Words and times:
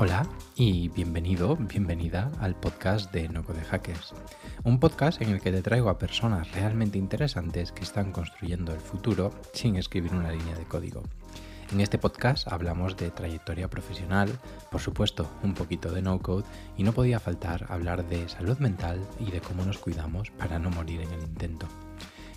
Hola 0.00 0.24
y 0.54 0.90
bienvenido, 0.90 1.56
bienvenida 1.56 2.30
al 2.38 2.54
podcast 2.54 3.12
de 3.12 3.28
No 3.28 3.42
Code 3.42 3.64
Hackers, 3.64 4.14
un 4.62 4.78
podcast 4.78 5.20
en 5.20 5.30
el 5.30 5.40
que 5.40 5.50
te 5.50 5.60
traigo 5.60 5.88
a 5.90 5.98
personas 5.98 6.52
realmente 6.52 6.98
interesantes 6.98 7.72
que 7.72 7.82
están 7.82 8.12
construyendo 8.12 8.72
el 8.72 8.78
futuro 8.78 9.32
sin 9.52 9.74
escribir 9.74 10.14
una 10.14 10.30
línea 10.30 10.54
de 10.54 10.66
código. 10.66 11.02
En 11.72 11.80
este 11.80 11.98
podcast 11.98 12.46
hablamos 12.46 12.96
de 12.96 13.10
trayectoria 13.10 13.68
profesional, 13.68 14.30
por 14.70 14.80
supuesto 14.80 15.28
un 15.42 15.54
poquito 15.54 15.90
de 15.90 16.00
no 16.00 16.20
code 16.20 16.44
y 16.76 16.84
no 16.84 16.92
podía 16.92 17.18
faltar 17.18 17.66
hablar 17.68 18.08
de 18.08 18.28
salud 18.28 18.58
mental 18.58 19.00
y 19.18 19.32
de 19.32 19.40
cómo 19.40 19.64
nos 19.64 19.78
cuidamos 19.78 20.30
para 20.30 20.60
no 20.60 20.70
morir 20.70 21.00
en 21.00 21.10
el 21.10 21.22
intento. 21.22 21.66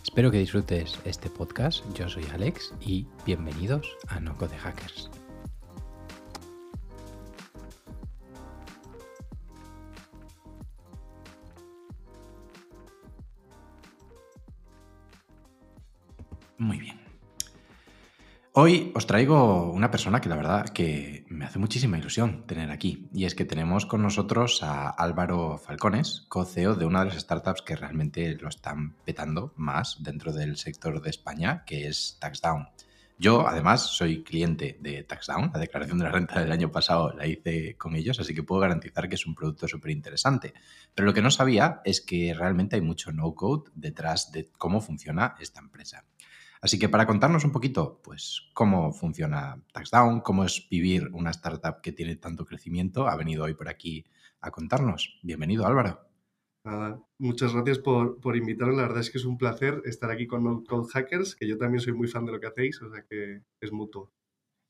Espero 0.01 0.31
que 0.31 0.39
disfrutes 0.39 0.97
este 1.05 1.29
podcast, 1.29 1.85
yo 1.93 2.09
soy 2.09 2.25
Alex 2.33 2.73
y 2.81 3.05
bienvenidos 3.23 3.87
a 4.07 4.19
No 4.19 4.35
Code 4.35 4.57
Hackers. 4.57 5.11
Hoy 18.63 18.91
os 18.93 19.07
traigo 19.07 19.71
una 19.71 19.89
persona 19.89 20.21
que 20.21 20.29
la 20.29 20.35
verdad 20.35 20.69
que 20.69 21.25
me 21.29 21.45
hace 21.45 21.57
muchísima 21.57 21.97
ilusión 21.97 22.45
tener 22.45 22.69
aquí. 22.69 23.09
Y 23.11 23.25
es 23.25 23.33
que 23.33 23.43
tenemos 23.43 23.87
con 23.87 24.03
nosotros 24.03 24.61
a 24.61 24.87
Álvaro 24.87 25.57
Falcones, 25.57 26.27
co-CEO 26.29 26.75
de 26.75 26.85
una 26.85 26.99
de 26.99 27.05
las 27.05 27.19
startups 27.19 27.63
que 27.63 27.75
realmente 27.75 28.35
lo 28.35 28.49
están 28.49 28.93
petando 29.03 29.51
más 29.57 30.03
dentro 30.03 30.31
del 30.31 30.57
sector 30.57 31.01
de 31.01 31.09
España, 31.09 31.63
que 31.65 31.87
es 31.87 32.19
TaxDown. 32.21 32.67
Yo, 33.17 33.47
además, 33.47 33.81
soy 33.81 34.23
cliente 34.23 34.77
de 34.79 35.01
TaxDown. 35.05 35.49
La 35.55 35.59
declaración 35.59 35.97
de 35.97 36.03
la 36.03 36.11
renta 36.11 36.39
del 36.39 36.51
año 36.51 36.71
pasado 36.71 37.13
la 37.13 37.25
hice 37.25 37.75
con 37.77 37.95
ellos, 37.95 38.19
así 38.19 38.35
que 38.35 38.43
puedo 38.43 38.61
garantizar 38.61 39.09
que 39.09 39.15
es 39.15 39.25
un 39.25 39.33
producto 39.33 39.67
súper 39.67 39.89
interesante. 39.89 40.53
Pero 40.93 41.07
lo 41.07 41.15
que 41.15 41.23
no 41.23 41.31
sabía 41.31 41.81
es 41.83 41.99
que 41.99 42.35
realmente 42.35 42.75
hay 42.75 42.83
mucho 42.83 43.11
no-code 43.11 43.71
detrás 43.73 44.31
de 44.31 44.51
cómo 44.55 44.81
funciona 44.81 45.33
esta 45.39 45.61
empresa. 45.61 46.05
Así 46.61 46.77
que 46.77 46.89
para 46.89 47.07
contarnos 47.07 47.43
un 47.43 47.51
poquito, 47.51 47.99
pues, 48.03 48.51
cómo 48.53 48.93
funciona 48.93 49.59
TaxDown, 49.73 50.21
cómo 50.21 50.43
es 50.43 50.67
vivir 50.69 51.09
una 51.11 51.31
startup 51.31 51.81
que 51.81 51.91
tiene 51.91 52.15
tanto 52.17 52.45
crecimiento, 52.45 53.07
ha 53.07 53.17
venido 53.17 53.45
hoy 53.45 53.55
por 53.55 53.67
aquí 53.67 54.05
a 54.41 54.51
contarnos. 54.51 55.19
Bienvenido, 55.23 55.65
Álvaro. 55.65 56.07
muchas 57.17 57.53
gracias 57.53 57.79
por, 57.79 58.19
por 58.19 58.37
invitarme. 58.37 58.75
La 58.75 58.83
verdad 58.83 58.99
es 58.99 59.09
que 59.09 59.17
es 59.17 59.25
un 59.25 59.39
placer 59.39 59.81
estar 59.85 60.11
aquí 60.11 60.27
con 60.27 60.43
No 60.43 60.63
Code 60.63 60.87
Hackers, 60.93 61.35
que 61.35 61.47
yo 61.47 61.57
también 61.57 61.81
soy 61.81 61.93
muy 61.93 62.07
fan 62.07 62.25
de 62.25 62.33
lo 62.33 62.39
que 62.39 62.47
hacéis, 62.47 62.79
o 62.83 62.91
sea 62.91 63.03
que 63.09 63.41
es 63.59 63.71
mutuo. 63.71 64.11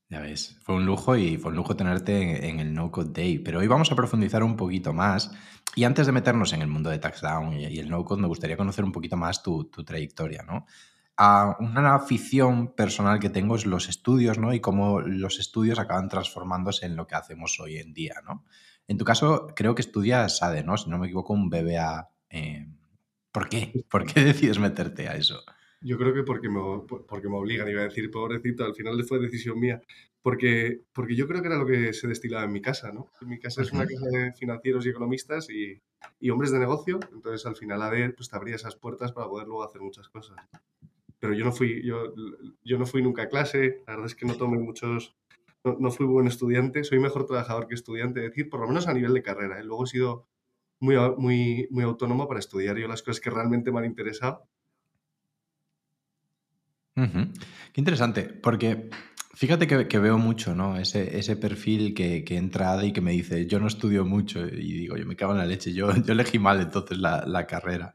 Ya 0.08 0.20
ves, 0.20 0.58
fue 0.62 0.74
un 0.74 0.86
lujo 0.86 1.16
y 1.16 1.36
fue 1.36 1.50
un 1.50 1.56
lujo 1.56 1.76
tenerte 1.76 2.48
en, 2.48 2.60
el 2.60 2.72
No 2.72 2.90
Code 2.90 3.12
Day. 3.12 3.38
Pero 3.38 3.60
hoy 3.60 3.66
vamos 3.66 3.92
a 3.92 3.96
profundizar 3.96 4.42
un 4.42 4.56
poquito 4.56 4.94
más. 4.94 5.30
Y 5.74 5.84
antes 5.84 6.06
de 6.06 6.12
meternos 6.12 6.54
en 6.54 6.62
el 6.62 6.68
mundo 6.68 6.88
de 6.88 6.98
TaxDown 6.98 7.54
y, 7.54 7.78
el 7.78 7.90
No 7.90 8.02
Code, 8.04 8.22
me 8.22 8.28
gustaría 8.28 8.56
conocer 8.56 8.84
un 8.84 8.92
poquito 8.92 9.18
más 9.18 9.42
tu, 9.42 9.64
tu 9.64 9.84
trayectoria, 9.84 10.42
¿no? 10.42 10.66
Una 11.18 11.94
afición 11.94 12.74
personal 12.74 13.18
que 13.20 13.30
tengo 13.30 13.56
es 13.56 13.66
los 13.66 13.88
estudios, 13.88 14.38
¿no? 14.38 14.52
Y 14.54 14.60
cómo 14.60 15.00
los 15.00 15.38
estudios 15.38 15.78
acaban 15.78 16.08
transformándose 16.08 16.86
en 16.86 16.96
lo 16.96 17.06
que 17.06 17.14
hacemos 17.14 17.58
hoy 17.60 17.76
en 17.76 17.92
día, 17.92 18.14
¿no? 18.24 18.44
En 18.88 18.98
tu 18.98 19.04
caso, 19.04 19.48
creo 19.54 19.74
que 19.74 19.82
estudias 19.82 20.38
SADE, 20.38 20.64
¿no? 20.64 20.76
Si 20.76 20.90
no 20.90 20.98
me 20.98 21.06
equivoco, 21.06 21.32
un 21.32 21.48
BBA. 21.48 22.10
Eh, 22.30 22.66
¿Por 23.30 23.48
qué? 23.48 23.84
¿Por 23.88 24.04
qué 24.04 24.20
decides 24.24 24.58
meterte 24.58 25.08
a 25.08 25.16
eso? 25.16 25.42
Yo 25.80 25.98
creo 25.98 26.14
que 26.14 26.22
porque 26.22 26.48
me, 26.48 26.60
porque 26.86 27.28
me 27.28 27.36
obligan, 27.36 27.68
iba 27.68 27.82
a 27.82 27.84
decir, 27.84 28.10
pobrecito, 28.10 28.64
al 28.64 28.74
final 28.74 29.02
fue 29.04 29.18
decisión 29.18 29.58
mía. 29.58 29.80
Porque, 30.22 30.82
porque 30.92 31.16
yo 31.16 31.26
creo 31.26 31.42
que 31.42 31.48
era 31.48 31.58
lo 31.58 31.66
que 31.66 31.92
se 31.92 32.06
destilaba 32.06 32.44
en 32.44 32.52
mi 32.52 32.60
casa, 32.60 32.92
¿no? 32.92 33.08
mi 33.22 33.40
casa 33.40 33.62
es 33.62 33.72
una 33.72 33.86
casa 33.86 34.06
de 34.08 34.32
financieros 34.32 34.86
y 34.86 34.90
economistas 34.90 35.50
y, 35.50 35.82
y 36.20 36.30
hombres 36.30 36.52
de 36.52 36.60
negocio, 36.60 37.00
entonces 37.12 37.44
al 37.44 37.56
final 37.56 37.82
ADE 37.82 38.10
pues, 38.10 38.28
te 38.28 38.36
abría 38.36 38.54
esas 38.54 38.76
puertas 38.76 39.10
para 39.10 39.26
poder 39.26 39.48
luego 39.48 39.64
hacer 39.64 39.80
muchas 39.80 40.08
cosas 40.08 40.36
pero 41.22 41.34
yo 41.34 41.44
no 41.44 41.52
fui, 41.52 41.80
yo, 41.84 42.12
yo 42.64 42.78
no 42.78 42.84
fui 42.84 43.00
nunca 43.00 43.22
a 43.22 43.28
clase, 43.28 43.84
la 43.86 43.92
verdad 43.92 44.06
es 44.06 44.16
que 44.16 44.26
no 44.26 44.34
tomé 44.34 44.58
muchos, 44.58 45.14
no, 45.62 45.88
fui 45.92 46.04
buen 46.04 46.26
estudiante, 46.26 46.82
soy 46.82 46.98
mejor 46.98 47.26
trabajador 47.26 47.68
que 47.68 47.76
estudiante, 47.76 48.24
es 48.24 48.30
decir, 48.30 48.50
por 48.50 48.58
lo 48.58 48.66
menos 48.66 48.88
a 48.88 48.92
nivel 48.92 49.14
de 49.14 49.22
carrera. 49.22 49.60
¿eh? 49.60 49.62
Luego 49.62 49.84
he 49.84 49.86
sido 49.86 50.26
muy, 50.80 50.96
muy, 51.18 51.68
muy 51.70 51.84
autónomo 51.84 52.26
para 52.26 52.40
estudiar 52.40 52.76
yo 52.76 52.88
las 52.88 53.02
cosas 53.02 53.20
que 53.20 53.30
realmente 53.30 53.70
me 53.70 53.78
han 53.78 53.84
interesado. 53.84 54.48
Qué 56.96 57.80
interesante, 57.80 58.24
porque 58.24 58.90
fíjate 59.32 59.68
que, 59.86 59.98
veo 60.00 60.18
mucho, 60.18 60.56
¿no? 60.56 60.76
Ese, 60.76 61.20
ese 61.20 61.36
perfil 61.36 61.94
que, 61.94 62.24
que, 62.24 62.36
entra 62.36 62.84
y 62.84 62.92
que 62.92 63.00
me 63.00 63.12
dice, 63.12 63.46
yo 63.46 63.60
no 63.60 63.68
estudio 63.68 64.04
mucho, 64.04 64.44
y 64.44 64.72
digo, 64.72 64.96
yo 64.96 65.06
me 65.06 65.14
cago 65.14 65.30
en 65.30 65.38
la 65.38 65.46
leche, 65.46 65.72
yo, 65.72 65.94
yo 66.04 66.14
elegí 66.14 66.40
mal 66.40 66.60
entonces 66.60 66.98
la, 66.98 67.24
la 67.28 67.46
carrera. 67.46 67.94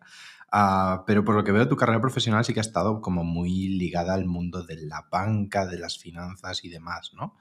Ah, 0.52 1.04
pero 1.06 1.26
por 1.26 1.36
lo 1.36 1.44
que 1.44 1.52
veo, 1.52 1.68
tu 1.68 1.76
carrera 1.76 2.00
profesional 2.00 2.46
sí 2.46 2.54
que 2.54 2.60
ha 2.60 2.62
estado 2.62 3.02
como 3.02 3.24
muy 3.24 3.68
ligada 3.70 4.14
al 4.14 4.26
mundo 4.26 4.64
de 4.64 4.78
la 4.86 5.08
banca, 5.12 5.66
de 5.66 5.78
las 5.78 5.98
finanzas 5.98 6.64
y 6.64 6.70
demás, 6.70 7.12
¿no? 7.14 7.36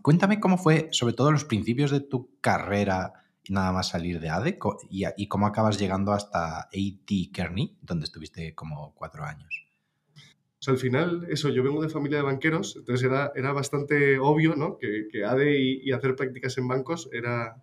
cuéntame 0.00 0.40
cómo 0.40 0.56
fue, 0.56 0.88
sobre 0.90 1.12
todo, 1.12 1.30
los 1.32 1.44
principios 1.44 1.90
de 1.90 2.00
tu 2.00 2.30
carrera 2.40 3.12
nada 3.50 3.72
más 3.72 3.88
salir 3.88 4.20
de 4.20 4.30
ADE 4.30 4.58
y, 4.88 5.28
cómo 5.28 5.46
acabas 5.46 5.78
llegando 5.78 6.12
hasta 6.12 6.60
AT 6.60 7.32
Kearney, 7.32 7.76
donde 7.82 8.04
estuviste 8.04 8.54
como 8.54 8.94
cuatro 8.94 9.24
años. 9.24 9.66
Al 10.66 10.78
final, 10.78 11.26
eso, 11.28 11.48
yo 11.48 11.62
vengo 11.62 11.82
de 11.82 11.88
familia 11.88 12.18
de 12.18 12.24
banqueros, 12.24 12.76
entonces 12.76 13.06
era, 13.06 13.32
era 13.34 13.52
bastante 13.52 14.18
obvio, 14.18 14.56
¿no? 14.56 14.76
Que 14.78 15.24
ADE 15.24 15.58
y, 15.58 15.92
hacer 15.92 16.16
prácticas 16.16 16.56
en 16.58 16.68
bancos 16.68 17.08
era, 17.12 17.56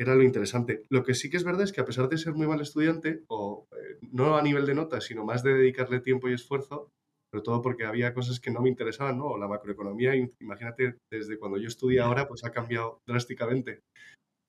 era 0.00 0.14
lo 0.14 0.22
interesante. 0.22 0.84
Lo 0.88 1.04
que 1.04 1.12
sí 1.12 1.28
que 1.28 1.36
es 1.36 1.44
verdad 1.44 1.62
es 1.62 1.72
que 1.72 1.82
a 1.82 1.84
pesar 1.84 2.08
de 2.08 2.16
ser 2.16 2.32
muy 2.32 2.46
mal 2.46 2.60
estudiante, 2.62 3.22
o 3.28 3.68
eh, 3.72 3.98
no 4.12 4.36
a 4.36 4.42
nivel 4.42 4.64
de 4.64 4.74
notas, 4.74 5.04
sino 5.04 5.26
más 5.26 5.42
de 5.42 5.52
dedicarle 5.52 6.00
tiempo 6.00 6.26
y 6.28 6.32
esfuerzo, 6.32 6.90
sobre 7.30 7.44
todo 7.44 7.60
porque 7.60 7.84
había 7.84 8.14
cosas 8.14 8.40
que 8.40 8.50
no 8.50 8.62
me 8.62 8.70
interesaban, 8.70 9.18
¿no? 9.18 9.36
La 9.36 9.46
macroeconomía, 9.46 10.14
imagínate, 10.40 10.96
desde 11.10 11.38
cuando 11.38 11.58
yo 11.58 11.68
estudié 11.68 12.00
ahora, 12.00 12.26
pues 12.26 12.44
ha 12.44 12.50
cambiado 12.50 13.02
drásticamente. 13.06 13.80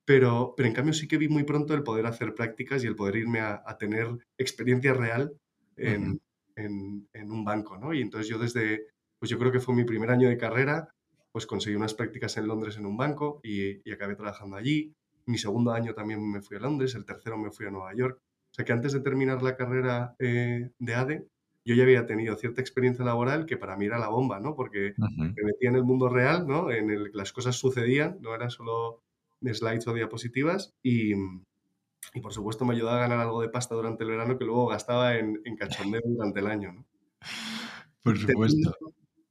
Pero, 0.06 0.54
pero 0.56 0.70
en 0.70 0.74
cambio 0.74 0.94
sí 0.94 1.08
que 1.08 1.18
vi 1.18 1.28
muy 1.28 1.44
pronto 1.44 1.74
el 1.74 1.84
poder 1.84 2.06
hacer 2.06 2.34
prácticas 2.34 2.84
y 2.84 2.88
el 2.88 2.96
poder 2.96 3.18
irme 3.18 3.42
a, 3.42 3.78
tener 3.78 4.08
experiencia 4.40 4.94
real 4.94 5.36
en, 5.76 6.22
un 6.58 7.44
banco, 7.44 7.78
¿no? 7.78 7.94
Y 7.94 8.02
entonces 8.02 8.30
yo 8.30 8.40
desde, 8.40 8.88
pues 9.20 9.30
yo 9.30 9.38
creo 9.38 9.52
que 9.52 9.60
fue 9.60 9.76
mi 9.76 9.84
primer 9.84 10.12
año 10.12 10.30
de 10.30 10.38
carrera, 10.38 10.90
pues 11.34 11.46
conseguí 11.46 11.76
unas 11.76 11.94
prácticas 11.94 12.38
en 12.38 12.48
Londres 12.48 12.78
en 12.78 12.86
un 12.86 12.96
banco 12.96 13.42
y, 13.44 13.88
y 13.88 13.92
acabé 13.92 14.16
trabajando 14.16 14.56
allí. 14.56 14.94
Mi 15.26 15.38
segundo 15.38 15.72
año 15.72 15.94
también 15.94 16.30
me 16.30 16.42
fui 16.42 16.58
a 16.58 16.60
Londres, 16.60 16.96
el 16.96 17.06
tercero 17.06 17.38
me 17.38 17.52
fui 17.52 17.66
a 17.66 17.72
Nueva 17.72 17.94
York. 17.96 18.20
O 18.20 18.54
sea 18.54 18.66
que 18.66 18.74
antes 18.74 18.94
de 18.94 19.00
terminar 19.00 19.42
la 19.42 19.56
carrera 19.56 20.16
eh, 20.20 20.72
de 20.78 20.96
ADE, 20.96 21.28
yo 21.64 21.76
ya 21.76 21.84
había 21.84 22.06
tenido 22.06 22.36
cierta 22.36 22.62
experiencia 22.62 23.06
laboral 23.06 23.46
que 23.46 23.58
para 23.58 23.78
mí 23.78 23.86
era 23.86 24.00
la 24.00 24.10
bomba, 24.10 24.40
¿no? 24.40 24.56
Porque 24.56 24.94
me 24.98 25.44
metía 25.44 25.70
en 25.70 25.76
el 25.76 25.84
mundo 25.84 26.10
real, 26.10 26.48
¿no? 26.48 26.72
En 26.72 26.90
el 26.90 27.12
que 27.12 27.18
las 27.18 27.32
cosas 27.32 27.56
sucedían, 27.56 28.18
no 28.20 28.34
era 28.34 28.50
solo 28.50 29.04
slides 29.42 29.88
o 29.88 29.94
diapositivas 29.94 30.74
y, 30.84 31.14
y, 31.14 32.22
por 32.22 32.34
supuesto 32.34 32.66
me 32.66 32.74
ayudaba 32.74 32.98
a 32.98 33.08
ganar 33.08 33.20
algo 33.20 33.42
de 33.42 33.50
pasta 33.50 33.76
durante 33.76 34.04
el 34.04 34.10
verano 34.10 34.38
que 34.38 34.46
luego 34.46 34.68
gastaba 34.68 35.18
en, 35.18 35.40
en 35.46 35.56
cachondeo 35.56 36.02
durante 36.04 36.40
el 36.40 36.48
año, 36.48 36.74
¿no? 36.74 36.86
Por 38.04 38.18
supuesto. 38.18 38.76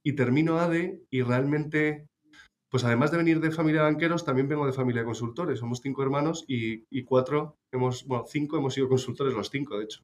y 0.03 0.13
termino 0.13 0.57
ADE 0.57 1.03
y 1.09 1.21
realmente 1.21 2.07
pues 2.71 2.85
además 2.85 3.11
de 3.11 3.17
venir 3.17 3.41
de 3.41 3.51
familia 3.51 3.81
de 3.81 3.91
banqueros, 3.91 4.23
también 4.23 4.47
vengo 4.47 4.65
de 4.65 4.71
familia 4.71 5.01
de 5.01 5.05
consultores. 5.05 5.59
Somos 5.59 5.81
cinco 5.81 6.03
hermanos 6.03 6.45
y, 6.47 7.03
cuatro, 7.03 7.57
hemos, 7.69 8.07
bueno, 8.07 8.23
cinco 8.25 8.57
hemos 8.57 8.73
sido 8.73 8.87
consultores, 8.87 9.33
los 9.33 9.49
cinco, 9.49 9.77
de 9.77 9.83
hecho. 9.83 10.01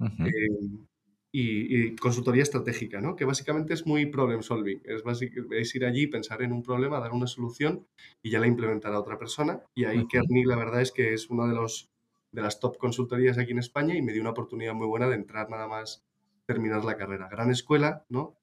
Eh, 0.00 0.84
y, 1.30 1.94
consultoría 1.94 2.42
estratégica, 2.42 3.00
¿no? 3.00 3.14
Que 3.14 3.24
básicamente 3.24 3.72
es 3.72 3.86
muy 3.86 4.06
problem 4.06 4.42
solving. 4.42 4.82
Es, 4.84 5.04
es 5.52 5.74
ir 5.76 5.84
allí, 5.84 6.08
pensar 6.08 6.42
en 6.42 6.52
un 6.52 6.64
problema, 6.64 6.98
dar 6.98 7.12
una 7.12 7.28
solución 7.28 7.86
y 8.20 8.30
ya 8.30 8.40
la 8.40 8.48
implementar 8.48 8.92
a 8.92 8.98
otra 8.98 9.16
persona. 9.16 9.62
Y 9.76 9.84
ahí 9.84 10.04
Kearney, 10.08 10.42
la 10.42 10.56
verdad 10.56 10.80
es 10.80 10.90
que 10.90 11.14
es 11.14 11.30
una 11.30 11.46
de, 11.46 11.54
los, 11.54 11.88
de 12.32 12.42
las 12.42 12.58
top 12.58 12.78
consultorías 12.78 13.38
aquí 13.38 13.52
en 13.52 13.60
España 13.60 13.94
y 13.94 14.02
me 14.02 14.12
dio 14.12 14.22
una 14.22 14.30
oportunidad 14.30 14.74
muy 14.74 14.88
buena 14.88 15.08
de 15.08 15.14
entrar 15.14 15.48
nada 15.50 15.68
más 15.68 16.04
terminar 16.46 16.84
la 16.84 16.96
carrera. 16.96 17.28
Gran 17.30 17.52
escuela, 17.52 18.04
¿no? 18.08 18.38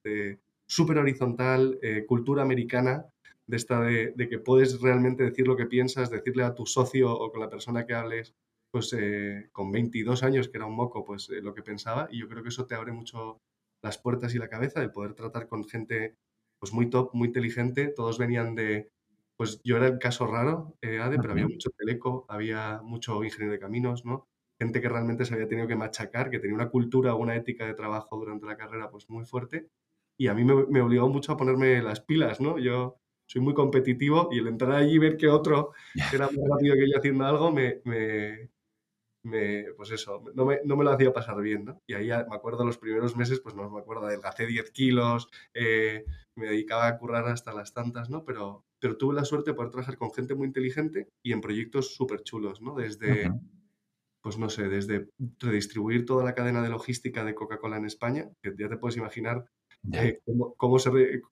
súper 0.67 0.97
horizontal, 0.97 1.77
eh, 1.81 2.05
cultura 2.07 2.41
americana, 2.41 3.05
de 3.47 3.57
esta 3.57 3.81
de, 3.81 4.13
que 4.29 4.39
puedes 4.39 4.81
realmente 4.81 5.23
decir 5.23 5.47
lo 5.47 5.55
que 5.55 5.65
piensas, 5.65 6.09
decirle 6.09 6.43
a 6.43 6.55
tu 6.55 6.65
socio 6.65 7.13
o 7.13 7.31
con 7.31 7.41
la 7.41 7.49
persona 7.49 7.85
que 7.85 7.93
hables, 7.93 8.35
pues 8.71 8.93
eh, 8.93 9.49
con 9.51 9.71
22 9.71 10.23
años, 10.23 10.49
que 10.49 10.57
era 10.57 10.65
un 10.65 10.75
moco, 10.75 11.05
pues 11.05 11.29
eh, 11.29 11.41
lo 11.41 11.53
que 11.53 11.61
pensaba. 11.61 12.07
Y 12.11 12.19
yo 12.19 12.27
creo 12.27 12.43
que 12.43 12.49
eso 12.49 12.65
te 12.65 12.75
abre 12.75 12.91
mucho 12.91 13.41
las 13.81 13.97
puertas 13.97 14.33
y 14.35 14.39
la 14.39 14.49
cabeza 14.49 14.81
de 14.81 14.89
poder 14.89 15.13
tratar 15.13 15.47
con 15.47 15.63
gente 15.65 16.17
pues 16.59 16.73
muy 16.73 16.89
top, 16.89 17.11
muy 17.13 17.27
inteligente. 17.27 17.87
Todos 17.87 18.17
venían 18.17 18.55
de, 18.55 18.91
pues 19.37 19.61
yo 19.63 19.77
era 19.77 19.87
el 19.87 19.99
caso 19.99 20.25
raro, 20.25 20.75
eh, 20.81 20.99
ADE, 20.99 21.17
pero 21.17 21.33
había 21.33 21.47
mucho 21.47 21.69
teleco, 21.71 22.25
había 22.29 22.81
mucho 22.83 23.23
ingeniero 23.23 23.53
de 23.53 23.59
caminos, 23.59 24.05
¿no? 24.05 24.27
Gente 24.59 24.81
que 24.81 24.89
realmente 24.89 25.25
se 25.25 25.33
había 25.33 25.47
tenido 25.47 25.67
que 25.67 25.75
machacar, 25.75 26.29
que 26.29 26.39
tenía 26.39 26.55
una 26.55 26.69
cultura 26.69 27.13
una 27.15 27.35
ética 27.35 27.65
de 27.65 27.73
trabajo 27.73 28.17
durante 28.17 28.45
la 28.45 28.57
carrera 28.57 28.89
pues 28.89 29.09
muy 29.09 29.25
fuerte. 29.25 29.69
Y 30.17 30.27
a 30.27 30.33
mí 30.33 30.43
me, 30.45 30.65
me 30.67 30.81
obligó 30.81 31.09
mucho 31.09 31.33
a 31.33 31.37
ponerme 31.37 31.81
las 31.81 31.99
pilas, 32.01 32.39
¿no? 32.41 32.57
Yo 32.57 32.97
soy 33.25 33.41
muy 33.41 33.53
competitivo 33.53 34.29
y 34.31 34.39
el 34.39 34.47
entrar 34.47 34.71
allí 34.73 34.95
y 34.95 34.99
ver 34.99 35.17
que 35.17 35.27
otro 35.27 35.73
era 36.13 36.25
más 36.25 36.47
rápido 36.49 36.75
que 36.75 36.89
yo 36.89 36.97
haciendo 36.97 37.25
algo 37.25 37.51
me, 37.51 37.81
me, 37.83 38.49
me, 39.25 39.65
pues 39.75 39.91
eso, 39.91 40.23
no 40.35 40.45
me, 40.45 40.59
no 40.63 40.77
me, 40.77 40.83
lo 40.83 40.91
hacía 40.91 41.11
pasar 41.11 41.41
bien, 41.41 41.65
¿no? 41.65 41.81
Y 41.87 41.93
ahí 41.93 42.07
me 42.07 42.35
acuerdo 42.35 42.63
los 42.63 42.77
primeros 42.77 43.15
meses, 43.15 43.39
pues 43.39 43.55
no 43.55 43.69
me 43.69 43.79
acuerdo, 43.79 44.05
adelgacé 44.05 44.45
10 44.45 44.71
kilos, 44.71 45.27
eh, 45.53 46.05
me 46.35 46.47
dedicaba 46.47 46.87
a 46.87 46.97
currar 46.97 47.27
hasta 47.27 47.53
las 47.53 47.73
tantas, 47.73 48.09
¿no? 48.09 48.23
Pero, 48.23 48.65
pero 48.79 48.97
tuve 48.97 49.15
la 49.15 49.25
suerte 49.25 49.51
de 49.51 49.55
poder 49.55 49.71
trabajar 49.71 49.97
con 49.97 50.13
gente 50.13 50.35
muy 50.35 50.47
inteligente 50.47 51.09
y 51.23 51.33
en 51.33 51.41
proyectos 51.41 51.95
súper 51.95 52.21
chulos, 52.21 52.61
¿no? 52.61 52.75
Desde, 52.75 53.31
pues 54.21 54.37
no 54.37 54.49
sé, 54.49 54.69
desde 54.69 55.09
redistribuir 55.39 56.05
toda 56.05 56.23
la 56.23 56.35
cadena 56.35 56.61
de 56.61 56.69
logística 56.69 57.23
de 57.23 57.35
Coca-Cola 57.35 57.77
en 57.77 57.85
España, 57.85 58.29
que 58.43 58.53
ya 58.57 58.69
te 58.69 58.77
puedes 58.77 58.97
imaginar 58.97 59.45
eh, 59.93 60.19
cómo, 60.57 60.79
se 60.79 60.91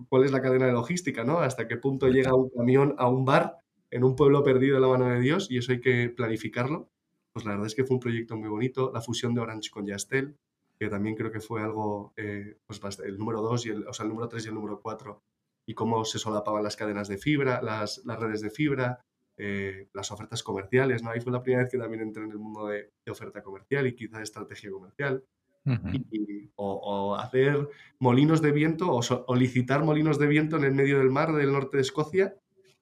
cuál 0.10 0.24
es 0.24 0.32
la 0.32 0.42
cadena 0.42 0.66
de 0.66 0.74
logística, 0.74 1.24
¿no? 1.24 1.40
Hasta 1.40 1.68
qué 1.68 1.78
punto 1.78 2.08
llega 2.08 2.36
un 2.36 2.50
camión 2.50 2.96
a 2.98 3.10
un 3.10 3.26
bar 3.26 3.58
en 3.92 4.04
un 4.04 4.16
pueblo 4.16 4.44
perdido 4.44 4.76
de 4.76 4.82
la 4.82 4.88
mano 4.88 5.10
de 5.10 5.20
Dios 5.20 5.50
y 5.52 5.58
eso 5.58 5.72
hay 5.72 5.82
que 5.82 6.10
planificarlo 6.10 6.90
pues 7.34 7.46
la 7.46 7.52
verdad 7.52 7.68
es 7.68 7.76
que 7.76 7.84
fue 7.84 7.96
un 7.96 8.00
proyecto 8.00 8.38
muy 8.38 8.48
bonito. 8.48 8.92
La 8.94 9.02
fusión 9.02 9.34
de 9.34 9.42
Orange 9.42 9.72
con 9.72 9.88
Yastel, 9.88 10.38
que 10.80 10.88
también 10.88 11.16
creo 11.16 11.32
que 11.32 11.42
fue 11.42 11.62
algo, 11.62 12.14
eh, 12.16 12.58
pues 12.68 13.00
el 13.00 13.18
número 13.18 13.42
2, 13.42 13.66
y 13.66 13.70
el, 13.70 13.88
o 13.88 13.94
sea, 13.94 14.04
el 14.04 14.10
número 14.10 14.30
3 14.30 14.46
y 14.46 14.48
el 14.50 14.54
número 14.54 14.80
4, 14.80 15.22
y 15.66 15.74
cómo 15.74 16.06
se 16.06 16.20
solapaban 16.20 16.64
las 16.64 16.76
cadenas 16.76 17.08
de 17.08 17.18
fibra, 17.18 17.62
las, 17.62 18.04
las 18.06 18.20
redes 18.20 18.42
de 18.42 18.52
fibra, 18.52 19.02
eh, 19.38 19.90
las 19.94 20.12
ofertas 20.12 20.44
comerciales, 20.44 21.02
¿no? 21.02 21.10
Ahí 21.10 21.22
fue 21.22 21.32
la 21.32 21.42
primera 21.42 21.64
vez 21.64 21.72
que 21.72 21.80
también 21.80 22.04
entré 22.04 22.24
en 22.24 22.32
el 22.32 22.38
mundo 22.38 22.68
de, 22.68 22.92
oferta 23.10 23.42
comercial 23.42 23.88
y 23.88 23.96
quizá 23.96 24.18
de 24.18 24.24
estrategia 24.24 24.70
comercial. 24.70 25.24
Y, 25.65 26.50
o, 26.56 27.15
hacer 27.15 27.69
molinos 28.00 28.42
de 28.42 28.51
viento 28.51 28.92
o, 28.92 29.36
licitar 29.36 29.83
molinos 29.83 30.19
de 30.19 30.27
viento 30.27 30.57
en 30.57 30.63
el 30.65 30.74
medio 30.74 31.00
del 31.00 31.10
mar 31.10 31.33
del 31.33 31.54
norte 31.54 31.77
de 31.77 31.81
Escocia, 31.81 32.36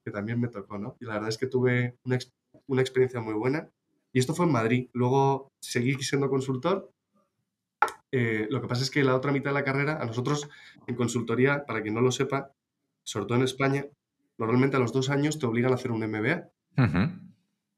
que 0.04 0.12
también 0.12 0.40
me 0.40 0.48
tocó, 0.48 0.78
¿no? 0.78 0.98
Y 1.00 1.06
la 1.06 1.14
verdad 1.14 1.30
es 1.30 1.38
que 1.38 1.48
tuve 1.48 1.98
una, 2.04 2.18
una 2.68 2.82
experiencia 2.82 3.22
muy 3.22 3.34
buena 3.34 3.70
y 4.14 4.20
esto 4.20 4.34
fue 4.34 4.46
en 4.46 4.52
Madrid. 4.52 4.90
Luego 4.94 5.52
seguí 5.62 5.94
siendo 6.02 6.30
consultor. 6.30 6.92
Eh, 8.12 8.48
lo 8.50 8.62
que 8.62 8.68
pasa 8.68 8.84
es 8.84 8.92
que 8.92 9.04
la 9.04 9.16
otra 9.16 9.32
mitad 9.32 9.52
de 9.52 9.56
la 9.56 9.64
carrera, 9.64 9.98
a 10.02 10.06
nosotros 10.06 10.50
en 10.88 10.96
consultoría, 10.96 11.66
para 11.66 11.82
quien 11.82 11.94
no 11.94 12.02
lo 12.02 12.12
sepa, 12.12 12.52
sobre 13.04 13.26
todo 13.26 13.38
en 13.38 13.46
España, 13.46 13.86
normalmente 14.38 14.76
a 14.76 14.80
los 14.80 14.92
dos 14.92 15.10
años 15.10 15.40
te 15.40 15.46
obligan 15.46 15.72
a 15.72 15.76
hacer 15.76 15.92
un 15.92 16.06
MBA. 16.06 16.50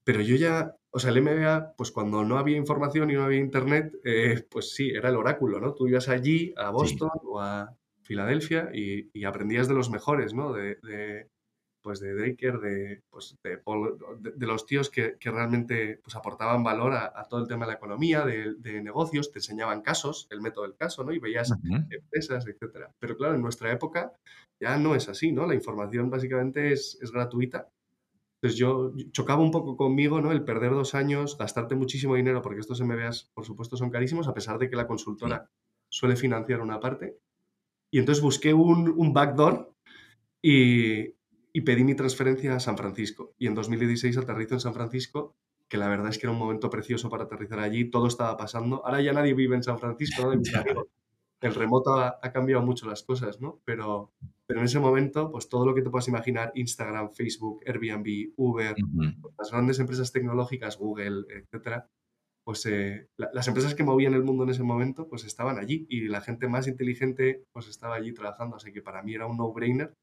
Pero 0.03 0.21
yo 0.21 0.35
ya, 0.35 0.75
o 0.95 0.99
sea, 0.99 1.09
el 1.09 1.21
MBA, 1.23 1.73
pues 1.75 1.91
cuando 1.91 2.23
no 2.23 2.37
había 2.37 2.55
información 2.55 3.09
y 3.09 3.15
no 3.15 3.23
había 3.23 3.39
internet, 3.39 3.95
eh, 4.03 4.45
pues 4.49 4.75
sí, 4.75 4.89
era 4.91 5.09
el 5.09 5.15
oráculo, 5.15 5.59
¿no? 5.59 5.73
Tú 5.73 5.87
ibas 5.87 6.07
allí, 6.07 6.53
a 6.55 6.69
Boston 6.69 7.09
o 7.23 7.41
a 7.41 7.75
Filadelfia 8.03 8.69
y, 8.71 9.23
aprendías 9.25 9.67
de 9.67 9.73
los 9.73 9.89
mejores, 9.89 10.35
¿no? 10.35 10.53
de, 10.53 10.77
pues 11.81 11.99
de 11.99 12.13
Draker, 12.13 12.59
de, 12.59 13.01
pues 13.09 13.37
de, 13.43 13.59
de, 14.35 14.45
los 14.45 14.65
tíos 14.67 14.91
que, 14.91 15.17
que, 15.19 15.31
realmente 15.31 15.99
pues 16.03 16.15
aportaban 16.15 16.63
valor 16.63 16.93
a, 16.93 17.27
todo 17.27 17.41
el 17.41 17.47
tema 17.47 17.65
de 17.65 17.71
la 17.71 17.77
economía, 17.77 18.23
de, 18.23 18.81
negocios, 18.81 19.31
te 19.31 19.39
enseñaban 19.39 19.81
casos, 19.81 20.27
el 20.29 20.41
método 20.41 20.63
del 20.63 20.75
caso, 20.75 21.03
¿no? 21.03 21.11
Y 21.11 21.17
veías 21.17 21.51
empresas, 21.89 22.45
etcétera. 22.45 22.93
Pero 22.99 23.17
claro, 23.17 23.33
en 23.33 23.41
nuestra 23.41 23.71
época 23.71 24.13
ya 24.59 24.77
no 24.77 24.93
es 24.93 25.09
así, 25.09 25.31
¿no? 25.31 25.47
La 25.47 25.55
información 25.55 26.09
básicamente 26.11 26.71
es, 26.71 26.99
es 27.01 27.11
gratuita. 27.11 27.67
Entonces 28.43 28.59
yo 28.59 28.91
chocaba 29.13 29.41
un 29.41 29.51
poco 29.51 29.77
conmigo, 29.77 30.19
¿no? 30.19 30.33
El 30.33 30.43
perder 30.43 30.71
dos 30.71 30.95
años, 30.95 31.37
gastarte 31.37 31.75
muchísimo 31.75 32.15
dinero, 32.15 32.41
porque 32.41 32.59
estos 32.59 32.81
MBAs, 32.81 33.31
por 33.33 33.45
supuesto, 33.45 33.77
son 33.77 33.89
carísimos, 33.89 34.27
a 34.27 34.33
pesar 34.33 34.59
de 34.59 34.69
que 34.69 34.75
la 34.75 34.85
consultora 34.85 35.49
suele 35.87 36.17
financiar 36.17 36.59
una 36.59 36.81
parte. 36.81 37.19
Y 37.89 37.99
entonces 37.99 38.21
busqué 38.21 38.53
un, 38.53 38.93
un 38.97 39.13
backdoor 39.13 39.73
y, 40.41 41.15
y 41.53 41.61
pedí 41.61 41.85
mi 41.85 41.95
transferencia 41.95 42.53
a 42.53 42.59
San 42.59 42.75
Francisco. 42.75 43.33
Y 43.37 43.47
en 43.47 43.55
2016 43.55 44.17
aterrizo 44.17 44.55
en 44.55 44.59
San 44.59 44.73
Francisco, 44.73 45.37
que 45.69 45.77
la 45.77 45.87
verdad 45.87 46.09
es 46.09 46.17
que 46.17 46.25
era 46.25 46.33
un 46.33 46.39
momento 46.39 46.69
precioso 46.69 47.09
para 47.09 47.23
aterrizar 47.23 47.59
allí, 47.59 47.89
todo 47.89 48.07
estaba 48.07 48.35
pasando. 48.35 48.85
Ahora 48.85 49.01
ya 49.01 49.13
nadie 49.13 49.35
vive 49.35 49.55
en 49.55 49.63
San 49.63 49.79
Francisco, 49.79 50.35
¿no? 50.35 50.41
El 51.43 51.55
remoto 51.55 51.95
ha, 51.95 52.31
cambiado 52.31 52.63
mucho 52.63 52.87
las 52.87 53.03
cosas, 53.03 53.41
¿no? 53.41 53.61
Pero, 53.65 54.13
pero 54.47 54.59
en 54.61 54.65
ese 54.65 54.79
momento, 54.79 55.29
pues 55.29 55.49
todo 55.49 55.65
lo 55.65 55.75
que 55.75 55.81
te 55.81 55.89
puedas 55.89 56.07
imaginar, 56.07 56.51
Instagram, 56.55 57.11
Facebook, 57.11 57.61
Airbnb, 57.65 58.33
Uber, 58.37 58.75
las 59.37 59.51
grandes 59.51 59.79
empresas 59.79 60.11
tecnológicas, 60.11 60.77
Google, 60.77 61.25
etcétera, 61.29 61.89
pues 62.45 62.65
eh, 62.65 63.07
las 63.17 63.47
empresas 63.47 63.75
que 63.75 63.83
movían 63.83 64.13
el 64.13 64.23
mundo 64.23 64.43
en 64.43 64.49
ese 64.49 64.63
momento, 64.63 65.07
pues 65.07 65.23
estaban 65.23 65.57
allí 65.57 65.85
y 65.89 66.07
la 66.07 66.21
gente 66.21 66.47
más 66.47 66.67
inteligente, 66.67 67.43
pues 67.53 67.67
estaba 67.67 67.95
allí 67.95 68.13
trabajando. 68.13 68.57
Así 68.57 68.71
que 68.73 68.81
para 68.81 69.01
mí 69.01 69.13
era 69.15 69.27
un 69.27 69.37
no-brainer 69.37 69.93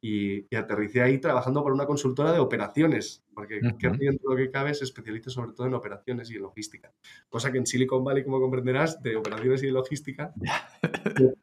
y, 0.00 0.54
aterricé 0.54 1.02
ahí 1.02 1.18
trabajando 1.18 1.62
por 1.62 1.72
una 1.72 1.86
consultora 1.86 2.32
de 2.32 2.38
operaciones, 2.38 3.24
porque 3.34 3.60
uh 3.62 4.28
lo 4.28 4.36
que 4.36 4.50
cabe 4.50 4.74
se 4.74 4.84
especializa 4.84 5.30
sobre 5.30 5.52
todo 5.52 5.66
en 5.66 5.74
operaciones 5.74 6.30
y 6.30 6.36
en 6.36 6.42
logística. 6.42 6.92
Cosa 7.28 7.50
que 7.50 7.58
en 7.58 7.66
Silicon 7.66 8.04
Valley, 8.04 8.24
como 8.24 8.40
comprenderás, 8.40 9.02
de 9.02 9.16
operaciones 9.16 9.62
y 9.62 9.66
de 9.66 9.72
logística, 9.72 10.32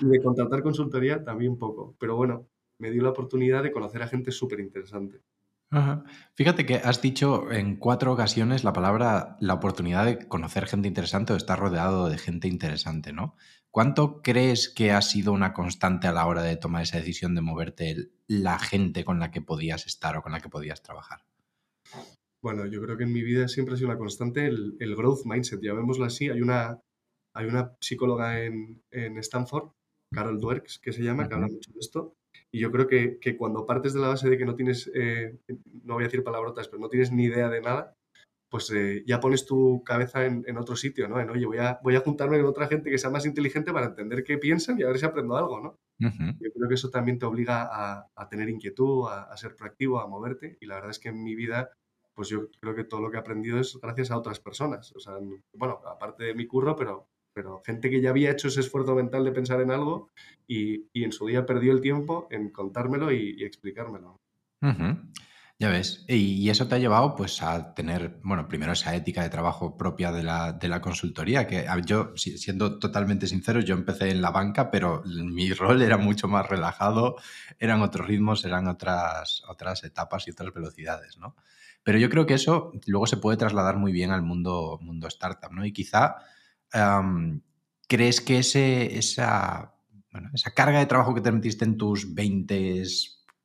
y 0.00 0.06
de 0.06 0.22
contratar 0.22 0.62
consultoría 0.62 1.24
también 1.24 1.58
poco. 1.58 1.96
Pero 1.98 2.16
bueno, 2.16 2.48
me 2.78 2.90
dio 2.90 3.02
la 3.02 3.10
oportunidad 3.10 3.62
de 3.62 3.72
conocer 3.72 4.02
a 4.02 4.08
gente 4.08 4.30
súper 4.30 4.60
interesante. 4.60 5.20
Fíjate 6.34 6.64
que 6.64 6.76
has 6.76 7.02
dicho 7.02 7.50
en 7.50 7.76
cuatro 7.76 8.12
ocasiones 8.12 8.62
la 8.62 8.72
palabra 8.72 9.36
la 9.40 9.54
oportunidad 9.54 10.04
de 10.04 10.28
conocer 10.28 10.66
gente 10.66 10.88
interesante 10.88 11.32
o 11.32 11.36
estar 11.36 11.58
rodeado 11.58 12.08
de 12.08 12.18
gente 12.18 12.46
interesante, 12.46 13.12
¿no? 13.12 13.36
¿Cuánto 13.70 14.22
crees 14.22 14.70
que 14.70 14.92
ha 14.92 15.02
sido 15.02 15.32
una 15.32 15.52
constante 15.52 16.06
a 16.06 16.12
la 16.12 16.26
hora 16.26 16.42
de 16.42 16.56
tomar 16.56 16.82
esa 16.82 16.96
decisión 16.96 17.34
de 17.34 17.42
moverte 17.42 18.10
la 18.26 18.58
gente 18.58 19.04
con 19.04 19.18
la 19.18 19.30
que 19.30 19.42
podías 19.42 19.86
estar 19.86 20.16
o 20.16 20.22
con 20.22 20.32
la 20.32 20.40
que 20.40 20.48
podías 20.48 20.82
trabajar? 20.82 21.26
Bueno, 22.42 22.64
yo 22.66 22.80
creo 22.80 22.96
que 22.96 23.04
en 23.04 23.12
mi 23.12 23.22
vida 23.22 23.48
siempre 23.48 23.74
ha 23.74 23.76
sido 23.76 23.90
una 23.90 23.98
constante 23.98 24.46
el, 24.46 24.96
growth 24.96 25.26
mindset, 25.26 25.60
llamémoslo 25.60 26.06
así. 26.06 26.30
Hay 26.30 26.40
una, 26.40 26.80
hay 27.34 27.46
una 27.46 27.76
psicóloga 27.80 28.40
en, 28.40 28.82
Stanford, 29.18 29.72
Carol 30.10 30.40
Dweck, 30.40 30.80
que 30.80 30.92
se 30.92 31.02
llama, 31.02 31.28
que 31.28 31.34
habla 31.34 31.48
mucho 31.48 31.70
de 31.72 31.80
esto. 31.80 32.15
Y 32.52 32.60
yo 32.60 32.70
creo 32.70 32.86
que, 32.86 33.36
cuando 33.36 33.66
partes 33.66 33.92
de 33.92 34.00
la 34.00 34.08
base 34.08 34.30
de 34.30 34.38
que 34.38 34.46
no 34.46 34.54
tienes, 34.54 34.90
eh, 34.94 35.38
no 35.84 35.94
voy 35.94 36.04
a 36.04 36.06
decir 36.06 36.24
palabrotas, 36.24 36.68
pero 36.68 36.80
no 36.80 36.88
tienes 36.88 37.12
ni 37.12 37.24
idea 37.24 37.48
de 37.48 37.60
nada, 37.60 37.94
pues 38.48 38.70
eh, 38.70 39.02
ya 39.06 39.20
pones 39.20 39.44
tu 39.44 39.82
cabeza 39.84 40.24
en, 40.24 40.56
otro 40.56 40.76
sitio, 40.76 41.08
¿no? 41.08 41.20
En, 41.20 41.28
oye, 41.30 41.46
voy 41.46 41.58
a, 41.58 41.80
voy 41.82 41.96
a 41.96 42.00
juntarme 42.00 42.38
con 42.38 42.46
otra 42.46 42.68
gente 42.68 42.90
que 42.90 42.98
sea 42.98 43.10
más 43.10 43.26
inteligente 43.26 43.72
para 43.72 43.86
entender 43.86 44.24
qué 44.24 44.38
piensan 44.38 44.78
y 44.78 44.84
a 44.84 44.88
ver 44.88 44.98
si 44.98 45.04
aprendo 45.04 45.36
algo, 45.36 45.60
¿no? 45.60 45.76
Yo 45.98 46.52
creo 46.52 46.68
que 46.68 46.74
eso 46.74 46.90
también 46.90 47.18
te 47.18 47.26
obliga 47.26 47.68
a, 47.70 48.28
tener 48.28 48.48
inquietud, 48.48 49.08
a, 49.08 49.36
ser 49.36 49.56
proactivo, 49.56 50.00
a 50.00 50.06
moverte. 50.06 50.58
Y 50.60 50.66
la 50.66 50.76
verdad 50.76 50.90
es 50.90 50.98
que 50.98 51.08
en 51.08 51.22
mi 51.22 51.34
vida, 51.34 51.70
pues 52.14 52.28
yo 52.28 52.48
creo 52.60 52.74
que 52.74 52.84
todo 52.84 53.00
lo 53.00 53.10
que 53.10 53.16
he 53.16 53.20
aprendido 53.20 53.58
es 53.58 53.78
gracias 53.80 54.10
a 54.10 54.18
otras 54.18 54.40
personas. 54.40 54.94
O 54.94 55.00
sea, 55.00 55.14
bueno, 55.54 55.80
aparte 55.86 56.24
de 56.24 56.34
mi 56.34 56.46
curro, 56.46 56.76
pero, 56.76 57.08
pero 57.36 57.60
gente 57.66 57.90
que 57.90 58.00
ya 58.00 58.08
había 58.08 58.30
hecho 58.30 58.48
ese 58.48 58.60
esfuerzo 58.60 58.94
mental 58.94 59.22
de 59.22 59.30
pensar 59.30 59.60
en 59.60 59.70
algo 59.70 60.08
y, 60.48 60.86
en 60.94 61.12
su 61.12 61.26
día 61.26 61.44
perdió 61.44 61.70
el 61.72 61.82
tiempo 61.82 62.26
en 62.30 62.48
contármelo 62.48 63.12
y, 63.12 63.44
explicármelo. 63.44 64.18
Ya 65.58 65.68
ves, 65.68 66.06
y 66.08 66.48
eso 66.48 66.66
te 66.66 66.76
ha 66.76 66.78
llevado 66.78 67.14
pues 67.14 67.42
a 67.42 67.74
tener, 67.74 68.20
bueno, 68.22 68.48
primero 68.48 68.72
esa 68.72 68.94
ética 68.94 69.22
de 69.22 69.28
trabajo 69.28 69.76
propia 69.76 70.12
de 70.12 70.22
la, 70.22 70.54
de 70.54 70.68
la 70.68 70.80
consultoría, 70.80 71.46
que 71.46 71.66
yo, 71.84 72.14
siendo 72.16 72.78
totalmente 72.78 73.26
sincero, 73.26 73.60
yo 73.60 73.74
empecé 73.74 74.08
en 74.08 74.22
la 74.22 74.30
banca, 74.30 74.70
pero 74.70 75.02
mi 75.04 75.52
rol 75.52 75.82
era 75.82 75.98
mucho 75.98 76.28
más 76.28 76.48
relajado, 76.48 77.16
eran 77.58 77.82
otros 77.82 78.06
ritmos, 78.06 78.46
eran 78.46 78.66
otras, 78.66 79.42
otras 79.46 79.84
etapas 79.84 80.26
y 80.26 80.30
otras 80.30 80.54
velocidades, 80.54 81.18
¿no? 81.18 81.36
Pero 81.82 81.98
yo 81.98 82.08
creo 82.08 82.24
que 82.24 82.34
eso 82.34 82.72
luego 82.86 83.06
se 83.06 83.18
puede 83.18 83.36
trasladar 83.36 83.76
muy 83.76 83.92
bien 83.92 84.10
al 84.10 84.22
mundo, 84.22 84.78
mundo 84.80 85.06
startup, 85.08 85.52
¿no? 85.52 85.66
Y 85.66 85.72
quizá 85.72 86.16
crees 87.88 88.20
que 88.20 88.38
ese, 88.38 88.98
esa, 88.98 89.74
esa 90.34 90.50
carga 90.52 90.78
de 90.78 90.86
trabajo 90.86 91.14
que 91.14 91.20
te 91.20 91.32
metiste 91.32 91.64
en 91.64 91.76
tus 91.76 92.14
20 92.14 92.82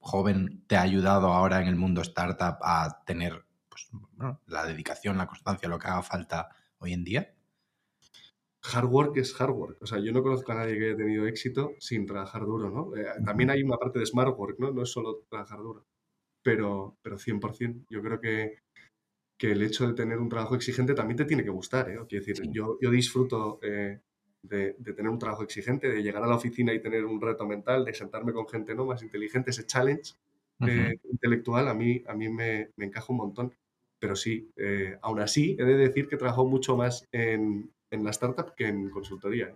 joven 0.02 0.64
te 0.68 0.76
ha 0.76 0.82
ayudado 0.82 1.28
ahora 1.28 1.62
en 1.62 1.68
el 1.68 1.76
mundo 1.76 2.02
startup 2.02 2.58
a 2.62 3.04
tener 3.06 3.46
pues, 3.70 3.90
la 4.48 4.66
dedicación, 4.66 5.18
la 5.18 5.28
constancia, 5.28 5.70
lo 5.70 5.80
que 5.80 5.88
haga 5.88 6.02
falta 6.02 6.50
hoy 6.80 6.94
en 6.94 7.04
día? 7.04 7.34
Hard 8.74 8.86
work 8.86 9.18
es 9.18 9.40
hard 9.40 9.52
work. 9.52 9.82
O 9.82 9.86
sea, 9.86 10.00
yo 10.00 10.12
no 10.12 10.22
conozco 10.22 10.52
a 10.52 10.56
nadie 10.56 10.78
que 10.78 10.88
haya 10.88 10.98
tenido 10.98 11.26
éxito 11.26 11.74
sin 11.80 12.06
trabajar 12.06 12.46
duro, 12.46 12.70
¿no? 12.70 12.96
Eh, 12.96 13.06
también 13.26 13.50
hay 13.50 13.64
una 13.64 13.78
parte 13.78 14.00
de 14.00 14.06
smart 14.06 14.38
work, 14.38 14.60
¿no? 14.60 14.72
No 14.72 14.84
es 14.84 14.92
solo 14.92 15.24
trabajar 15.30 15.60
duro. 15.60 15.86
Pero, 16.44 16.98
pero 17.02 17.18
100%. 17.18 17.86
Yo 17.90 18.02
creo 18.02 18.20
que, 18.20 18.58
que 19.42 19.54
el 19.54 19.64
hecho 19.64 19.88
de 19.88 19.94
tener 19.94 20.20
un 20.20 20.30
trabajo 20.30 20.54
exigente 20.54 20.94
también 20.94 21.18
te 21.18 21.26
tiene 21.26 21.44
que 21.44 21.50
gustar, 21.50 21.90
¿eh? 21.90 21.98
Quiero 22.08 22.24
decir, 22.24 22.48
yo, 22.52 22.78
yo 22.80 22.92
disfruto 22.92 23.58
eh, 23.64 24.00
de, 24.44 24.74
tener 24.74 25.10
un 25.10 25.18
trabajo 25.18 25.42
exigente, 25.42 25.90
de 25.90 26.04
llegar 26.04 26.24
a 26.24 26.28
la 26.28 26.36
oficina 26.36 26.72
y 26.72 26.80
tener 26.80 27.06
un 27.06 27.20
reto 27.20 27.48
mental, 27.48 27.84
de 27.84 27.96
sentarme 27.96 28.34
con 28.34 28.48
gente 28.48 28.76
¿no? 28.76 28.86
más 28.86 29.02
inteligente, 29.02 29.50
ese 29.50 29.66
challenge 29.66 30.14
eh, 30.68 30.94
intelectual 31.12 31.68
a 31.70 31.74
mí, 31.74 32.04
a 32.08 32.14
mí 32.14 32.30
me, 32.30 32.70
me, 32.76 32.86
encaja 32.86 33.08
un 33.10 33.18
montón. 33.18 33.52
Pero 33.98 34.16
sí, 34.16 34.52
eh, 34.58 35.00
aún 35.02 35.20
así, 35.20 35.58
he 35.58 35.64
de 35.64 35.76
decir 35.76 36.08
que 36.08 36.18
trabajo 36.18 36.46
mucho 36.46 36.78
más 36.78 37.08
en, 37.12 37.72
en 37.90 38.04
la 38.04 38.12
startup 38.12 38.54
que 38.54 38.68
en 38.68 38.92
consultoría. 38.92 39.56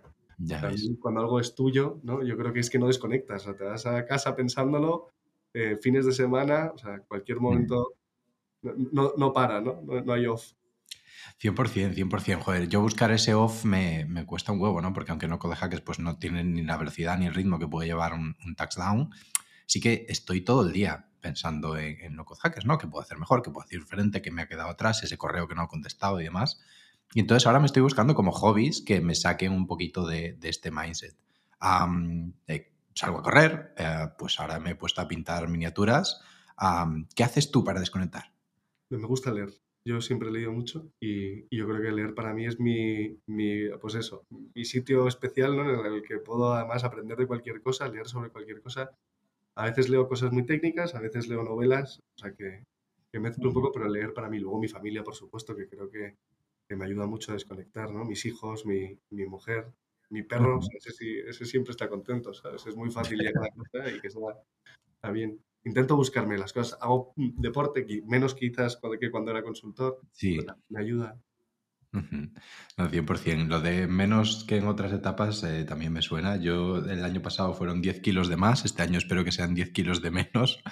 cuando 0.98 1.20
algo 1.20 1.38
es 1.38 1.54
tuyo, 1.54 2.00
¿no? 2.02 2.24
yo 2.24 2.36
creo 2.36 2.52
que 2.52 2.58
es 2.58 2.70
que 2.70 2.80
no 2.80 2.88
desconectas, 2.88 3.46
o 3.46 3.54
te 3.54 3.62
vas 3.62 3.86
a 3.86 4.04
casa 4.04 4.34
pensándolo, 4.34 5.12
fines 5.80 6.04
de 6.06 6.12
semana, 6.12 6.72
o 6.74 6.76
sea, 6.76 6.98
cualquier 7.06 7.38
momento 7.38 7.94
no, 8.92 9.12
no 9.16 9.32
para, 9.32 9.60
¿no? 9.60 9.82
¿no? 9.82 10.12
Hay 10.12 10.26
off. 10.26 10.52
100%, 11.40 11.94
100%. 11.94 12.40
Joder, 12.40 12.68
yo 12.68 12.80
buscar 12.80 13.10
ese 13.10 13.34
off 13.34 13.64
me, 13.64 14.06
me, 14.06 14.24
cuesta 14.24 14.52
un 14.52 14.60
huevo, 14.60 14.80
¿no? 14.80 14.92
Porque 14.92 15.10
aunque 15.10 15.28
no 15.28 15.38
code 15.38 15.56
hackers 15.56 15.82
pues 15.82 15.98
no 15.98 16.18
tienen 16.18 16.54
ni 16.54 16.62
la 16.62 16.76
velocidad 16.76 17.18
ni 17.18 17.26
el 17.26 17.34
ritmo 17.34 17.58
que 17.58 17.68
puede 17.68 17.88
llevar 17.88 18.14
un, 18.14 18.36
un 18.44 18.56
touchdown, 18.56 19.10
sí 19.66 19.80
que 19.80 20.06
estoy 20.08 20.42
todo 20.42 20.66
el 20.66 20.72
día 20.72 21.08
pensando 21.20 21.76
en, 21.76 22.00
en 22.00 22.16
no 22.16 22.24
code 22.24 22.40
hackers, 22.40 22.66
¿no? 22.66 22.78
Que 22.78 22.86
puedo 22.86 23.02
hacer 23.02 23.18
mejor, 23.18 23.42
que 23.42 23.50
puedo 23.50 23.64
hacer 23.64 23.80
diferente, 23.80 24.22
que 24.22 24.30
me 24.30 24.42
ha 24.42 24.48
quedado 24.48 24.70
atrás, 24.70 25.02
ese 25.02 25.18
correo 25.18 25.46
que 25.48 25.54
no 25.54 25.64
he 25.64 25.68
contestado 25.68 26.20
y 26.20 26.24
demás. 26.24 26.60
Y 27.14 27.20
entonces 27.20 27.46
ahora 27.46 27.60
me 27.60 27.66
estoy 27.66 27.82
buscando 27.82 28.14
como 28.14 28.32
hobbies 28.32 28.82
que 28.82 29.00
me 29.00 29.14
saquen 29.14 29.52
un 29.52 29.66
poquito 29.66 30.06
de, 30.06 30.34
de 30.34 30.48
este 30.48 30.70
mindset. 30.70 31.16
Eh, 32.46 32.72
salgo 32.94 33.18
a 33.18 33.22
correr, 33.22 33.74
eh, 33.76 34.08
pues 34.18 34.38
ahora 34.40 34.58
me 34.58 34.70
he 34.70 34.74
puesto 34.74 35.00
a 35.00 35.08
pintar 35.08 35.48
miniaturas. 35.48 36.20
¿Qué 37.14 37.24
haces 37.24 37.50
tú 37.50 37.64
para 37.64 37.80
desconectar? 37.80 38.32
Me 38.90 39.06
gusta 39.06 39.32
leer. 39.32 39.50
Yo 39.84 40.00
siempre 40.00 40.28
he 40.28 40.32
leído 40.32 40.52
mucho 40.52 40.90
y, 41.00 41.44
y 41.48 41.58
yo 41.58 41.66
creo 41.68 41.80
que 41.80 41.92
leer 41.92 42.14
para 42.14 42.34
mí 42.34 42.44
es 42.46 42.58
mi, 42.58 43.20
mi, 43.26 43.68
pues 43.80 43.94
eso, 43.94 44.24
mi 44.30 44.64
sitio 44.64 45.06
especial 45.06 45.56
¿no? 45.56 45.86
en 45.86 45.92
el 45.92 46.02
que 46.02 46.18
puedo 46.18 46.52
además 46.52 46.82
aprender 46.82 47.16
de 47.16 47.26
cualquier 47.26 47.62
cosa, 47.62 47.88
leer 47.88 48.08
sobre 48.08 48.30
cualquier 48.30 48.60
cosa. 48.60 48.90
A 49.54 49.66
veces 49.66 49.88
leo 49.88 50.08
cosas 50.08 50.32
muy 50.32 50.44
técnicas, 50.44 50.94
a 50.94 51.00
veces 51.00 51.28
leo 51.28 51.44
novelas, 51.44 52.00
o 52.16 52.20
sea 52.20 52.32
que, 52.32 52.64
que 53.12 53.20
mezclo 53.20 53.48
un 53.48 53.54
poco, 53.54 53.72
pero 53.72 53.88
leer 53.88 54.12
para 54.12 54.28
mí, 54.28 54.40
luego 54.40 54.58
mi 54.58 54.68
familia, 54.68 55.04
por 55.04 55.14
supuesto, 55.14 55.54
que 55.54 55.68
creo 55.68 55.88
que, 55.88 56.16
que 56.68 56.76
me 56.76 56.84
ayuda 56.84 57.06
mucho 57.06 57.30
a 57.30 57.34
desconectar, 57.34 57.92
¿no? 57.92 58.04
Mis 58.04 58.26
hijos, 58.26 58.66
mi, 58.66 58.98
mi 59.10 59.24
mujer, 59.26 59.72
mi 60.10 60.22
perro, 60.22 60.58
ese, 60.58 61.28
ese, 61.28 61.44
siempre 61.46 61.70
está 61.70 61.88
contento, 61.88 62.34
¿sabes? 62.34 62.66
Es 62.66 62.76
muy 62.76 62.90
fácil 62.90 63.18
llegar 63.18 63.44
a 63.44 63.50
casa 63.50 63.96
y 63.96 64.00
que 64.00 64.08
está, 64.08 64.20
está 64.94 65.10
bien 65.10 65.40
intento 65.66 65.96
buscarme 65.96 66.38
las 66.38 66.52
cosas. 66.52 66.78
Hago 66.80 67.12
deporte, 67.16 67.86
menos 68.06 68.34
quizás 68.34 68.78
que 69.00 69.10
cuando 69.10 69.32
era 69.32 69.42
consultor. 69.42 70.00
Sí. 70.12 70.38
Me 70.68 70.80
ayuda. 70.80 71.18
No, 71.92 72.90
100%. 72.90 73.48
Lo 73.48 73.60
de 73.60 73.86
menos 73.86 74.44
que 74.46 74.56
en 74.56 74.66
otras 74.66 74.92
etapas 74.92 75.42
eh, 75.44 75.64
también 75.64 75.92
me 75.92 76.02
suena. 76.02 76.36
Yo 76.36 76.78
el 76.78 77.04
año 77.04 77.22
pasado 77.22 77.54
fueron 77.54 77.80
10 77.80 78.00
kilos 78.00 78.28
de 78.28 78.36
más, 78.36 78.64
este 78.64 78.82
año 78.82 78.98
espero 78.98 79.24
que 79.24 79.32
sean 79.32 79.54
10 79.54 79.70
kilos 79.70 80.02
de 80.02 80.10
menos, 80.10 80.62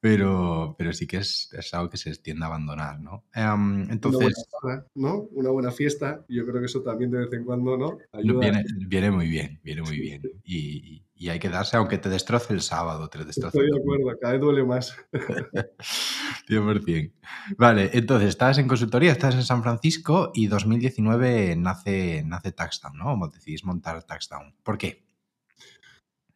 pero, 0.00 0.74
pero 0.78 0.92
sí 0.92 1.06
que 1.06 1.18
es, 1.18 1.52
es 1.52 1.74
algo 1.74 1.90
que 1.90 1.98
se 1.98 2.10
extiende 2.10 2.44
a 2.44 2.48
abandonar, 2.48 3.00
¿no? 3.00 3.24
Um, 3.36 3.90
entonces... 3.90 4.34
Una 4.62 4.62
buena, 4.62 4.86
¿no? 4.94 5.28
Una 5.32 5.50
buena 5.50 5.70
fiesta, 5.70 6.24
yo 6.28 6.46
creo 6.46 6.60
que 6.60 6.66
eso 6.66 6.82
también 6.82 7.10
de 7.10 7.18
vez 7.18 7.32
en 7.32 7.44
cuando, 7.44 7.76
¿no? 7.76 7.98
Ayuda. 8.12 8.40
Viene, 8.40 8.64
viene 8.88 9.10
muy 9.10 9.28
bien, 9.28 9.60
viene 9.62 9.82
muy 9.82 10.00
bien. 10.00 10.22
Y, 10.42 11.04
y, 11.11 11.11
hay 11.28 11.38
que 11.38 11.48
darse, 11.48 11.76
aunque 11.76 11.98
te 11.98 12.08
destroce 12.08 12.54
el 12.54 12.62
sábado, 12.62 13.08
te 13.08 13.24
destroce. 13.24 13.58
Estoy 13.58 13.70
de 13.70 13.78
acuerdo, 13.78 14.18
cada 14.20 14.32
vez 14.32 14.40
duele 14.42 14.64
más. 14.64 14.96
100%. 16.48 17.12
Vale, 17.56 17.90
entonces, 17.92 18.28
estás 18.30 18.58
en 18.58 18.68
consultoría, 18.68 19.12
estás 19.12 19.34
en 19.34 19.42
San 19.42 19.62
Francisco 19.62 20.30
y 20.34 20.46
2019 20.46 21.56
nace, 21.56 22.24
nace 22.26 22.52
Taxdown, 22.52 22.96
¿no? 22.96 23.04
Como 23.04 23.28
decidís 23.28 23.64
montar 23.64 24.02
Taxdown. 24.04 24.54
¿Por 24.62 24.78
qué? 24.78 25.04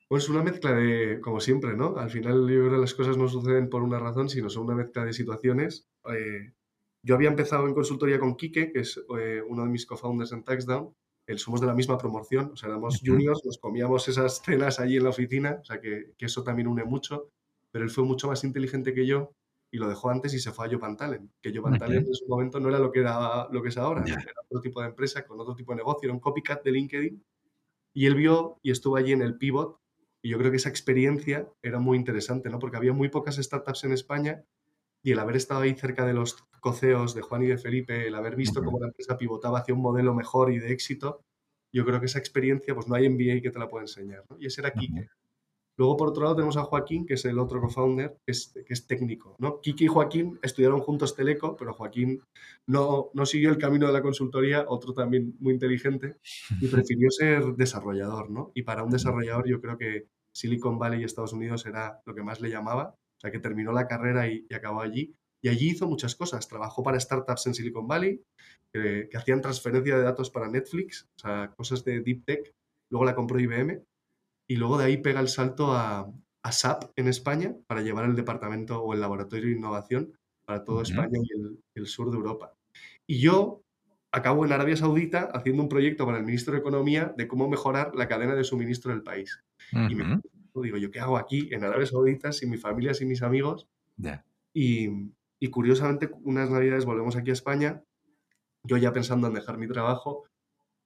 Pues 0.09 0.29
una 0.29 0.43
mezcla 0.43 0.73
de, 0.73 1.21
como 1.21 1.41
siempre, 1.41 1.77
¿no? 1.77 1.97
Al 1.97 2.11
final 2.11 2.41
yo 2.43 2.61
creo 2.61 2.71
que 2.71 2.79
las 2.79 2.95
cosas 2.95 3.17
no 3.17 3.27
suceden 3.29 3.69
por 3.69 3.83
una 3.83 3.99
razón, 3.99 4.29
sino 4.29 4.49
son 4.49 4.67
una 4.67 4.77
mezcla 4.77 5.05
de 5.05 5.13
situaciones. 5.13 5.89
Eh, 6.09 6.53
yo 7.03 7.15
había 7.17 7.29
empezado 7.29 7.67
en 7.67 7.75
consultoría 7.75 8.21
con 8.21 8.37
Quique, 8.37 8.73
que 8.73 8.81
es 8.81 9.01
eh, 9.19 9.43
uno 9.47 9.65
de 9.65 9.71
mis 9.71 9.85
co-founders 9.85 10.33
en 10.33 10.45
Taxdown. 10.45 10.95
Él 11.27 11.39
somos 11.39 11.61
de 11.61 11.67
la 11.67 11.75
misma 11.75 11.99
promoción, 11.99 12.51
o 12.53 12.57
sea, 12.57 12.69
éramos 12.69 13.01
juniors, 13.05 13.45
nos 13.45 13.59
comíamos 13.59 14.07
esas 14.09 14.41
cenas 14.43 14.79
allí 14.79 14.97
en 14.97 15.05
la 15.05 15.11
oficina, 15.11 15.59
o 15.61 15.65
sea, 15.65 15.81
que, 15.81 16.13
que, 16.17 16.27
eso 16.27 16.45
también 16.45 16.69
une 16.69 16.85
mucho. 16.85 17.31
Pero 17.71 17.85
él 17.85 17.91
fue 17.91 18.05
mucho 18.05 18.29
más 18.29 18.45
inteligente 18.45 18.95
que 18.95 19.07
yo 19.07 19.33
y 19.71 19.79
lo 19.79 19.89
dejó 19.89 20.11
antes 20.11 20.33
y 20.35 20.39
se 20.39 20.53
fue 20.53 20.67
a 20.67 20.71
Jopan 20.71 20.97
Talent. 20.97 21.31
Que 21.43 21.55
Jopan 21.55 21.79
Talent 21.79 22.07
en 22.07 22.15
su 22.15 22.27
momento 22.29 22.61
no 22.61 22.69
era 22.69 22.79
lo 22.79 22.93
que, 22.93 23.01
era, 23.01 23.49
lo 23.51 23.63
que 23.63 23.69
es 23.69 23.77
ahora, 23.77 24.05
era 24.07 24.33
otro 24.49 24.61
tipo 24.61 24.81
de 24.81 24.89
empresa, 24.89 25.27
con 25.27 25.41
otro 25.41 25.55
tipo 25.55 25.73
de 25.73 25.77
negocio, 25.77 26.07
era 26.07 26.15
un 26.15 26.21
copycat 26.21 26.63
de 26.65 26.73
LinkedIn. 26.73 27.25
Y 27.93 28.07
él 28.07 28.15
vio 28.15 28.59
y 28.63 28.71
estuvo 28.71 28.97
allí 28.97 29.13
en 29.13 29.23
el 29.23 29.37
pivot 29.37 29.81
y 30.23 30.31
yo 30.31 30.39
creo 30.39 30.51
que 30.51 30.57
esa 30.57 30.69
experiencia 30.69 31.49
era 31.63 31.79
muy 31.79 31.97
interesante, 31.97 32.51
¿no? 32.51 32.59
Porque 32.59 32.77
había 32.77 32.93
muy 32.93 33.09
pocas 33.09 33.37
startups 33.37 33.85
en 33.85 33.93
España 33.93 34.45
y 35.07 35.13
el 35.13 35.21
haber 35.21 35.37
estado 35.37 35.61
ahí 35.61 35.73
cerca 35.77 36.05
de 36.05 36.13
los 36.13 36.35
coceos 36.59 37.15
de 37.15 37.23
Juan 37.23 37.45
y 37.45 37.47
de 37.47 37.59
Felipe, 37.59 38.09
el 38.09 38.15
haber 38.17 38.35
visto 38.35 38.61
cómo 38.65 38.81
la 38.81 38.89
empresa 38.89 39.17
pivotaba 39.17 39.61
hacia 39.61 39.73
un 39.73 39.81
modelo 39.81 40.13
mejor 40.15 40.51
y 40.51 40.59
de 40.59 40.73
éxito, 40.73 41.23
yo 41.73 41.85
creo 41.85 42.01
que 42.01 42.07
esa 42.07 42.19
experiencia, 42.19 42.75
pues 42.75 42.89
no 42.89 42.97
hay 42.97 43.09
MBA 43.09 43.41
que 43.41 43.53
te 43.53 43.59
la 43.61 43.69
pueda 43.69 43.85
enseñar, 43.85 44.25
¿no? 44.29 44.37
Y 44.41 44.47
ese 44.47 44.63
era 44.63 44.75
-huh. 44.75 45.09
Luego, 45.77 45.97
por 45.97 46.09
otro 46.09 46.25
lado, 46.25 46.35
tenemos 46.35 46.57
a 46.57 46.65
Joaquín, 46.65 47.07
que 47.07 47.15
es 47.15 47.25
el 47.25 47.39
otro 47.39 47.61
co-founder, 47.61 48.19
que 48.27 48.33
es, 48.33 48.53
que 48.67 48.75
es 48.75 48.89
técnico, 48.89 49.37
¿no? 49.39 49.61
Kike 49.61 49.85
y 49.85 49.87
Joaquín 49.87 50.41
estudiaron 50.43 50.81
juntos 50.81 51.15
Teleco, 51.15 51.55
pero 51.55 51.73
Joaquín 51.73 52.21
no, 52.67 53.11
no 53.15 53.27
siguió 53.27 53.51
el 53.51 53.59
camino 53.59 53.87
de 53.87 53.93
la 53.93 54.03
consultoría, 54.03 54.65
otro 54.67 54.93
también 54.93 55.37
muy 55.39 55.55
inteligente, 55.55 56.17
y 56.61 56.67
prefirió 56.67 57.11
ser 57.13 57.55
desarrollador, 57.55 58.29
¿no? 58.29 58.51
Y 58.55 58.63
para 58.63 58.83
un 58.83 58.91
desarrollador 58.91 59.47
yo 59.47 59.61
creo 59.61 59.79
que 59.79 60.09
Silicon 60.35 60.81
Valley 60.81 61.03
y 61.03 61.05
Estados 61.05 61.33
Unidos 61.33 61.65
era 61.65 62.01
lo 62.05 62.13
que 62.13 62.25
más 62.25 62.41
le 62.41 62.51
llamaba, 62.51 62.97
o 63.17 63.21
sea, 63.21 63.31
que 63.31 63.39
terminó 63.39 63.73
la 63.73 63.87
carrera 63.87 64.29
y, 64.29 64.47
y 64.49 64.55
acabó 64.55 64.81
allí. 64.81 65.15
Y 65.43 65.49
allí 65.49 65.71
hizo 65.71 65.87
muchas 65.87 66.15
cosas. 66.17 66.49
Trabajó 66.49 66.83
para 66.83 66.99
startups 66.99 67.47
en 67.47 67.55
Silicon 67.55 67.87
Valley, 67.87 68.21
que, 68.73 69.09
que 69.11 69.17
hacían 69.17 69.41
transferencia 69.41 69.97
de 69.97 70.03
datos 70.03 70.31
para 70.31 70.49
Netflix, 70.49 71.09
o 71.17 71.21
sea, 71.21 71.53
cosas 71.57 71.85
de 71.85 72.01
Deep 72.01 72.25
Tech. 72.25 72.55
Luego 72.91 73.05
la 73.05 73.15
compró 73.15 73.39
IBM 73.39 73.83
y 74.49 74.57
luego 74.57 74.79
de 74.79 74.85
ahí 74.87 74.97
pega 74.99 75.21
el 75.21 75.29
salto 75.29 75.73
a, 75.73 76.11
a 76.45 76.53
SAP 76.53 76.93
en 76.97 77.09
España 77.09 77.55
para 77.67 77.83
llevar 77.83 78.05
el 78.05 78.15
departamento 78.15 78.81
o 78.83 78.95
el 78.95 79.01
laboratorio 79.01 79.47
de 79.47 79.57
innovación 79.57 80.17
para 80.47 80.65
-huh. 80.65 80.83
España 80.83 81.19
y 81.23 81.33
el, 81.39 81.59
el 81.75 81.87
sur 81.87 82.11
de 82.11 82.17
Europa. 82.17 82.55
Y 83.09 83.21
yo 83.21 83.63
acabo 84.13 84.45
en 84.45 84.53
Arabia 84.53 84.77
Saudita 84.77 85.31
haciendo 85.33 85.63
un 85.63 85.69
proyecto 85.69 86.07
para 86.07 86.19
el 86.19 86.25
ministro 86.25 86.55
de 86.55 86.61
Economía 86.61 87.13
de 87.17 87.27
cómo 87.27 87.49
mejorar 87.49 87.95
la 87.95 88.09
cadena 88.09 88.35
de 88.35 88.45
suministro 88.45 88.93
del 88.93 89.03
país. 89.03 89.43
Uh 89.73 89.77
-huh. 89.79 89.91
Y 89.91 89.95
me 89.95 90.05
digo, 90.63 90.77
¿yo 90.77 90.91
qué 90.91 91.01
hago 91.01 91.17
aquí 91.17 91.49
en 91.53 91.65
Arabia 91.65 91.87
Saudita 91.87 92.33
sin 92.33 92.51
mi 92.51 92.57
familia, 92.57 92.95
sin 92.95 93.09
mis 93.09 93.23
amigos? 93.23 93.69
Yeah. 93.97 94.25
Y, 94.53 94.89
y, 95.39 95.49
curiosamente, 95.49 96.11
unas 96.23 96.51
navidades 96.51 96.85
volvemos 96.85 97.17
aquí 97.17 97.31
a 97.31 97.35
España, 97.35 97.83
yo 98.63 98.77
ya 98.77 98.93
pensando 98.93 99.27
en 99.27 99.35
dejar 99.35 99.59
mi 99.59 99.69
trabajo, 99.69 100.25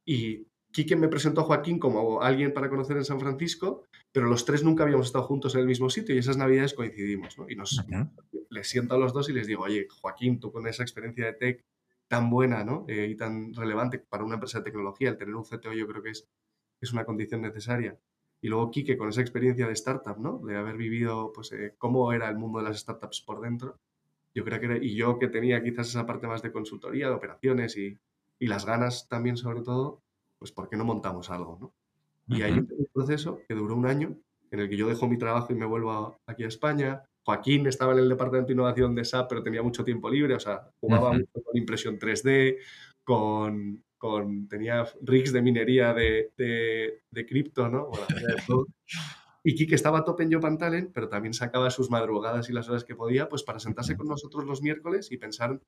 y 0.05 0.47
Quique 0.73 0.95
me 0.95 1.09
presentó 1.09 1.41
a 1.41 1.45
Joaquín 1.45 1.79
como 1.79 2.23
alguien 2.23 2.53
para 2.53 2.69
conocer 2.69 2.97
en 2.97 3.05
San 3.05 3.19
Francisco, 3.19 3.85
pero 4.12 4.27
los 4.27 4.45
tres 4.45 4.62
nunca 4.62 4.85
habíamos 4.85 5.07
estado 5.07 5.25
juntos 5.25 5.55
en 5.55 5.62
el 5.62 5.67
mismo 5.67 5.91
sitio 5.91 6.15
y 6.15 6.19
esas 6.19 6.37
navidades 6.37 6.75
coincidimos, 6.75 7.37
¿no? 7.39 7.49
Y 7.49 7.57
nos, 7.57 7.79
uh 7.79 7.83
-huh. 7.83 8.11
les 8.50 8.69
siento 8.69 8.95
a 8.95 8.99
los 8.99 9.12
dos 9.12 9.29
y 9.29 9.33
les 9.33 9.49
digo, 9.49 9.65
oye, 9.65 9.89
Joaquín, 9.91 10.39
tú 10.39 10.53
con 10.53 10.67
esa 10.69 10.83
experiencia 10.83 11.27
de 11.27 11.33
tech 11.33 11.65
tan 12.11 12.29
buena 12.29 12.65
¿no? 12.65 12.85
Eh, 12.89 13.07
y 13.09 13.17
tan 13.17 13.55
relevante 13.55 14.00
para 14.00 14.25
una 14.25 14.35
empresa 14.35 14.59
de 14.59 14.65
tecnología, 14.65 15.11
el 15.11 15.17
tener 15.17 15.35
un 15.35 15.45
CTO 15.45 15.73
yo 15.73 15.87
creo 15.87 16.03
que 16.03 16.11
es, 16.11 16.29
es 16.81 16.93
una 16.93 17.05
condición 17.05 17.41
necesaria. 17.41 17.97
Y 18.42 18.49
luego 18.49 18.70
Quique 18.70 18.97
con 18.97 19.09
esa 19.09 19.20
experiencia 19.20 19.66
de 19.66 19.73
startup, 19.75 20.18
¿no? 20.18 20.38
De 20.38 20.56
haber 20.56 20.76
vivido, 20.76 21.32
pues, 21.32 21.52
eh, 21.52 21.75
cómo 21.78 22.12
era 22.12 22.28
el 22.28 22.38
mundo 22.38 22.59
de 22.59 22.64
las 22.64 22.78
startups 22.78 23.20
por 23.20 23.40
dentro. 23.40 23.78
Yo 24.35 24.44
creo 24.44 24.61
que 24.61 24.66
era, 24.66 24.76
y 24.78 24.94
yo 24.94 25.18
que 25.18 25.28
tenía 25.28 25.62
quizás 25.62 25.88
esa 25.88 26.06
parte 26.06 26.26
más 26.26 26.42
de 26.42 26.52
consultoría, 26.52 27.09
de 27.09 27.14
operaciones 27.14 27.76
y, 27.76 27.99
y 28.38 28.47
las 28.47 28.64
ganas 28.64 29.09
también 29.09 29.37
sobre 29.37 29.62
todo, 29.62 30.02
pues, 30.38 30.52
¿por 30.52 30.68
qué 30.68 30.76
no 30.76 30.85
montamos 30.85 31.30
algo, 31.30 31.59
no? 31.61 31.73
Y 32.37 32.42
ahí 32.42 32.52
un 32.52 32.88
proceso 32.92 33.40
que 33.49 33.54
duró 33.54 33.75
un 33.75 33.87
año 33.87 34.16
en 34.50 34.61
el 34.61 34.68
que 34.68 34.76
yo 34.76 34.88
dejo 34.88 35.09
mi 35.09 35.18
trabajo 35.18 35.52
y 35.52 35.56
me 35.56 35.66
vuelvo 35.66 35.90
a, 35.92 36.18
aquí 36.26 36.44
a 36.44 36.49
España. 36.49 37.02
Joaquín 37.25 37.66
estaba 37.66 37.92
en 37.92 37.99
el 38.00 38.09
departamento 38.09 38.49
de 38.49 38.54
innovación 38.54 38.94
de 38.94 39.04
SAP, 39.04 39.28
pero 39.28 39.42
tenía 39.42 39.62
mucho 39.62 39.85
tiempo 39.85 40.09
libre, 40.09 40.35
o 40.35 40.40
sea, 40.40 40.70
jugaba 40.80 41.12
mucho 41.12 41.42
con 41.44 41.56
impresión 41.56 41.99
3D, 41.99 42.59
con, 43.04 43.82
con, 44.00 44.49
tenía 44.49 44.87
rigs 45.02 45.30
de 45.33 45.42
minería 45.42 45.92
de, 45.92 46.33
de, 46.37 47.02
de 47.11 47.26
cripto, 47.26 47.69
¿no? 47.69 47.88
Bueno, 47.88 48.66
y 49.45 49.54
Kike 49.54 49.75
estaba 49.75 49.99
a 49.99 50.04
tope 50.04 50.23
en 50.23 50.33
Jopan 50.33 50.57
Talent, 50.59 50.90
pero 50.92 51.09
también 51.09 51.35
sacaba 51.35 51.71
sus 51.71 51.90
madrugadas 51.90 52.49
y 52.49 52.52
las 52.54 52.69
horas 52.69 52.85
que 52.85 52.97
podía, 52.97 53.28
pues 53.28 53.42
para 53.42 53.59
sentarse 53.59 53.97
con 53.97 54.09
nosotros 54.09 54.45
los 54.45 54.62
miércoles 54.62 55.12
y 55.12 55.19
pensar, 55.19 55.61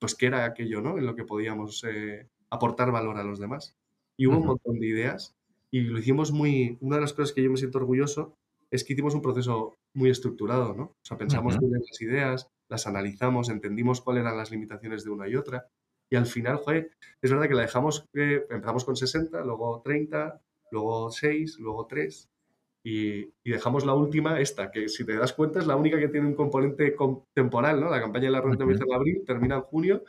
pues, 0.00 0.14
qué 0.16 0.26
era 0.26 0.44
aquello, 0.44 0.80
¿no? 0.80 0.98
En 0.98 1.06
lo 1.06 1.14
que 1.14 1.24
podíamos 1.24 1.84
eh, 1.84 2.28
aportar 2.50 2.90
valor 2.90 3.18
a 3.18 3.24
los 3.24 3.38
demás. 3.38 3.76
Y 4.16 4.26
hubo 4.26 4.34
uh 4.34 4.38
-huh. 4.38 4.40
un 4.42 4.46
montón 4.46 4.78
de 4.80 4.86
ideas 4.86 5.36
y 5.70 5.82
lo 5.82 5.98
hicimos 5.98 6.32
muy... 6.32 6.76
Una 6.80 6.96
de 6.96 7.02
las 7.02 7.12
cosas 7.12 7.32
que 7.32 7.42
yo 7.42 7.50
me 7.50 7.56
siento 7.56 7.78
orgulloso 7.78 8.34
es 8.70 8.82
que 8.82 8.94
hicimos 8.94 9.14
un 9.14 9.22
proceso 9.22 9.74
muy 9.94 10.10
estructurado, 10.10 10.74
¿no? 10.74 10.84
O 10.84 11.04
sea, 11.04 11.16
pensamos 11.16 11.54
uh 11.54 11.58
-huh. 11.58 11.68
bien 11.68 11.82
las 11.88 12.00
ideas, 12.00 12.48
las 12.68 12.86
analizamos, 12.86 13.48
entendimos 13.48 14.00
cuáles 14.00 14.22
eran 14.22 14.36
las 14.36 14.50
limitaciones 14.50 15.04
de 15.04 15.10
una 15.10 15.28
y 15.28 15.36
otra 15.36 15.68
y 16.10 16.16
al 16.16 16.26
final, 16.26 16.56
joder, 16.56 16.90
es 17.20 17.30
verdad 17.30 17.48
que 17.48 17.54
la 17.54 17.62
dejamos, 17.62 18.06
eh, 18.14 18.46
empezamos 18.50 18.84
con 18.84 18.96
60, 18.96 19.44
luego 19.44 19.82
30, 19.84 20.40
luego 20.70 21.10
6, 21.10 21.58
luego 21.58 21.86
3 21.86 22.30
y, 22.84 23.18
y, 23.42 23.50
dejamos 23.50 23.84
la 23.84 23.94
última, 23.94 24.40
esta, 24.40 24.70
que 24.70 24.88
si 24.88 25.04
te 25.04 25.16
das 25.16 25.32
cuenta 25.32 25.58
es 25.58 25.66
la 25.66 25.76
única 25.76 25.98
que 25.98 26.08
tiene 26.08 26.28
un 26.28 26.34
componente 26.34 26.94
temporal, 27.34 27.80
¿no? 27.80 27.90
La 27.90 28.00
campaña 28.00 28.26
de 28.26 28.30
la 28.30 28.42
-huh. 28.42 28.60
empieza 28.60 28.84
en 28.84 28.94
abril, 28.94 29.22
termina 29.26 29.56
en 29.56 29.62
junio 29.62 30.04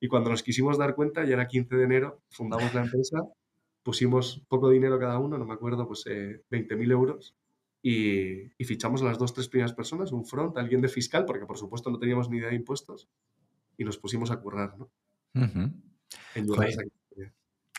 y 0.00 0.08
cuando 0.08 0.30
nos 0.30 0.42
quisimos 0.42 0.78
dar 0.78 0.94
cuenta, 0.94 1.24
ya 1.24 1.34
era 1.34 1.46
15 1.46 1.76
de 1.76 1.84
enero, 1.84 2.20
fundamos 2.30 2.74
la 2.74 2.82
empresa, 2.82 3.22
pusimos 3.82 4.44
poco 4.48 4.68
dinero 4.70 4.98
cada 4.98 5.18
uno, 5.18 5.38
no 5.38 5.46
me 5.46 5.54
acuerdo, 5.54 5.86
pues 5.86 6.04
eh, 6.06 6.42
20.000 6.50 6.90
euros 6.90 7.36
y, 7.82 8.50
fichamos 8.64 9.00
a 9.02 9.04
las 9.04 9.18
dos, 9.18 9.32
tres 9.32 9.48
primeras 9.48 9.72
personas, 9.72 10.10
un 10.10 10.26
front, 10.26 10.58
alguien 10.58 10.80
de 10.80 10.88
fiscal, 10.88 11.24
porque 11.24 11.46
por 11.46 11.56
supuesto 11.56 11.88
no 11.88 11.98
teníamos 12.00 12.28
ni 12.28 12.38
idea 12.38 12.48
de 12.48 12.56
impuestos, 12.56 13.08
y 13.78 13.84
nos 13.84 13.98
pusimos 13.98 14.32
a 14.32 14.40
currar, 14.40 14.76
¿no? 14.76 14.90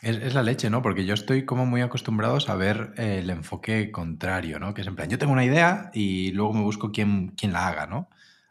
Es, 0.02 0.34
la 0.34 0.44
leche, 0.44 0.70
¿no? 0.70 0.82
Porque 0.82 1.06
yo 1.06 1.14
estoy 1.14 1.46
como 1.46 1.66
muy 1.66 1.82
acostumbrado 1.82 2.38
a 2.48 2.56
ver 2.56 2.94
eh, 2.98 3.20
el 3.20 3.30
enfoque 3.30 3.92
contrario, 3.92 4.60
¿no? 4.60 4.74
Que 4.74 4.82
es 4.82 4.88
en 4.88 4.96
plan, 4.96 5.10
yo 5.10 5.18
tengo 5.18 5.34
una 5.34 5.46
idea 5.46 5.90
y 5.94 6.32
luego 6.32 6.54
me 6.54 6.62
busco 6.62 6.92
quién, 6.92 7.30
quién 7.30 7.54
la 7.54 7.68
haga, 7.68 7.88
¿no? 7.88 8.10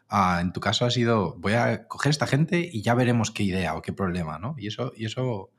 Ah, 0.09 0.39
en 0.41 0.53
tu 0.53 0.59
caso 0.59 0.85
ha 0.85 0.91
sido, 0.91 1.35
voy 1.37 1.53
a 1.53 1.87
coger 1.87 2.09
esta 2.09 2.27
gente 2.27 2.69
y 2.71 2.81
ya 2.81 2.93
veremos 2.93 3.31
qué 3.31 3.43
idea 3.43 3.75
o 3.75 3.81
qué 3.81 3.93
problema, 3.93 4.39
¿no? 4.39 4.55
Y 4.57 4.67
eso, 4.67 4.93
y 4.95 5.05
eso 5.05 5.51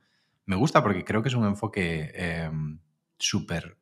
me 0.45 0.55
gusta 0.55 0.81
porque 0.83 1.03
creo 1.03 1.21
que 1.21 1.29
es 1.29 1.35
un 1.35 1.45
enfoque 1.45 2.11
em, 2.15 2.79
súper 3.17 3.77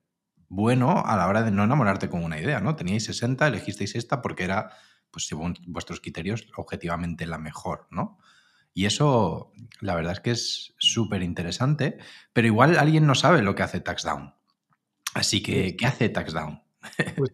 bueno 0.50 1.03
a 1.05 1.15
la 1.15 1.27
hora 1.27 1.43
de 1.43 1.51
no 1.51 1.63
enamorarte 1.63 2.09
con 2.09 2.24
una 2.24 2.39
idea, 2.39 2.59
¿no? 2.59 2.75
Teníais 2.75 3.05
60, 3.05 3.47
elegisteis 3.47 3.95
esta 3.95 4.21
porque 4.21 4.43
era, 4.43 4.71
pues 5.12 5.27
según 5.27 5.55
vuestros 5.67 6.01
criterios, 6.01 6.47
objetivamente 6.55 7.25
la 7.25 7.38
mejor, 7.38 7.88
¿no? 7.91 8.17
Y 8.77 8.86
eso, 8.86 9.51
la 9.81 9.96
verdad 9.96 10.12
es 10.12 10.19
que 10.19 10.29
es 10.29 10.75
súper 10.77 11.24
interesante, 11.24 11.98
pero 12.31 12.46
igual 12.46 12.77
alguien 12.77 13.07
no 13.07 13.15
sabe 13.15 13.41
lo 13.41 13.55
que 13.55 13.63
hace 13.63 13.79
TaxDown. 13.79 14.36
Así 15.15 15.41
que, 15.41 15.75
¿qué 15.75 15.88
hace 15.88 16.10
TaxDown? 16.10 16.62
Pues 17.15 17.31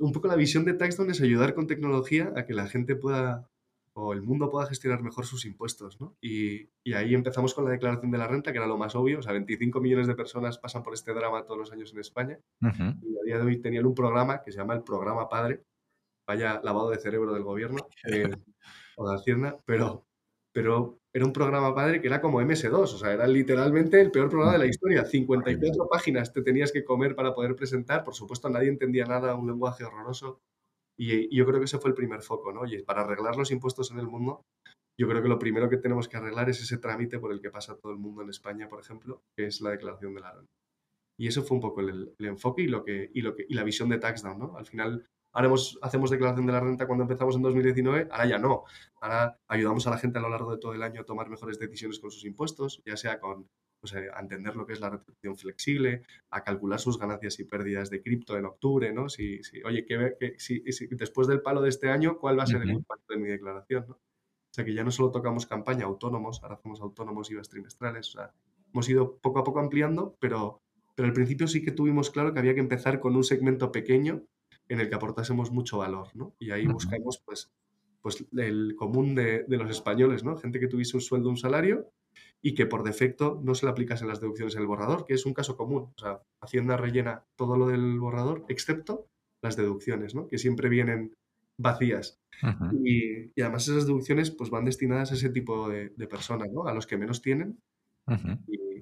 un 0.00 0.12
poco 0.12 0.28
la 0.28 0.36
visión 0.36 0.64
de 0.64 0.74
TaxDown 0.74 1.10
es 1.10 1.20
ayudar 1.20 1.54
con 1.54 1.66
tecnología 1.66 2.32
a 2.36 2.46
que 2.46 2.54
la 2.54 2.68
gente 2.68 2.94
pueda 2.94 3.50
o 3.94 4.12
el 4.12 4.22
mundo 4.22 4.48
pueda 4.48 4.68
gestionar 4.68 5.02
mejor 5.02 5.26
sus 5.26 5.44
impuestos, 5.44 6.00
¿no? 6.00 6.16
Y, 6.20 6.70
ahí 6.94 7.14
empezamos 7.14 7.52
con 7.52 7.64
la 7.64 7.72
declaración 7.72 8.12
de 8.12 8.18
la 8.18 8.28
renta, 8.28 8.52
que 8.52 8.58
era 8.58 8.68
lo 8.68 8.78
más 8.78 8.94
obvio. 8.94 9.18
O 9.18 9.22
sea, 9.22 9.32
25 9.32 9.80
millones 9.80 10.06
de 10.06 10.14
personas 10.14 10.56
pasan 10.56 10.84
por 10.84 10.94
este 10.94 11.12
drama 11.12 11.42
todos 11.46 11.58
los 11.58 11.72
años 11.72 11.92
en 11.92 11.98
España. 11.98 12.38
Y 12.60 13.18
a 13.18 13.24
día 13.24 13.38
de 13.38 13.42
hoy 13.44 13.60
tenían 13.60 13.86
un 13.86 13.94
programa 13.94 14.40
que 14.40 14.52
se 14.52 14.58
llama 14.58 14.74
el 14.74 14.84
Programa 14.84 15.28
Padre. 15.28 15.64
Vaya 16.28 16.60
lavado 16.62 16.90
de 16.90 17.00
cerebro 17.00 17.34
del 17.34 17.42
gobierno 17.42 17.88
eh, 18.04 18.30
o 18.96 19.10
de 19.10 19.16
Hacienda, 19.16 19.58
pero, 19.66 20.05
pero 20.56 21.00
era 21.12 21.26
un 21.26 21.34
programa 21.34 21.74
padre 21.74 22.00
que 22.00 22.06
era 22.06 22.22
como 22.22 22.40
MS2, 22.40 22.72
o 22.72 22.86
sea, 22.86 23.12
era 23.12 23.26
literalmente 23.26 24.00
el 24.00 24.10
peor 24.10 24.30
programa 24.30 24.54
de 24.54 24.60
la 24.60 24.64
historia. 24.64 25.04
54 25.04 25.86
páginas 25.86 26.32
te 26.32 26.40
tenías 26.40 26.72
que 26.72 26.82
comer 26.82 27.14
para 27.14 27.34
poder 27.34 27.54
presentar. 27.54 28.04
Por 28.04 28.14
supuesto, 28.14 28.48
nadie 28.48 28.70
entendía 28.70 29.04
nada, 29.04 29.34
un 29.34 29.48
lenguaje 29.48 29.84
horroroso. 29.84 30.40
Y, 30.96 31.36
yo 31.36 31.44
creo 31.44 31.58
que 31.58 31.66
ese 31.66 31.76
fue 31.76 31.90
el 31.90 31.94
primer 31.94 32.22
foco, 32.22 32.54
¿no? 32.54 32.64
Y 32.64 32.82
para 32.84 33.02
arreglar 33.02 33.36
los 33.36 33.50
impuestos 33.50 33.90
en 33.90 33.98
el 33.98 34.06
mundo, 34.06 34.46
yo 34.98 35.06
creo 35.06 35.20
que 35.20 35.28
lo 35.28 35.38
primero 35.38 35.68
que 35.68 35.76
tenemos 35.76 36.08
que 36.08 36.16
arreglar 36.16 36.48
es 36.48 36.62
ese 36.62 36.78
trámite 36.78 37.18
por 37.18 37.32
el 37.32 37.42
que 37.42 37.50
pasa 37.50 37.76
todo 37.76 37.92
el 37.92 37.98
mundo 37.98 38.22
en 38.22 38.30
España, 38.30 38.66
por 38.66 38.80
ejemplo, 38.80 39.20
que 39.36 39.44
es 39.44 39.60
la 39.60 39.72
declaración 39.72 40.14
de 40.14 40.20
la 40.22 40.32
renta. 40.32 40.52
Y 41.20 41.26
eso 41.26 41.42
fue 41.42 41.56
un 41.56 41.60
poco 41.60 41.82
el, 41.82 42.14
enfoque 42.18 42.62
y, 42.62 42.68
lo 42.68 42.82
que, 42.82 43.10
y, 43.12 43.20
lo 43.20 43.34
que, 43.34 43.44
y 43.46 43.52
la 43.52 43.62
visión 43.62 43.90
de 43.90 43.98
TaxDown, 43.98 44.38
¿no? 44.38 44.56
Al 44.56 44.64
final, 44.64 45.04
ahora 45.36 45.54
hacemos 45.82 46.10
declaración 46.10 46.46
de 46.46 46.52
la 46.52 46.60
renta 46.60 46.86
cuando 46.86 47.02
empezamos 47.02 47.36
en 47.36 47.42
2019, 47.42 48.08
ahora 48.10 48.26
ya 48.26 48.38
no. 48.38 48.64
Ahora 49.00 49.38
ayudamos 49.48 49.86
a 49.86 49.90
la 49.90 49.98
gente 49.98 50.18
a 50.18 50.22
lo 50.22 50.30
largo 50.30 50.50
de 50.50 50.58
todo 50.58 50.72
el 50.72 50.82
año 50.82 51.02
a 51.02 51.04
tomar 51.04 51.28
mejores 51.28 51.58
decisiones 51.58 51.98
con 51.98 52.10
sus 52.10 52.24
impuestos, 52.24 52.82
ya 52.86 52.96
sea 52.96 53.20
con 53.20 53.46
pues, 53.78 53.94
a 53.94 54.18
entender 54.18 54.56
lo 54.56 54.66
que 54.66 54.72
es 54.72 54.80
la 54.80 54.88
retribución 54.88 55.36
flexible, 55.36 56.02
a 56.30 56.42
calcular 56.42 56.80
sus 56.80 56.98
ganancias 56.98 57.38
y 57.38 57.44
pérdidas 57.44 57.90
de 57.90 58.02
cripto 58.02 58.38
en 58.38 58.46
octubre, 58.46 58.94
¿no? 58.94 59.10
Si, 59.10 59.42
si 59.42 59.62
oye, 59.62 59.84
que, 59.84 60.36
si, 60.38 60.62
después 60.92 61.28
del 61.28 61.42
palo 61.42 61.60
de 61.60 61.68
este 61.68 61.90
año, 61.90 62.18
¿cuál 62.18 62.38
va 62.38 62.44
a 62.44 62.46
ser 62.46 62.62
el 62.62 62.70
impacto 62.70 63.12
de 63.12 63.20
mi 63.20 63.28
declaración? 63.28 63.84
¿no? 63.88 63.94
O 63.94 64.52
sea, 64.52 64.64
que 64.64 64.72
ya 64.72 64.84
no 64.84 64.90
solo 64.90 65.10
tocamos 65.10 65.44
campaña 65.44 65.84
autónomos, 65.84 66.42
ahora 66.42 66.54
hacemos 66.54 66.80
autónomos 66.80 67.30
IVA 67.30 67.42
trimestrales, 67.42 68.08
o 68.08 68.12
sea, 68.12 68.32
hemos 68.72 68.88
ido 68.88 69.18
poco 69.18 69.40
a 69.40 69.44
poco 69.44 69.60
ampliando, 69.60 70.16
pero, 70.18 70.62
pero 70.94 71.08
al 71.08 71.12
principio 71.12 71.46
sí 71.46 71.62
que 71.62 71.72
tuvimos 71.72 72.10
claro 72.10 72.32
que 72.32 72.38
había 72.38 72.54
que 72.54 72.60
empezar 72.60 73.00
con 73.00 73.14
un 73.16 73.22
segmento 73.22 73.70
pequeño 73.70 74.22
en 74.68 74.80
el 74.80 74.88
que 74.88 74.94
aportásemos 74.94 75.50
mucho 75.50 75.78
valor, 75.78 76.08
¿no? 76.14 76.34
Y 76.38 76.50
ahí 76.50 76.66
buscamos, 76.66 77.22
pues, 77.24 77.50
pues 78.02 78.24
el 78.36 78.74
común 78.76 79.14
de, 79.14 79.44
de, 79.46 79.56
los 79.56 79.70
españoles, 79.70 80.24
¿no? 80.24 80.36
Gente 80.36 80.60
que 80.60 80.68
tuviese 80.68 80.96
un 80.96 81.00
sueldo, 81.00 81.28
un 81.28 81.36
salario 81.36 81.90
y 82.42 82.54
que 82.54 82.66
por 82.66 82.82
defecto 82.82 83.40
no 83.42 83.54
se 83.54 83.66
le 83.66 83.72
aplicasen 83.72 84.08
las 84.08 84.20
deducciones 84.20 84.54
en 84.54 84.62
el 84.62 84.66
borrador, 84.66 85.04
que 85.04 85.14
es 85.14 85.26
un 85.26 85.34
caso 85.34 85.56
común. 85.56 85.90
O 85.96 85.98
sea, 85.98 86.20
Hacienda 86.40 86.76
rellena 86.76 87.24
todo 87.34 87.56
lo 87.56 87.68
del 87.68 87.98
borrador, 87.98 88.44
excepto 88.48 89.08
las 89.42 89.56
deducciones, 89.56 90.14
¿no? 90.14 90.28
que 90.28 90.38
siempre 90.38 90.68
vienen 90.68 91.16
vacías. 91.58 92.20
y, 92.84 93.40
además 93.40 93.68
esas 93.68 93.86
deducciones 93.86 94.30
pues, 94.30 94.50
van 94.50 94.64
destinadas 94.64 95.12
a 95.12 95.14
ese 95.14 95.30
tipo 95.30 95.68
de, 95.68 95.90
personas, 96.08 96.48
¿no? 96.52 96.66
a 96.66 96.74
los 96.74 96.86
que 96.86 96.96
menos 96.96 97.22
tienen. 97.22 97.58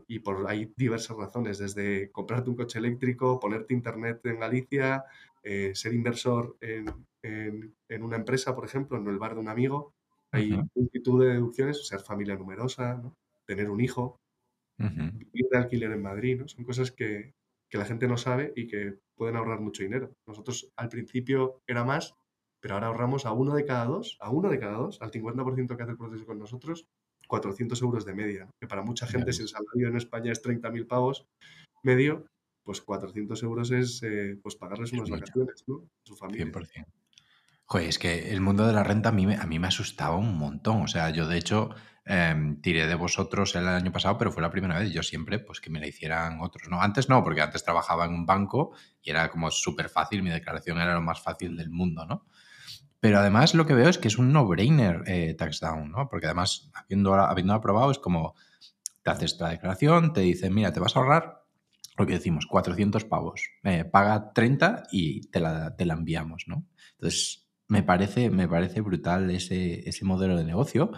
y, 0.09 0.19
por 0.19 0.47
hay 0.49 0.73
diversas 0.77 1.17
razones, 1.17 1.59
desde 1.59 2.11
comprarte 2.11 2.51
un 2.51 2.57
coche 2.57 2.79
eléctrico, 2.79 3.41
ponerte 3.41 3.75
internet 3.75 4.21
en 4.27 4.41
Galicia, 4.41 5.05
eh, 5.45 5.75
ser 5.75 5.93
inversor 5.93 6.57
en, 6.61 6.87
en, 7.23 8.03
una 8.03 8.17
empresa, 8.17 8.55
por 8.55 8.65
ejemplo, 8.65 8.99
en 8.99 9.07
el 9.07 9.19
bar 9.19 9.35
de 9.35 9.41
un 9.41 9.49
amigo. 9.49 9.93
Hay 10.33 10.59
multitud 10.75 11.23
de 11.23 11.35
deducciones, 11.35 11.87
ser 11.87 12.01
familia 12.01 12.35
numerosa, 12.37 12.95
¿no? 12.95 13.15
tener 13.47 13.71
un 13.71 13.81
hijo, 13.81 14.21
vivir 14.79 15.47
de 15.51 15.59
alquiler 15.59 15.93
en 15.93 16.03
Madrid, 16.03 16.41
¿no? 16.41 16.49
Son 16.49 16.65
cosas 16.65 16.91
que, 16.91 17.33
la 17.71 17.85
gente 17.85 18.07
no 18.07 18.17
sabe 18.17 18.53
y 18.55 18.69
que 18.69 19.01
pueden 19.17 19.35
ahorrar 19.35 19.59
mucho 19.59 19.83
dinero. 19.83 20.15
Nosotros 20.29 20.71
al 20.77 20.89
principio 20.89 21.61
era 21.67 21.83
más, 21.83 22.15
pero 22.61 22.75
ahora 22.75 22.87
ahorramos 22.87 23.27
a 23.27 23.33
uno 23.33 23.53
de 23.53 23.65
cada 23.65 23.87
dos, 23.87 24.17
a 24.21 24.31
uno 24.31 24.49
de 24.49 24.61
cada 24.61 24.77
dos, 24.77 25.03
al 25.03 25.11
50% 25.11 25.77
que 25.77 25.83
hace 25.83 25.91
el 25.91 25.99
proceso 25.99 26.25
con 26.25 26.39
nosotros, 26.39 26.87
400 27.27 27.83
euros 27.83 28.05
de 28.05 28.15
media. 28.15 28.49
Que 28.61 28.69
para 28.69 28.83
mucha 28.83 29.09
gente, 29.09 29.33
si 29.33 29.43
el 29.43 29.49
salario 29.49 29.89
en 29.89 29.97
España 29.97 30.31
es 30.31 30.41
30.000 30.41 30.87
pavos 30.87 31.27
medio, 31.83 32.27
pues 32.65 32.81
400 32.81 33.43
euros 33.43 33.71
es 33.71 34.03
eh, 34.03 34.39
pues 34.43 34.57
pagarles 34.57 34.93
unas 34.93 35.11
vacaciones, 35.11 35.65
¿no? 35.67 35.77
A 35.77 36.07
su 36.07 36.17
familia. 36.17 36.47
100%. 36.47 36.87
Joder, 37.67 37.89
es 37.89 37.99
que 37.99 38.33
el 38.33 38.41
mundo 38.41 38.67
de 38.67 38.73
la 38.73 38.83
renta 38.83 39.11
a 39.11 39.13
mí, 39.13 39.33
a 39.33 39.47
mí 39.47 39.59
me 39.59 39.69
asustaba 39.69 40.17
un 40.17 40.37
montón. 40.37 40.83
O 40.83 40.89
sea, 40.89 41.11
yo 41.11 41.29
de 41.29 41.39
hecho 41.39 41.71
Em, 42.07 42.61
tiré 42.61 42.87
de 42.87 42.95
vosotros 42.97 43.55
el 43.57 43.67
año 43.67 43.91
pasado, 43.91 44.19
pero 44.19 44.31
fue 44.31 44.43
la 44.43 44.51
primera 44.51 44.79
vez. 44.79 44.93
Yo 44.93 45.03
siempre, 45.03 45.39
pues 45.39 45.61
que 45.61 45.71
me 45.71 45.81
la 45.81 45.87
hicieran 45.87 46.41
otros. 46.41 46.69
No, 46.69 46.81
antes 46.83 47.09
no, 47.09 47.25
porque 47.25 47.41
antes 47.41 47.65
trabajaba 47.65 48.05
en 48.05 48.13
un 48.13 48.27
banco 48.27 48.73
y 49.03 49.11
era 49.11 49.31
como 49.31 49.51
súper 49.51 49.89
fácil, 49.89 50.23
mi 50.23 50.31
declaración 50.31 50.79
era 50.79 50.95
lo 50.95 51.01
más 51.01 51.23
fácil 51.23 51.57
del 51.57 51.71
mundo, 51.71 52.05
¿no? 52.05 52.27
Pero 53.01 53.19
además 53.19 53.55
lo 53.55 53.67
que 53.67 53.75
veo 53.75 53.89
es 53.89 53.99
que 53.99 54.09
es 54.09 54.19
un 54.19 54.33
no-brainer 54.33 55.03
eh, 55.07 55.35
tax 55.35 55.61
down, 55.61 55.91
¿no? 55.93 56.09
Porque 56.09 56.27
además, 56.27 56.71
habiendo, 56.75 57.15
habiendo 57.15 57.55
aprobado, 57.55 57.91
es 57.91 57.99
como 57.99 58.35
te 59.03 59.11
haces 59.11 59.39
la 59.41 59.51
declaración, 59.51 60.13
te 60.13 60.21
dicen, 60.21 60.55
mira, 60.55 60.73
te 60.73 60.81
vas 60.81 60.97
a 60.97 61.01
ahorrar 61.01 61.44
lo 61.97 62.07
que 62.07 62.15
decimos, 62.15 62.47
400 62.47 63.05
pavos, 63.05 63.43
eh, 63.63 63.85
paga 63.85 64.33
30 64.33 64.85
y 64.91 65.29
te 65.31 65.41
la, 65.41 65.77
te 65.77 65.87
la 65.87 65.95
enviamos, 65.95 66.45
¿no? 66.47 66.67
Entonces, 66.93 67.49
me 67.69 67.83
parece, 67.83 68.31
me 68.31 68.49
parece 68.49 68.81
brutal 68.81 69.31
ese, 69.31 69.89
ese 69.89 70.05
modelo 70.05 70.37
de 70.37 70.45
negocio 70.45 70.93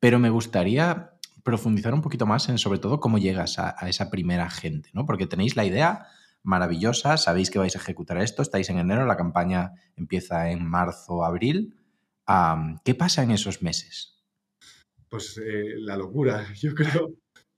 pero 0.00 0.18
me 0.18 0.30
gustaría 0.30 1.12
profundizar 1.42 1.94
un 1.94 2.02
poquito 2.02 2.26
más 2.26 2.48
en 2.48 2.58
sobre 2.58 2.78
todo 2.78 3.00
cómo 3.00 3.18
llegas 3.18 3.58
a, 3.58 3.70
esa 3.88 4.10
primera 4.10 4.50
gente, 4.50 4.90
¿no? 4.92 5.06
Porque 5.06 5.26
tenéis 5.26 5.56
la 5.56 5.64
idea 5.64 6.06
maravillosa, 6.42 7.16
sabéis 7.16 7.50
que 7.50 7.58
vais 7.58 7.74
a 7.76 7.78
ejecutar 7.78 8.18
esto, 8.18 8.42
estáis 8.42 8.68
en 8.70 8.78
enero, 8.78 9.06
la 9.06 9.16
campaña 9.16 9.72
empieza 9.96 10.50
en 10.50 10.64
marzo, 10.64 11.24
abril. 11.24 11.74
¿Qué 12.84 12.94
pasa 12.94 13.22
en 13.22 13.30
esos 13.30 13.62
meses? 13.62 14.24
Pues 15.08 15.38
eh, 15.38 15.74
la 15.78 15.96
locura, 15.96 16.46
yo 16.54 16.74
creo. 16.74 17.10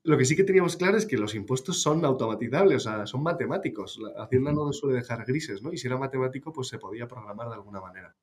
Lo 0.09 0.17
que 0.17 0.25
sí 0.25 0.35
que 0.35 0.45
teníamos 0.45 0.77
claro 0.77 0.97
es 0.97 1.05
que 1.05 1.19
los 1.19 1.35
impuestos 1.35 1.83
son 1.83 2.03
automatizables, 2.03 2.77
o 2.77 2.81
sea, 2.81 3.07
son 3.07 3.23
matemáticos. 3.23 3.99
La 3.99 4.25
Hacienda 4.25 4.53
no 4.53 4.73
suele 4.73 4.97
dejar 4.97 5.27
grises, 5.27 5.63
¿no? 5.63 5.71
Y 5.71 5.77
si 5.77 5.87
era 5.87 5.99
matemático, 5.99 6.51
pues 6.51 6.69
se 6.69 6.79
podía 6.79 7.07
programar 7.07 7.49
de 7.49 7.55
alguna 7.57 7.83
manera. 7.83 8.17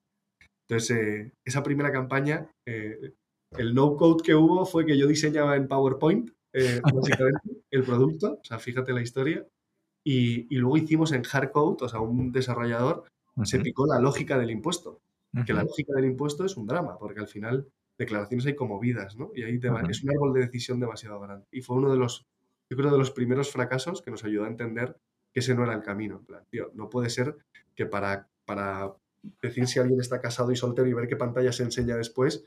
Entonces, 0.68 0.98
eh, 0.98 1.32
esa 1.46 1.62
primera 1.62 1.92
campaña 1.92 2.50
eh, 2.66 3.14
el 3.52 3.76
no-code 3.76 4.24
que 4.24 4.34
hubo 4.34 4.66
fue 4.66 4.84
que 4.84 4.98
yo 4.98 5.06
diseñaba 5.06 5.56
en 5.56 5.68
PowerPoint, 5.68 6.32
eh, 6.54 6.82
básicamente, 6.92 7.62
el 7.70 7.84
producto, 7.84 8.40
o 8.42 8.44
sea, 8.44 8.58
fíjate 8.58 8.92
la 8.92 9.04
historia, 9.04 9.46
y, 10.04 10.56
luego 10.58 10.78
hicimos 10.78 11.12
en 11.12 11.22
hardcode, 11.22 11.86
o 11.86 11.88
sea, 11.88 12.00
un 12.00 12.32
desarrollador 12.32 13.04
se 13.44 13.60
picó 13.60 13.86
la 13.86 14.00
lógica 14.00 14.40
del 14.40 14.50
impuesto, 14.50 15.02
que 15.46 15.54
la 15.54 15.64
lógica 15.64 15.94
del 15.94 16.06
impuesto 16.06 16.46
es 16.46 16.58
un 16.58 16.66
drama, 16.66 16.98
porque 16.98 17.20
al 17.20 17.28
final 17.28 17.68
declaraciones 17.98 18.46
hay 18.46 18.56
como 18.56 18.80
vidas, 18.80 19.16
¿no? 19.18 19.32
Y 19.34 19.44
ahí 19.44 19.60
te 19.60 19.70
es 19.90 20.04
un 20.04 20.10
árbol 20.12 20.34
de 20.34 20.42
decisión 20.42 20.80
demasiado 20.80 21.20
grande. 21.20 21.46
Y 21.52 21.62
fue 21.62 21.78
uno 21.78 21.92
de 21.92 21.98
los, 21.98 22.28
yo 22.70 22.78
creo, 22.78 22.92
de 22.92 22.98
los 22.98 23.12
primeros 23.12 23.52
fracasos 23.52 24.02
que 24.02 24.12
nos 24.12 24.24
ayudó 24.24 24.46
a 24.46 24.50
entender 24.50 24.98
que 25.32 25.40
ese 25.40 25.56
no 25.56 25.64
era 25.64 25.74
el 25.74 25.82
camino. 25.82 26.18
En 26.18 26.26
plan, 26.26 26.44
tío, 26.50 26.72
no 26.74 26.90
puede 26.90 27.10
ser 27.10 27.38
que 27.76 27.86
para, 27.86 28.30
para 28.46 28.94
decir 29.42 29.68
si 29.68 29.80
alguien 29.80 30.00
está 30.00 30.20
casado 30.22 30.52
y 30.52 30.56
soltero 30.56 30.88
y 30.88 30.94
ver 30.94 31.08
qué 31.08 31.16
pantalla 31.16 31.52
se 31.52 31.64
enseña 31.64 31.98
después, 31.98 32.46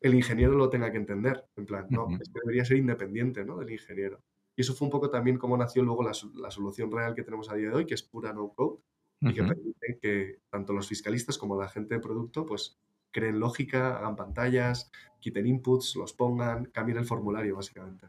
el 0.00 0.14
ingeniero 0.14 0.54
lo 0.54 0.70
tenga 0.70 0.90
que 0.90 0.98
entender. 0.98 1.44
En 1.56 1.66
plan, 1.66 1.86
no, 1.90 2.08
es 2.20 2.28
que 2.28 2.40
debería 2.40 2.64
ser 2.64 2.76
independiente 2.76 3.44
¿no? 3.44 3.58
del 3.58 3.70
ingeniero. 3.70 4.20
Y 4.56 4.60
eso 4.60 4.74
fue 4.74 4.86
un 4.86 4.92
poco 4.92 5.10
también 5.10 5.38
como 5.38 5.56
nació 5.56 5.82
luego 5.82 6.02
la, 6.04 6.14
solución 6.50 6.92
real 6.92 7.14
que 7.14 7.22
tenemos 7.22 7.50
a 7.50 7.54
día 7.54 7.70
de 7.70 7.74
hoy, 7.74 7.86
que 7.86 7.94
es 7.94 8.02
pura 8.02 8.32
no-code, 8.32 8.80
y 9.20 9.32
que 9.32 9.42
permite 9.42 9.98
que 10.00 10.40
tanto 10.50 10.74
los 10.74 10.86
fiscalistas 10.86 11.38
como 11.38 11.58
la 11.58 11.68
gente 11.68 11.94
de 11.94 12.00
producto, 12.00 12.44
pues 12.44 12.78
creen 13.14 13.40
lógica, 13.40 13.96
hagan 13.96 14.16
pantallas, 14.16 14.90
quiten 15.20 15.46
inputs, 15.46 15.96
los 15.96 16.12
pongan, 16.12 16.66
cambien 16.66 16.98
el 16.98 17.06
formulario, 17.06 17.56
básicamente. 17.56 18.08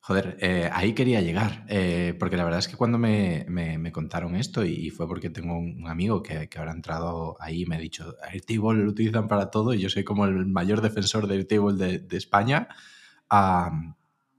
Joder, 0.00 0.36
eh, 0.40 0.68
ahí 0.70 0.92
quería 0.92 1.22
llegar, 1.22 1.64
eh, 1.68 2.14
porque 2.18 2.36
la 2.36 2.44
verdad 2.44 2.58
es 2.58 2.68
que 2.68 2.76
cuando 2.76 2.98
me, 2.98 3.46
me- 3.48 3.78
me 3.78 3.90
contaron 3.92 4.36
esto, 4.36 4.62
y 4.64 4.90
fue 4.90 5.08
porque 5.08 5.30
tengo 5.30 5.56
un 5.58 5.86
amigo 5.88 6.22
que, 6.22 6.48
que 6.50 6.58
habrá 6.58 6.72
entrado 6.72 7.36
ahí 7.40 7.62
y 7.62 7.66
me 7.66 7.76
ha 7.76 7.78
dicho, 7.78 8.14
Airtable 8.30 8.84
lo 8.84 8.90
utilizan 8.90 9.28
para 9.28 9.50
todo, 9.50 9.72
y 9.72 9.78
yo 9.80 9.88
soy 9.88 10.04
como 10.04 10.26
el 10.26 10.44
mayor 10.46 10.82
defensor 10.82 11.26
de 11.26 11.36
Airtable 11.36 12.00
de, 12.00 12.16
España. 12.18 12.68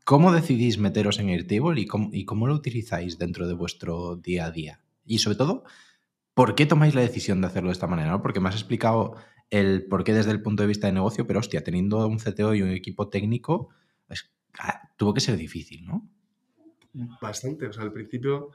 ¿Cómo 0.06 0.32
decidís 0.32 0.78
meteros 0.78 1.18
en 1.18 1.30
Airtable 1.30 1.82
y 1.82 1.88
cómo, 1.88 2.10
y 2.14 2.26
cómo 2.26 2.46
lo 2.48 2.54
utilizáis 2.54 3.18
dentro 3.18 3.48
de 3.48 3.56
vuestro 3.56 4.16
día 4.18 4.46
a 4.46 4.52
día? 4.52 4.82
Y 5.04 5.18
sobre 5.18 5.36
todo, 5.38 5.64
¿por 6.36 6.56
qué 6.56 6.68
tomáis 6.68 6.94
la 6.96 7.02
decisión 7.02 7.42
de 7.42 7.48
hacerlo 7.48 7.70
de 7.70 7.74
esta 7.74 7.88
manera? 7.88 8.12
¿no? 8.12 8.22
Porque 8.22 8.40
me 8.40 8.50
has 8.50 8.56
explicado 8.56 9.16
el 9.50 9.88
por 9.88 10.04
qué 10.04 10.14
desde 10.14 10.32
el 10.32 10.44
punto 10.44 10.64
de 10.64 10.68
vista 10.68 10.88
de 10.88 10.94
negocio, 10.94 11.26
pero 11.28 11.40
hostia, 11.40 11.64
teniendo 11.64 12.08
un 12.08 12.20
CTO 12.20 12.54
y 12.54 12.62
un 12.62 12.72
equipo 12.72 13.10
técnico, 13.10 13.70
ah, 14.60 14.92
tuvo 14.98 15.14
que 15.14 15.22
ser 15.22 15.38
difícil, 15.38 15.86
¿no? 15.86 16.10
Bastante. 17.22 17.68
O 17.68 17.74
sea, 17.74 17.84
al 17.84 17.92
principio 17.92 18.52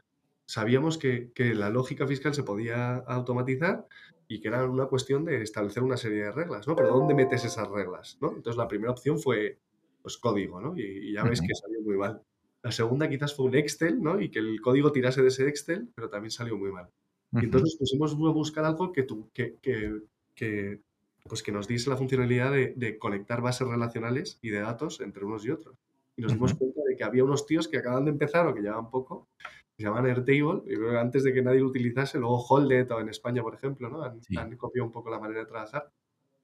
sabíamos 0.47 0.99
que, 0.99 1.33
que 1.33 1.55
la 1.55 1.71
lógica 1.71 2.07
fiscal 2.07 2.35
se 2.35 2.43
podía 2.43 2.97
automatizar 2.97 3.87
y 4.29 4.41
que 4.41 4.49
era 4.49 4.65
una 4.69 4.87
cuestión 4.87 5.25
de 5.25 5.43
establecer 5.43 5.83
una 5.83 5.97
serie 5.97 6.25
de 6.25 6.33
reglas, 6.33 6.67
¿no? 6.67 6.77
Pero 6.77 6.89
¿dónde 6.97 7.15
metes 7.15 7.45
esas 7.45 7.69
reglas? 7.69 8.19
¿no? 8.21 8.29
Entonces 8.29 8.57
la 8.57 8.69
primera 8.69 8.93
opción 8.93 9.19
fue 9.19 9.59
pues 10.03 10.17
código, 10.19 10.61
¿no? 10.61 10.77
Y, 10.77 10.83
y 11.11 11.13
ya 11.13 11.23
Ujú, 11.25 11.31
que 11.31 11.55
salió 11.55 11.83
muy 11.83 11.97
mal. 11.97 12.23
La 12.63 12.73
segunda 12.73 13.09
quizás 13.09 13.35
fue 13.35 13.47
un 13.47 13.55
Excel, 13.57 14.01
¿no? 14.03 14.21
Y 14.21 14.31
que 14.31 14.39
el 14.39 14.61
código 14.61 14.93
tirase 14.93 15.23
de 15.23 15.29
ese 15.29 15.49
Excel, 15.49 15.91
pero 15.95 16.09
también 16.09 16.31
salió 16.31 16.57
muy 16.57 16.73
mal. 16.73 16.91
Y 17.33 17.45
entonces 17.45 17.77
nos 17.81 17.91
pusimos 17.91 18.13
a 18.13 18.33
buscar 18.33 18.65
algo 18.65 18.93
que, 18.93 19.05
tu- 19.05 19.31
que, 19.33 19.57
que, 19.63 20.01
que, 20.35 20.81
pues 21.29 21.43
que 21.43 21.53
nos 21.53 21.69
diese 21.69 21.89
la 21.91 21.97
funcionalidad 21.97 22.51
de, 22.51 22.75
de 22.77 22.99
conectar 22.99 23.41
bases 23.41 23.69
relacionales 23.69 24.39
y 24.43 24.51
de 24.51 24.61
datos 24.61 25.01
entre 25.01 25.25
unos 25.25 25.45
y 25.45 25.51
otros. 25.51 25.77
Y 26.17 26.23
nos 26.23 26.33
dimos 26.33 26.55
cuenta 26.55 26.81
de 26.89 26.97
que 26.97 27.05
había 27.05 27.23
unos 27.25 27.47
tíos 27.47 27.69
que 27.69 27.79
acaban 27.79 28.05
de 28.05 28.11
empezar 28.11 28.47
o 28.47 28.55
que 28.55 28.61
llevaban 28.63 28.91
poco, 28.91 29.29
que 29.39 29.55
se 29.77 29.83
llaman 29.85 30.07
Airtable, 30.07 30.63
y 30.67 30.75
creo 30.75 30.91
que 30.91 30.99
antes 30.99 31.23
de 31.23 31.33
que 31.33 31.41
nadie 31.41 31.61
lo 31.61 31.69
utilizase, 31.69 32.19
luego 32.19 32.45
Holded 32.47 32.91
o 32.91 33.01
en 33.01 33.09
España, 33.09 33.43
por 33.43 33.55
ejemplo, 33.55 33.89
¿no? 33.89 34.03
Han, 34.03 34.21
Sí. 34.23 34.37
han 34.37 34.57
copiado 34.57 34.87
un 34.87 34.93
poco 34.93 35.09
la 35.11 35.21
manera 35.21 35.41
de 35.41 35.47
trabajar, 35.47 35.91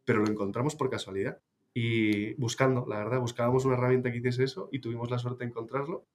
pero 0.05 0.21
lo 0.21 0.31
encontramos 0.31 0.77
por 0.77 0.89
casualidad. 0.89 1.41
Y 1.75 2.33
buscando, 2.35 2.87
la 2.89 2.99
verdad, 2.99 3.21
buscábamos 3.21 3.65
una 3.67 3.75
herramienta 3.75 4.11
que 4.11 4.19
hiciese 4.19 4.45
eso 4.45 4.69
y 4.73 4.79
tuvimos 4.79 5.11
la 5.11 5.19
suerte 5.19 5.45
de 5.45 5.51
encontrarlo 5.51 6.07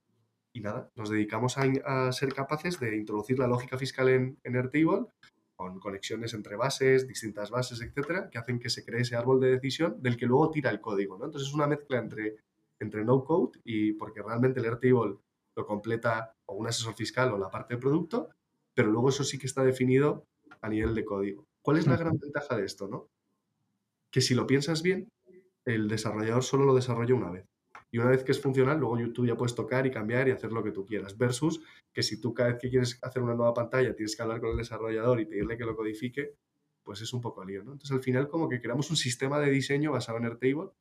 y 0.53 0.61
nada, 0.61 0.89
nos 0.95 1.09
dedicamos 1.09 1.57
a, 1.57 2.11
ser 2.11 2.33
capaces 2.33 2.79
de 2.79 2.97
introducir 2.97 3.39
la 3.39 3.47
lógica 3.47 3.77
fiscal 3.77 4.09
en, 4.09 4.37
en 4.43 4.55
Airtable 4.55 5.07
con 5.55 5.79
conexiones 5.79 6.33
entre 6.33 6.55
bases, 6.55 7.07
distintas 7.07 7.51
bases, 7.51 7.81
etcétera, 7.81 8.29
que 8.31 8.39
hacen 8.39 8.59
que 8.59 8.69
se 8.69 8.83
cree 8.83 9.01
ese 9.01 9.15
árbol 9.15 9.39
de 9.39 9.51
decisión 9.51 10.01
del 10.01 10.17
que 10.17 10.25
luego 10.25 10.49
tira 10.49 10.71
el 10.71 10.81
código, 10.81 11.17
¿no? 11.19 11.25
Entonces 11.25 11.49
es 11.49 11.53
una 11.53 11.67
mezcla 11.67 11.99
entre, 11.99 12.37
entre 12.79 13.05
no 13.05 13.23
code 13.23 13.59
y 13.63 13.93
porque 13.93 14.23
realmente 14.23 14.59
el 14.59 14.65
Airtable 14.65 15.17
lo 15.55 15.65
completa 15.65 16.33
o 16.45 16.55
un 16.55 16.67
asesor 16.67 16.95
fiscal 16.95 17.31
o 17.31 17.37
la 17.37 17.51
parte 17.51 17.75
de 17.75 17.79
producto, 17.79 18.29
pero 18.73 18.89
luego 18.89 19.09
eso 19.09 19.23
sí 19.23 19.37
que 19.37 19.45
está 19.45 19.63
definido 19.63 20.25
a 20.61 20.69
nivel 20.69 20.95
de 20.95 21.05
código. 21.05 21.45
¿Cuál 21.61 21.77
es 21.77 21.87
la 21.87 21.97
gran 21.97 22.17
ventaja 22.17 22.57
de 22.57 22.65
esto, 22.65 22.87
no? 22.87 23.09
Que 24.09 24.21
si 24.21 24.33
lo 24.33 24.47
piensas 24.47 24.81
bien, 24.81 25.09
el 25.65 25.87
desarrollador 25.87 26.43
solo 26.43 26.65
lo 26.65 26.73
desarrolla 26.73 27.13
una 27.13 27.29
vez. 27.29 27.45
Y 27.91 27.97
una 27.99 28.09
vez 28.09 28.23
que 28.23 28.31
es 28.31 28.41
funcional, 28.41 28.79
luego 28.79 28.97
tú 29.13 29.25
ya 29.25 29.35
puedes 29.35 29.53
tocar 29.53 29.85
y 29.85 29.91
cambiar 29.91 30.27
y 30.27 30.31
hacer 30.31 30.51
lo 30.51 30.63
que 30.63 30.71
tú 30.71 30.85
quieras. 30.85 31.17
Versus 31.17 31.61
que 31.91 32.01
si 32.03 32.21
tú 32.21 32.33
cada 32.33 32.49
vez 32.51 32.59
que 32.59 32.69
quieres 32.69 32.97
hacer 33.01 33.21
una 33.21 33.35
nueva 33.35 33.53
pantalla 33.53 33.93
tienes 33.95 34.15
que 34.15 34.21
hablar 34.23 34.39
con 34.39 34.51
el 34.51 34.57
desarrollador 34.57 35.19
y 35.19 35.25
pedirle 35.25 35.57
que 35.57 35.65
lo 35.65 35.75
codifique, 35.75 36.35
pues 36.83 37.01
es 37.01 37.11
un 37.13 37.21
poco 37.21 37.43
lío, 37.43 37.63
¿no? 37.63 37.73
Entonces 37.73 37.91
al 37.95 38.01
final 38.03 38.27
como 38.29 38.47
que 38.49 38.61
creamos 38.61 38.89
un 38.89 38.95
sistema 38.97 39.39
de 39.39 39.51
diseño 39.51 39.91
basado 39.91 40.17
en 40.17 40.25
Airtable 40.25 40.71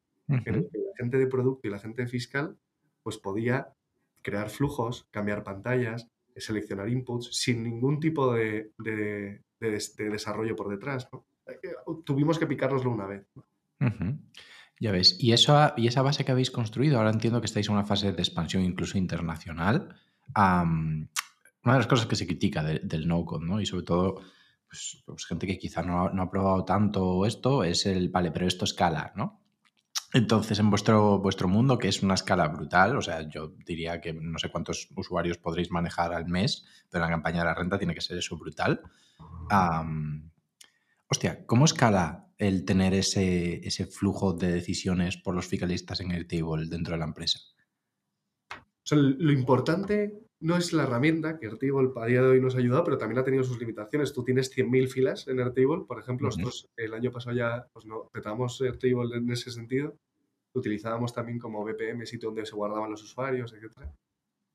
en 0.44 0.54
ujú, 0.54 0.54
el 0.54 0.70
que 0.70 0.78
la 0.78 0.92
gente 0.96 1.18
de 1.18 1.26
producto 1.26 1.66
y 1.68 1.70
la 1.70 1.78
gente 1.80 2.06
fiscal 2.06 2.56
pues 3.02 3.18
podía 3.18 3.74
crear 4.22 4.48
flujos, 4.50 5.06
cambiar 5.10 5.42
pantallas, 5.42 6.06
seleccionar 6.36 6.88
inputs 6.88 7.30
sin 7.36 7.62
ningún 7.64 7.98
tipo 8.00 8.32
de, 8.32 8.72
de- 8.78 9.42
de 9.58 9.70
des- 9.70 9.96
de 9.96 10.08
desarrollo 10.10 10.54
por 10.56 10.68
detrás, 10.68 11.08
¿no? 11.12 11.26
Eh, 11.46 11.58
eh, 11.62 11.74
Tuvimos 12.04 12.38
que 12.38 12.46
picárnoslo 12.46 12.90
una 12.90 13.06
vez. 13.06 13.26
Ya 14.80 14.90
ves. 14.92 15.16
Y, 15.20 15.32
eso, 15.32 15.72
y 15.76 15.86
esa 15.86 16.02
base 16.02 16.24
que 16.24 16.32
habéis 16.32 16.50
construido, 16.50 16.96
ahora 16.98 17.10
entiendo 17.10 17.40
que 17.40 17.46
estáis 17.46 17.68
en 17.68 17.74
una 17.74 17.84
fase 17.84 18.12
de 18.12 18.22
expansión 18.22 18.64
incluso 18.64 18.98
internacional. 18.98 19.94
una 21.62 21.74
de 21.74 21.78
las 21.80 21.86
cosas 21.86 22.06
que 22.06 22.16
se 22.16 22.26
critica 22.26 22.62
de- 22.64 22.78
del 22.82 23.06
no-code, 23.06 23.44
¿no? 23.44 23.60
Y 23.60 23.66
sobre 23.66 23.84
todo, 23.84 24.14
pues, 24.68 25.02
pues 25.04 25.26
gente 25.26 25.46
que 25.46 25.58
quizá 25.58 25.82
no, 25.82 26.06
ha- 26.06 26.12
no 26.12 26.22
ha 26.22 26.30
probado 26.30 26.64
tanto 26.64 27.26
esto, 27.26 27.62
es 27.64 27.84
el, 27.84 28.08
vale, 28.08 28.30
pero 28.30 28.46
esto 28.46 28.64
escala, 28.64 29.12
¿no? 29.16 29.42
Entonces, 30.14 30.58
en 30.58 30.70
vuestro, 30.70 31.18
vuestro 31.18 31.48
mundo, 31.48 31.76
que 31.78 31.88
es 31.88 32.02
una 32.02 32.14
escala 32.14 32.48
brutal, 32.48 32.96
o 32.96 33.02
sea, 33.02 33.28
yo 33.28 33.52
diría 33.66 34.00
que 34.00 34.12
no 34.14 34.38
sé 34.38 34.48
cuántos 34.50 34.88
usuarios 34.96 35.36
podréis 35.38 35.70
manejar 35.70 36.14
al 36.14 36.26
mes, 36.26 36.64
pero 36.88 37.04
la 37.04 37.10
campaña 37.10 37.40
de 37.40 37.44
la 37.44 37.54
renta 37.54 37.76
tiene 37.78 37.94
que 37.94 38.00
ser 38.00 38.16
eso 38.16 38.36
brutal. 38.38 38.80
Hostia, 41.08 41.44
¿cómo 41.46 41.64
escala 41.66 42.26
el 42.40 42.64
tener 42.64 42.94
ese, 42.94 43.66
ese 43.66 43.86
flujo 43.86 44.32
de 44.32 44.50
decisiones 44.50 45.18
por 45.18 45.34
los 45.34 45.46
fiscalistas 45.46 46.00
en 46.00 46.10
Airtable 46.10 46.66
dentro 46.68 46.94
de 46.94 46.98
la 46.98 47.04
empresa? 47.04 47.38
O 48.50 48.82
sea, 48.82 48.96
lo 48.98 49.30
importante 49.30 50.18
no 50.40 50.56
es 50.56 50.72
la 50.72 50.84
herramienta, 50.84 51.38
que 51.38 51.46
Airtable 51.46 51.90
a 51.96 52.06
día 52.06 52.22
de 52.22 52.28
hoy 52.28 52.40
nos 52.40 52.54
ha 52.54 52.58
ayudado, 52.58 52.84
pero 52.84 52.96
también 52.96 53.18
ha 53.18 53.24
tenido 53.24 53.44
sus 53.44 53.60
limitaciones. 53.60 54.14
Tú 54.14 54.24
tienes 54.24 54.50
100.000 54.56 54.88
filas 54.88 55.28
en 55.28 55.38
Airtable, 55.38 55.84
por 55.86 56.00
ejemplo, 56.00 56.28
nosotros 56.28 56.70
el 56.78 56.94
año 56.94 57.12
pasado 57.12 57.36
ya 57.36 57.68
pues, 57.74 57.84
no, 57.84 58.08
petamos 58.10 58.58
Airtable 58.62 59.18
en 59.18 59.30
ese 59.30 59.50
sentido. 59.50 59.98
Utilizábamos 60.54 61.12
también 61.12 61.38
como 61.38 61.62
BPM, 61.62 62.06
sitio 62.06 62.30
donde 62.30 62.46
se 62.46 62.56
guardaban 62.56 62.90
los 62.90 63.02
usuarios, 63.02 63.52
etc. 63.52 63.86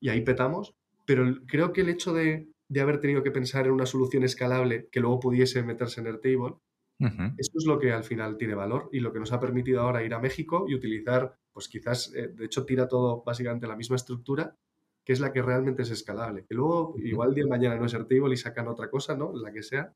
Y 0.01 0.09
ahí 0.09 0.21
petamos, 0.21 0.73
pero 1.05 1.23
creo 1.45 1.71
que 1.71 1.81
el 1.81 1.89
hecho 1.89 2.13
de, 2.13 2.49
de 2.67 2.81
haber 2.81 2.99
tenido 2.99 3.21
que 3.21 3.31
pensar 3.31 3.67
en 3.67 3.73
una 3.73 3.85
solución 3.85 4.23
escalable 4.23 4.89
que 4.91 4.99
luego 4.99 5.19
pudiese 5.19 5.61
meterse 5.61 6.01
en 6.01 6.07
Airtable 6.07 6.55
eso 6.99 7.51
es 7.55 7.65
lo 7.65 7.77
que 7.77 7.91
al 7.91 8.03
final 8.03 8.37
tiene 8.37 8.55
valor 8.55 8.89
y 8.91 8.99
lo 8.99 9.11
que 9.11 9.19
nos 9.19 9.31
ha 9.33 9.39
permitido 9.39 9.81
ahora 9.81 10.03
ir 10.03 10.13
a 10.13 10.19
México 10.19 10.65
y 10.67 10.75
utilizar, 10.75 11.37
pues 11.51 11.67
quizás, 11.67 12.13
eh, 12.15 12.29
de 12.29 12.45
hecho, 12.45 12.65
tira 12.65 12.87
todo 12.87 13.23
básicamente 13.23 13.67
la 13.67 13.75
misma 13.75 13.97
estructura, 13.97 14.55
que 15.03 15.13
es 15.13 15.19
la 15.19 15.31
que 15.31 15.41
realmente 15.41 15.83
es 15.83 15.91
escalable. 15.91 16.45
Que 16.45 16.55
luego, 16.55 16.95
igual 16.97 17.33
día 17.35 17.43
de 17.43 17.49
mañana 17.49 17.75
no 17.75 17.85
es 17.85 17.93
Airtable 17.93 18.33
y 18.33 18.37
sacan 18.37 18.67
otra 18.67 18.89
cosa, 18.89 19.15
¿no? 19.15 19.33
La 19.35 19.51
que 19.51 19.61
sea, 19.61 19.93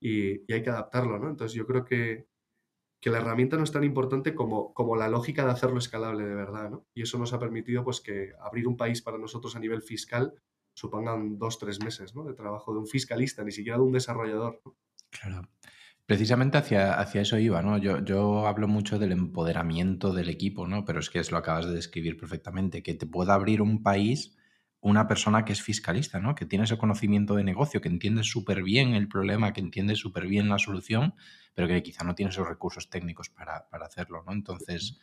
y, 0.00 0.42
y 0.50 0.52
hay 0.52 0.62
que 0.62 0.70
adaptarlo, 0.70 1.18
¿no? 1.18 1.28
Entonces 1.28 1.54
yo 1.54 1.66
creo 1.66 1.84
que, 1.84 2.28
que 3.00 3.10
la 3.10 3.18
herramienta 3.18 3.56
no 3.56 3.64
es 3.64 3.72
tan 3.72 3.84
importante 3.84 4.34
como, 4.34 4.74
como 4.74 4.96
la 4.96 5.08
lógica 5.08 5.44
de 5.44 5.52
hacerlo 5.52 5.78
escalable 5.78 6.24
de 6.24 6.34
verdad, 6.34 6.70
¿no? 6.70 6.86
Y 6.94 7.02
eso 7.02 7.18
nos 7.18 7.32
ha 7.32 7.38
permitido, 7.38 7.84
pues, 7.84 8.00
que 8.00 8.32
abrir 8.40 8.66
un 8.66 8.76
país 8.76 9.02
para 9.02 9.18
nosotros 9.18 9.54
a 9.56 9.60
nivel 9.60 9.82
fiscal 9.82 10.34
supongan 10.74 11.38
dos, 11.38 11.58
tres 11.58 11.82
meses, 11.82 12.14
¿no? 12.14 12.24
De 12.24 12.34
trabajo 12.34 12.72
de 12.72 12.78
un 12.78 12.86
fiscalista, 12.86 13.44
ni 13.44 13.52
siquiera 13.52 13.78
de 13.78 13.84
un 13.84 13.92
desarrollador, 13.92 14.60
¿no? 14.64 14.76
Claro. 15.10 15.42
Precisamente 16.08 16.56
hacia, 16.56 16.94
hacia 16.94 17.20
eso 17.20 17.36
iba, 17.38 17.60
¿no? 17.60 17.76
Yo, 17.76 18.02
yo 18.02 18.46
hablo 18.46 18.66
mucho 18.66 18.98
del 18.98 19.12
empoderamiento 19.12 20.14
del 20.14 20.30
equipo, 20.30 20.66
¿no? 20.66 20.86
Pero 20.86 21.00
es 21.00 21.10
que 21.10 21.18
es 21.18 21.30
lo 21.30 21.36
acabas 21.36 21.66
de 21.66 21.74
describir 21.74 22.16
perfectamente, 22.16 22.82
que 22.82 22.94
te 22.94 23.04
pueda 23.04 23.34
abrir 23.34 23.60
un 23.60 23.82
país 23.82 24.34
una 24.80 25.06
persona 25.06 25.44
que 25.44 25.52
es 25.52 25.60
fiscalista, 25.60 26.18
¿no? 26.18 26.34
Que 26.34 26.46
tiene 26.46 26.64
ese 26.64 26.78
conocimiento 26.78 27.34
de 27.34 27.44
negocio, 27.44 27.82
que 27.82 27.90
entiende 27.90 28.24
súper 28.24 28.62
bien 28.62 28.94
el 28.94 29.06
problema, 29.06 29.52
que 29.52 29.60
entiende 29.60 29.96
súper 29.96 30.26
bien 30.26 30.48
la 30.48 30.58
solución, 30.58 31.14
pero 31.54 31.68
que 31.68 31.82
quizá 31.82 32.04
no 32.04 32.14
tiene 32.14 32.30
esos 32.30 32.48
recursos 32.48 32.88
técnicos 32.88 33.28
para, 33.28 33.68
para 33.68 33.84
hacerlo, 33.84 34.22
¿no? 34.24 34.32
Entonces, 34.32 34.98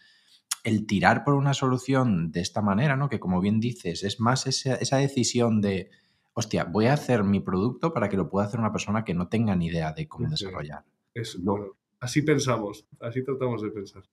el 0.63 0.87
tirar 0.87 1.23
por 1.23 1.35
una 1.35 1.53
solución 1.53 2.31
de 2.31 2.41
esta 2.41 2.63
manera, 2.63 2.95
¿no? 2.95 3.09
Que 3.09 3.19
como 3.19 3.41
bien 3.41 3.59
dices, 3.59 4.03
es 4.03 4.19
más 4.19 4.47
esa, 4.47 4.73
esa 4.73 4.97
decisión 4.97 5.61
de, 5.61 5.91
hostia, 6.33 6.63
voy 6.63 6.87
a 6.87 6.93
hacer 6.93 7.23
mi 7.23 7.41
producto 7.41 7.93
para 7.93 8.09
que 8.09 8.17
lo 8.17 8.27
pueda 8.27 8.47
hacer 8.47 8.59
una 8.59 8.71
persona 8.71 9.05
que 9.05 9.13
no 9.13 9.27
tenga 9.27 9.55
ni 9.55 9.67
idea 9.67 9.93
de 9.93 10.07
cómo 10.07 10.27
desarrollar. 10.29 10.83
Es, 11.15 11.35
Lo- 11.35 11.53
bueno, 11.53 11.77
así 11.99 12.21
pensamos, 12.21 12.85
así 12.99 13.23
tratamos 13.23 13.63
de 13.63 13.71
pensar. 13.71 14.03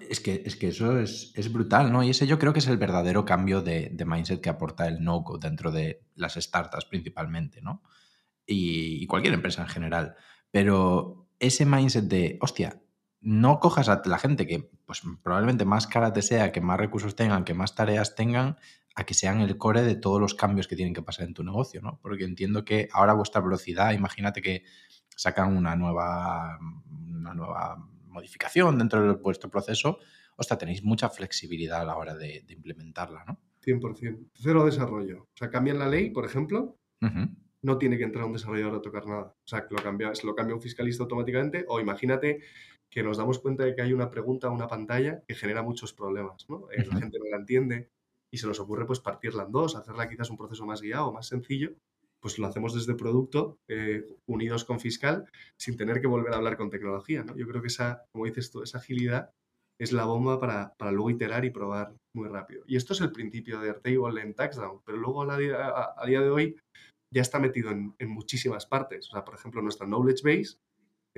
es 0.00 0.20
que, 0.20 0.42
es 0.44 0.56
que 0.56 0.68
eso 0.68 0.98
es, 0.98 1.32
es 1.36 1.52
brutal, 1.52 1.92
¿no? 1.92 2.02
Y 2.02 2.10
ese 2.10 2.26
yo 2.26 2.38
creo 2.38 2.52
que 2.52 2.58
es 2.58 2.66
el 2.66 2.76
verdadero 2.78 3.24
cambio 3.24 3.62
de, 3.62 3.90
de 3.92 4.04
mindset 4.04 4.40
que 4.40 4.48
aporta 4.48 4.88
el 4.88 5.02
no-code 5.04 5.48
dentro 5.48 5.70
de 5.70 6.02
las 6.14 6.34
startups 6.34 6.86
principalmente, 6.86 7.60
¿no? 7.62 7.82
Y, 8.46 9.02
y 9.02 9.06
cualquier 9.06 9.34
empresa 9.34 9.62
en 9.62 9.68
general. 9.68 10.16
Pero 10.50 11.28
ese 11.38 11.66
mindset 11.66 12.04
de, 12.06 12.38
hostia, 12.40 12.82
no 13.20 13.60
cojas 13.60 13.88
a 13.88 14.02
la 14.06 14.18
gente 14.18 14.46
que 14.46 14.70
pues, 14.86 15.02
probablemente 15.22 15.64
más 15.64 15.86
cara 15.86 16.12
te 16.12 16.22
sea, 16.22 16.52
que 16.52 16.60
más 16.60 16.78
recursos 16.78 17.16
tengan, 17.16 17.44
que 17.44 17.54
más 17.54 17.74
tareas 17.74 18.14
tengan, 18.14 18.56
a 18.94 19.04
que 19.04 19.14
sean 19.14 19.40
el 19.40 19.58
core 19.58 19.82
de 19.82 19.96
todos 19.96 20.20
los 20.20 20.34
cambios 20.34 20.68
que 20.68 20.76
tienen 20.76 20.94
que 20.94 21.02
pasar 21.02 21.26
en 21.26 21.34
tu 21.34 21.44
negocio, 21.44 21.82
¿no? 21.82 21.98
Porque 22.02 22.24
entiendo 22.24 22.64
que 22.64 22.88
ahora 22.92 23.12
vuestra 23.14 23.40
velocidad, 23.42 23.92
imagínate 23.92 24.42
que 24.42 24.64
sacan 25.16 25.56
una 25.56 25.74
nueva, 25.74 26.58
una 27.08 27.34
nueva 27.34 27.84
modificación 28.06 28.78
dentro 28.78 29.02
de 29.02 29.14
vuestro 29.14 29.50
proceso, 29.50 29.98
hostia, 30.36 30.56
tenéis 30.56 30.84
mucha 30.84 31.08
flexibilidad 31.08 31.80
a 31.80 31.84
la 31.84 31.96
hora 31.96 32.14
de, 32.14 32.44
de 32.46 32.54
implementarla, 32.54 33.24
¿no? 33.26 33.40
100%. 33.66 34.30
Cero 34.34 34.64
desarrollo. 34.64 35.22
O 35.22 35.36
sea, 35.36 35.50
cambian 35.50 35.78
la 35.78 35.88
ley, 35.88 36.10
por 36.10 36.24
ejemplo, 36.24 36.78
no 37.62 37.78
tiene 37.78 37.98
que 37.98 38.04
entrar 38.04 38.24
un 38.24 38.32
desarrollador 38.32 38.76
a 38.76 38.82
tocar 38.82 39.06
nada. 39.06 39.34
O 39.44 39.46
sea, 39.46 39.66
que 39.66 39.74
lo 39.74 39.82
cambia, 39.82 40.14
se 40.14 40.26
lo 40.26 40.34
cambia 40.34 40.54
un 40.54 40.62
fiscalista 40.62 41.02
automáticamente. 41.02 41.64
O 41.68 41.80
imagínate 41.80 42.40
que 42.88 43.02
nos 43.02 43.16
damos 43.16 43.40
cuenta 43.40 43.64
de 43.64 43.74
que 43.74 43.82
hay 43.82 43.92
una 43.92 44.10
pregunta, 44.10 44.48
una 44.50 44.68
pantalla 44.68 45.22
que 45.26 45.34
genera 45.34 45.62
muchos 45.62 45.92
problemas, 45.92 46.48
¿no? 46.48 46.68
Eh, 46.70 46.86
la 46.86 46.96
gente 46.96 47.18
no 47.18 47.24
la 47.28 47.38
entiende. 47.38 47.90
y 48.30 48.38
se 48.38 48.46
nos 48.46 48.60
ocurre 48.60 48.86
pues 48.86 49.00
partirla 49.00 49.44
en 49.44 49.52
dos, 49.52 49.76
hacerla 49.76 50.08
quizás 50.08 50.30
un 50.30 50.36
proceso 50.36 50.66
más 50.66 50.82
guiado, 50.82 51.12
más 51.12 51.26
sencillo, 51.28 51.70
pues 52.26 52.40
lo 52.40 52.48
hacemos 52.48 52.74
desde 52.74 52.96
producto, 52.96 53.60
eh, 53.68 54.04
unidos 54.26 54.64
con 54.64 54.80
fiscal, 54.80 55.30
sin 55.56 55.76
tener 55.76 56.00
que 56.00 56.08
volver 56.08 56.32
a 56.32 56.38
hablar 56.38 56.56
con 56.56 56.70
tecnología. 56.70 57.22
¿no? 57.22 57.36
Yo 57.36 57.46
creo 57.46 57.62
que 57.62 57.68
esa, 57.68 58.02
como 58.10 58.24
dices 58.24 58.50
tú, 58.50 58.64
esa 58.64 58.78
agilidad 58.78 59.30
es 59.80 59.92
la 59.92 60.06
bomba 60.06 60.40
para, 60.40 60.74
para, 60.76 60.90
luego 60.90 61.10
iterar 61.10 61.44
y 61.44 61.50
probar 61.50 61.94
muy 62.16 62.26
rápido. 62.26 62.64
Y 62.66 62.74
esto 62.74 62.94
es 62.94 63.00
el 63.00 63.12
principio 63.12 63.60
de 63.60 63.68
Airtable 63.68 64.20
en 64.20 64.34
TaxDown, 64.34 64.80
pero 64.84 64.98
luego 64.98 65.22
a, 65.22 65.38
día, 65.38 65.72
a, 65.96 66.04
día 66.04 66.20
de 66.20 66.30
hoy 66.30 66.56
ya 67.14 67.22
está 67.22 67.38
metido 67.38 67.70
en, 67.70 67.94
en, 68.00 68.10
muchísimas 68.10 68.66
partes. 68.66 69.06
O 69.06 69.12
sea, 69.12 69.24
por 69.24 69.36
ejemplo, 69.36 69.62
nuestra 69.62 69.86
Knowledge 69.86 70.22
Base 70.24 70.58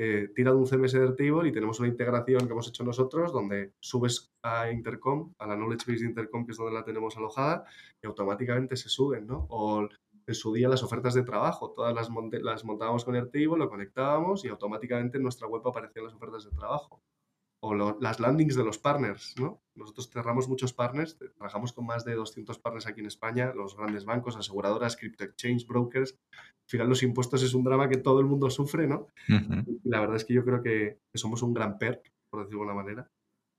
eh, 0.01 0.31
tira 0.33 0.53
de 0.53 0.59
un 0.59 0.67
CMS 0.67 0.93
de 0.93 1.01
Airtable 1.01 1.49
y 1.49 1.53
tenemos 1.53 1.81
una 1.81 1.89
integración 1.89 2.47
que 2.47 2.53
hemos 2.53 2.69
hecho 2.69 2.85
nosotros 2.85 3.33
donde 3.33 3.73
subes 3.81 4.31
a 4.43 4.71
Intercom, 4.71 5.33
a 5.39 5.47
la 5.47 5.57
Knowledge 5.57 5.91
Base 5.91 6.05
de 6.05 6.11
Intercom, 6.11 6.45
que 6.45 6.53
es 6.53 6.59
donde 6.59 6.75
la 6.75 6.85
tenemos 6.85 7.17
alojada, 7.17 7.65
y 8.01 8.07
automáticamente 8.07 8.77
se 8.77 8.91
suben, 8.91 9.27
¿no? 9.27 9.49
En 10.29 10.35
su 10.35 10.53
día 10.53 10.69
las 10.69 10.83
ofertas 10.83 11.15
de 11.15 11.23
trabajo, 11.23 11.71
todas 11.71 11.95
las, 11.95 12.09
las 12.43 12.65
montábamos 12.65 13.05
con 13.05 13.17
Airtable, 13.17 13.59
lo 13.59 13.69
conectábamos 13.69 14.45
y 14.45 14.49
automáticamente 14.49 15.17
en 15.17 15.23
nuestra 15.23 15.49
web 15.49 15.67
aparecían 15.67 16.05
las 16.05 16.15
ofertas 16.15 16.45
de 16.45 16.51
trabajo 16.51 17.03
o 17.61 17.75
las 17.75 18.21
landings 18.21 18.55
de 18.55 18.65
los 18.65 18.79
partners, 18.79 19.35
¿no? 19.39 19.61
Nosotros 19.75 20.11
cerramos 20.11 20.49
muchos 20.49 20.73
partners, 20.73 21.19
trabajamos 21.37 21.73
con 21.73 21.87
más 21.87 22.05
de 22.05 22.15
200 22.15 22.59
partners 22.59 22.87
aquí 22.87 23.01
en 23.01 23.07
España, 23.07 23.53
los 23.55 23.77
grandes 23.77 24.05
bancos, 24.05 24.37
aseguradoras, 24.37 24.97
crypto 24.97 25.25
exchange, 25.25 25.67
brokers. 25.67 26.17
Al 26.33 26.69
final 26.69 26.89
los 26.89 27.03
impuestos 27.03 27.43
es 27.43 27.55
un 27.55 27.65
drama 27.65 27.89
que 27.89 27.97
todo 27.97 28.21
el 28.21 28.27
mundo 28.27 28.49
sufre, 28.51 28.87
¿no? 28.87 29.09
Y 29.29 29.89
la 29.89 30.01
verdad 30.01 30.17
es 30.17 30.25
que 30.25 30.35
yo 30.35 30.45
creo 30.45 30.63
que, 30.63 31.01
somos 31.15 31.43
un 31.43 31.53
gran 31.53 31.79
perk, 31.79 32.13
por 32.31 32.41
decirlo 32.41 32.65
de 32.65 32.71
alguna 32.71 32.83
manera. 32.85 33.11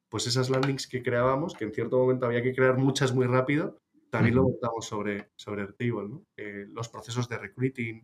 Pues 0.10 0.28
esas 0.28 0.50
landings 0.50 0.88
que 0.88 1.04
creábamos, 1.04 1.54
que 1.54 1.66
en 1.66 1.74
cierto 1.74 1.98
momento 2.00 2.26
había 2.26 2.42
que 2.42 2.56
crear 2.56 2.78
muchas 2.78 3.14
muy 3.14 3.28
rápido, 3.28 3.80
también 4.10 4.36
lo 4.36 4.44
montamos 4.44 4.86
sobre, 4.86 5.30
sobre 5.36 5.62
Airtable, 5.62 6.10
¿no? 6.10 6.24
Eh, 6.38 6.66
los 6.70 6.90
procesos 6.90 7.28
de 7.30 7.38
recruiting, 7.38 8.04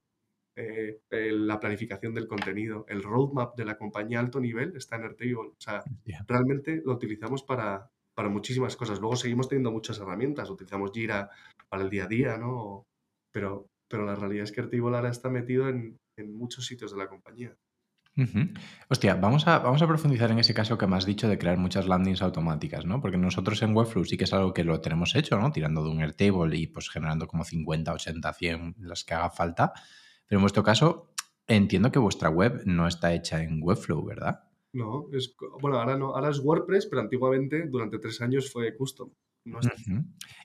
eh, 0.57 0.99
la 1.09 1.59
planificación 1.59 2.13
del 2.13 2.27
contenido, 2.27 2.85
el 2.87 3.03
roadmap 3.03 3.55
de 3.57 3.65
la 3.65 3.77
compañía 3.77 4.19
alto 4.19 4.39
nivel 4.39 4.75
está 4.75 4.95
en 4.95 5.03
Airtable. 5.03 5.49
O 5.49 5.55
sea, 5.59 5.83
realmente 6.27 6.81
lo 6.85 6.93
utilizamos 6.93 7.43
para, 7.43 7.89
para 8.15 8.29
muchísimas 8.29 8.75
cosas. 8.75 8.99
Luego 8.99 9.15
seguimos 9.15 9.49
teniendo 9.49 9.71
muchas 9.71 9.99
herramientas. 9.99 10.49
Utilizamos 10.49 10.91
Jira 10.93 11.29
para 11.69 11.83
el 11.83 11.89
día 11.89 12.05
a 12.05 12.07
día, 12.07 12.37
¿no? 12.37 12.85
Pero, 13.33 13.67
pero 13.89 14.05
la 14.05 14.15
realidad 14.15 14.45
es 14.45 14.51
que 14.51 14.61
Airtable 14.61 14.95
ahora 14.95 15.09
está 15.09 15.29
metido 15.29 15.67
en, 15.69 15.97
en 16.17 16.37
muchos 16.37 16.65
sitios 16.65 16.91
de 16.91 16.97
la 16.97 17.07
compañía. 17.07 17.55
Hostia, 18.89 19.15
vamos 19.15 19.45
a, 19.47 19.59
vamos 19.59 19.81
a 19.81 19.87
profundizar 19.87 20.31
en 20.31 20.39
ese 20.39 20.53
caso 20.53 20.77
que 20.77 20.87
me 20.87 20.95
has 20.95 21.05
dicho 21.05 21.27
de 21.27 21.37
crear 21.37 21.57
muchas 21.57 21.87
landings 21.87 22.21
automáticas, 22.21 22.85
¿no? 22.85 23.01
Porque 23.01 23.17
nosotros 23.17 23.61
en 23.61 23.75
Webflow 23.75 24.05
sí 24.05 24.15
que 24.15 24.23
es 24.23 24.33
algo 24.33 24.53
que 24.53 24.63
lo 24.63 24.79
tenemos 24.79 25.15
hecho, 25.15 25.37
¿no? 25.37 25.51
Tirando 25.51 25.83
de 25.83 25.89
un 25.89 26.01
Airtable 26.01 26.55
y 26.57 26.67
pues 26.67 26.89
generando 26.89 27.27
como 27.27 27.43
50, 27.43 27.91
80, 27.91 28.33
100 28.33 28.75
las 28.79 29.03
que 29.03 29.13
haga 29.13 29.29
falta. 29.29 29.73
Pero 30.27 30.39
en 30.39 30.43
vuestro 30.43 30.63
caso, 30.63 31.11
entiendo 31.47 31.91
que 31.91 31.99
vuestra 31.99 32.29
web 32.29 32.61
no 32.65 32.87
está 32.87 33.13
hecha 33.13 33.43
en 33.43 33.59
Webflow, 33.61 34.05
¿verdad? 34.05 34.43
No, 34.71 35.07
es, 35.13 35.35
bueno, 35.61 35.79
ahora 35.79 35.97
no, 35.97 36.15
ahora 36.15 36.29
es 36.29 36.39
WordPress, 36.39 36.87
pero 36.87 37.01
antiguamente, 37.01 37.67
durante 37.67 37.99
tres 37.99 38.21
años, 38.21 38.51
fue 38.51 38.75
custom. 38.75 39.09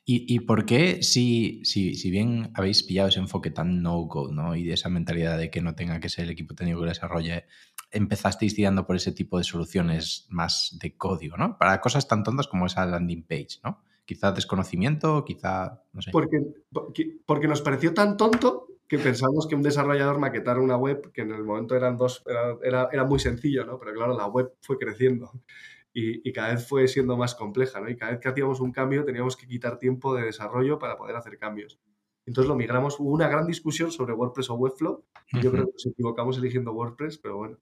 ¿Y, 0.04 0.34
¿Y, 0.34 0.40
por 0.40 0.66
qué, 0.66 1.02
si, 1.02 1.64
si, 1.64 1.94
si, 1.94 2.10
bien 2.10 2.50
habéis 2.54 2.82
pillado 2.82 3.08
ese 3.08 3.20
enfoque 3.20 3.50
tan 3.50 3.82
no-code 3.82 4.34
¿no? 4.34 4.54
y 4.56 4.64
de 4.64 4.74
esa 4.74 4.88
mentalidad 4.88 5.38
de 5.38 5.50
que 5.50 5.62
no 5.62 5.74
tenga 5.74 6.00
que 6.00 6.08
ser 6.08 6.24
el 6.24 6.30
equipo 6.30 6.54
técnico 6.54 6.80
que 6.80 6.86
lo 6.86 6.90
desarrolle, 6.90 7.46
empezasteis 7.90 8.54
tirando 8.54 8.86
por 8.86 8.96
ese 8.96 9.12
tipo 9.12 9.38
de 9.38 9.44
soluciones 9.44 10.26
más 10.28 10.76
de 10.80 10.96
código, 10.96 11.36
¿no? 11.36 11.56
Para 11.58 11.80
cosas 11.80 12.06
tan 12.08 12.22
tontas 12.22 12.46
como 12.46 12.66
esa 12.66 12.84
landing 12.86 13.22
page, 13.22 13.58
¿no? 13.64 13.82
Quizá 14.04 14.32
desconocimiento, 14.32 15.24
quizá, 15.24 15.82
no 15.92 16.02
sé. 16.02 16.10
Porque, 16.10 16.38
porque 17.24 17.48
nos 17.48 17.62
pareció 17.62 17.94
tan 17.94 18.16
tonto 18.16 18.66
que 18.86 18.98
pensamos 18.98 19.46
que 19.46 19.54
un 19.54 19.62
desarrollador 19.62 20.18
maquetara 20.18 20.60
una 20.60 20.76
web, 20.76 21.12
que 21.12 21.22
en 21.22 21.30
el 21.30 21.44
momento 21.44 21.76
eran 21.76 21.96
dos, 21.96 22.24
era, 22.62 22.88
era, 22.90 23.04
muy 23.04 23.20
sencillo, 23.20 23.64
¿no? 23.64 23.78
Pero 23.78 23.92
claro, 23.94 24.16
la 24.16 24.26
web 24.26 24.52
fue 24.60 24.78
creciendo 24.78 25.30
y, 25.92 26.28
y, 26.28 26.32
cada 26.32 26.54
vez 26.54 26.66
fue 26.68 26.86
siendo 26.88 27.16
más 27.16 27.34
compleja, 27.34 27.80
¿no? 27.80 27.90
Y 27.90 27.96
cada 27.96 28.12
vez 28.12 28.20
que 28.20 28.28
hacíamos 28.28 28.60
un 28.60 28.72
cambio 28.72 29.04
teníamos 29.04 29.36
que 29.36 29.46
quitar 29.46 29.78
tiempo 29.78 30.14
de 30.14 30.24
desarrollo 30.24 30.78
para 30.78 30.96
poder 30.96 31.16
hacer 31.16 31.38
cambios. 31.38 31.80
Entonces 32.26 32.48
lo 32.48 32.54
migramos, 32.54 33.00
hubo 33.00 33.10
una 33.10 33.28
gran 33.28 33.46
discusión 33.46 33.90
sobre 33.90 34.12
WordPress 34.12 34.50
o 34.50 34.54
Webflow, 34.54 35.04
y 35.32 35.40
yo 35.40 35.50
creo 35.50 35.66
que 35.66 35.72
nos 35.72 35.86
equivocamos 35.86 36.38
eligiendo 36.38 36.72
WordPress, 36.72 37.18
pero 37.18 37.38
bueno, 37.38 37.58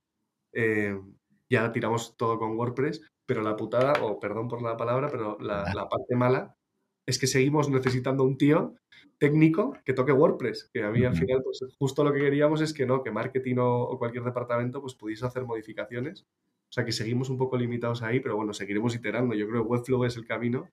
eh, 0.53 1.01
ya 1.49 1.73
tiramos 1.73 2.17
todo 2.17 2.39
con 2.39 2.57
WordPress, 2.57 3.03
pero 3.25 3.43
la 3.43 3.57
putada, 3.57 3.95
o 4.03 4.19
perdón 4.21 4.49
por 4.49 4.61
la 4.61 4.77
palabra, 4.77 5.09
pero 5.11 5.39
la, 5.41 5.73
la 5.75 5.89
parte 5.89 6.17
mala 6.17 6.57
es 7.07 7.19
que 7.19 7.27
seguimos 7.27 7.71
necesitando 7.71 8.23
un 8.23 8.37
tío 8.37 8.75
técnico 9.17 9.75
que 9.85 9.95
toque 9.95 10.13
WordPress, 10.13 10.71
que 10.73 10.83
a 10.83 10.91
mí 10.91 11.05
al 11.05 11.17
final 11.17 11.43
pues 11.43 11.61
justo 11.79 12.05
lo 12.05 12.13
que 12.13 12.21
queríamos 12.21 12.61
es 12.61 12.75
que 12.75 12.85
no, 12.85 13.03
que 13.03 13.11
marketing 13.11 13.57
o, 13.61 13.99
cualquier 13.99 14.25
departamento 14.25 14.83
pues 14.83 14.95
pudiese 14.95 15.25
hacer 15.25 15.45
modificaciones. 15.45 16.27
O 16.69 16.73
sea 16.73 16.85
que 16.85 16.93
seguimos 16.93 17.31
un 17.31 17.39
poco 17.39 17.57
limitados 17.57 18.03
ahí, 18.03 18.21
pero 18.21 18.37
bueno, 18.37 18.53
seguiremos 18.53 18.95
iterando. 18.95 19.35
Yo 19.35 19.49
creo 19.49 19.63
que 19.63 19.69
Webflow 19.69 20.05
es 20.05 20.17
el 20.17 20.27
camino. 20.27 20.71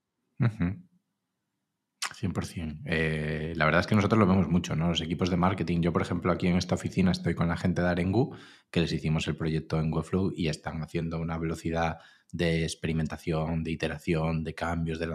100%. 2.15 2.81
Eh, 2.85 3.53
la 3.55 3.65
verdad 3.65 3.81
es 3.81 3.87
que 3.87 3.95
nosotros 3.95 4.19
lo 4.19 4.27
vemos 4.27 4.47
mucho, 4.47 4.75
¿no? 4.75 4.89
Los 4.89 5.01
equipos 5.01 5.29
de 5.29 5.37
marketing. 5.37 5.81
Yo, 5.81 5.93
por 5.93 6.01
ejemplo, 6.01 6.31
aquí 6.31 6.47
en 6.47 6.57
esta 6.57 6.75
oficina 6.75 7.11
estoy 7.11 7.33
con 7.33 7.47
la 7.47 7.57
gente 7.57 7.81
de 7.81 7.87
Arengu, 7.87 8.35
que 8.71 8.81
les 8.81 8.91
hicimos 8.91 9.27
el 9.27 9.35
proyecto 9.35 9.79
en 9.79 9.93
Webflow 9.93 10.33
y 10.35 10.47
están 10.47 10.81
haciendo 10.81 11.19
una 11.19 11.37
velocidad 11.37 11.97
de 12.31 12.63
experimentación, 12.63 13.63
de 13.63 13.71
iteración, 13.71 14.43
de 14.43 14.53
cambios, 14.53 14.99
de 14.99 15.07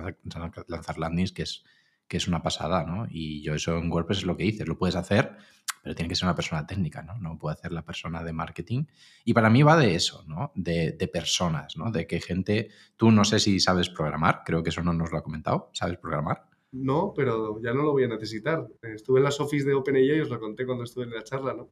lanzar, 0.67 0.99
landings, 0.99 1.33
que 1.33 1.43
es, 1.43 1.65
que 2.09 2.17
es 2.17 2.29
una 2.29 2.43
pasada, 2.43 2.85
¿no? 2.85 3.07
Y 3.11 3.43
yo 3.43 3.55
eso 3.55 3.77
en 3.79 3.91
WordPress 3.91 4.19
es 4.19 4.25
lo 4.25 4.37
que 4.37 4.45
dices, 4.45 4.67
lo 4.67 4.79
puedes 4.79 4.97
hacer, 4.97 5.37
pero 5.83 5.95
tiene 5.95 6.09
que 6.09 6.15
ser 6.15 6.27
una 6.27 6.35
persona 6.35 6.67
técnica, 6.67 7.03
¿no? 7.03 7.19
No 7.19 7.39
puede 7.39 7.55
hacer 7.55 7.73
la 7.73 7.85
persona 7.85 8.23
de 8.23 8.33
marketing. 8.33 8.85
Y 9.25 9.33
para 9.33 9.51
mí 9.51 9.63
va 9.63 9.77
de 9.77 9.95
eso, 9.95 10.25
¿no? 10.27 10.53
De, 10.55 10.93
de, 10.93 11.09
personas, 11.09 11.77
¿no? 11.77 11.91
De 11.91 12.07
que 12.07 12.21
gente, 12.21 12.69
tú 12.97 13.11
no 13.11 13.25
sé 13.25 13.39
si 13.39 13.61
sabes 13.61 13.89
programar, 13.89 14.43
creo 14.45 14.63
que 14.63 14.71
eso 14.71 14.83
no 14.83 14.93
nos 14.93 15.11
lo 15.11 15.19
ha 15.19 15.23
comentado, 15.23 15.71
¿sabes 15.73 15.99
programar? 15.99 16.51
No, 16.73 17.13
pero 17.15 17.61
ya 17.61 17.75
no 17.75 17.83
lo 17.83 17.93
voy 17.93 18.05
a 18.05 18.09
necesitar. 18.09 18.67
Estuve 18.83 19.19
en 19.19 19.25
las 19.25 19.41
office 19.41 19.67
de 19.67 19.75
OpenAI 19.75 20.19
y 20.19 20.21
os 20.21 20.31
lo 20.31 20.39
conté 20.39 20.65
cuando 20.65 20.85
estuve 20.85 21.05
en 21.05 21.11
la 21.11 21.25
charla, 21.25 21.53
¿no? 21.53 21.71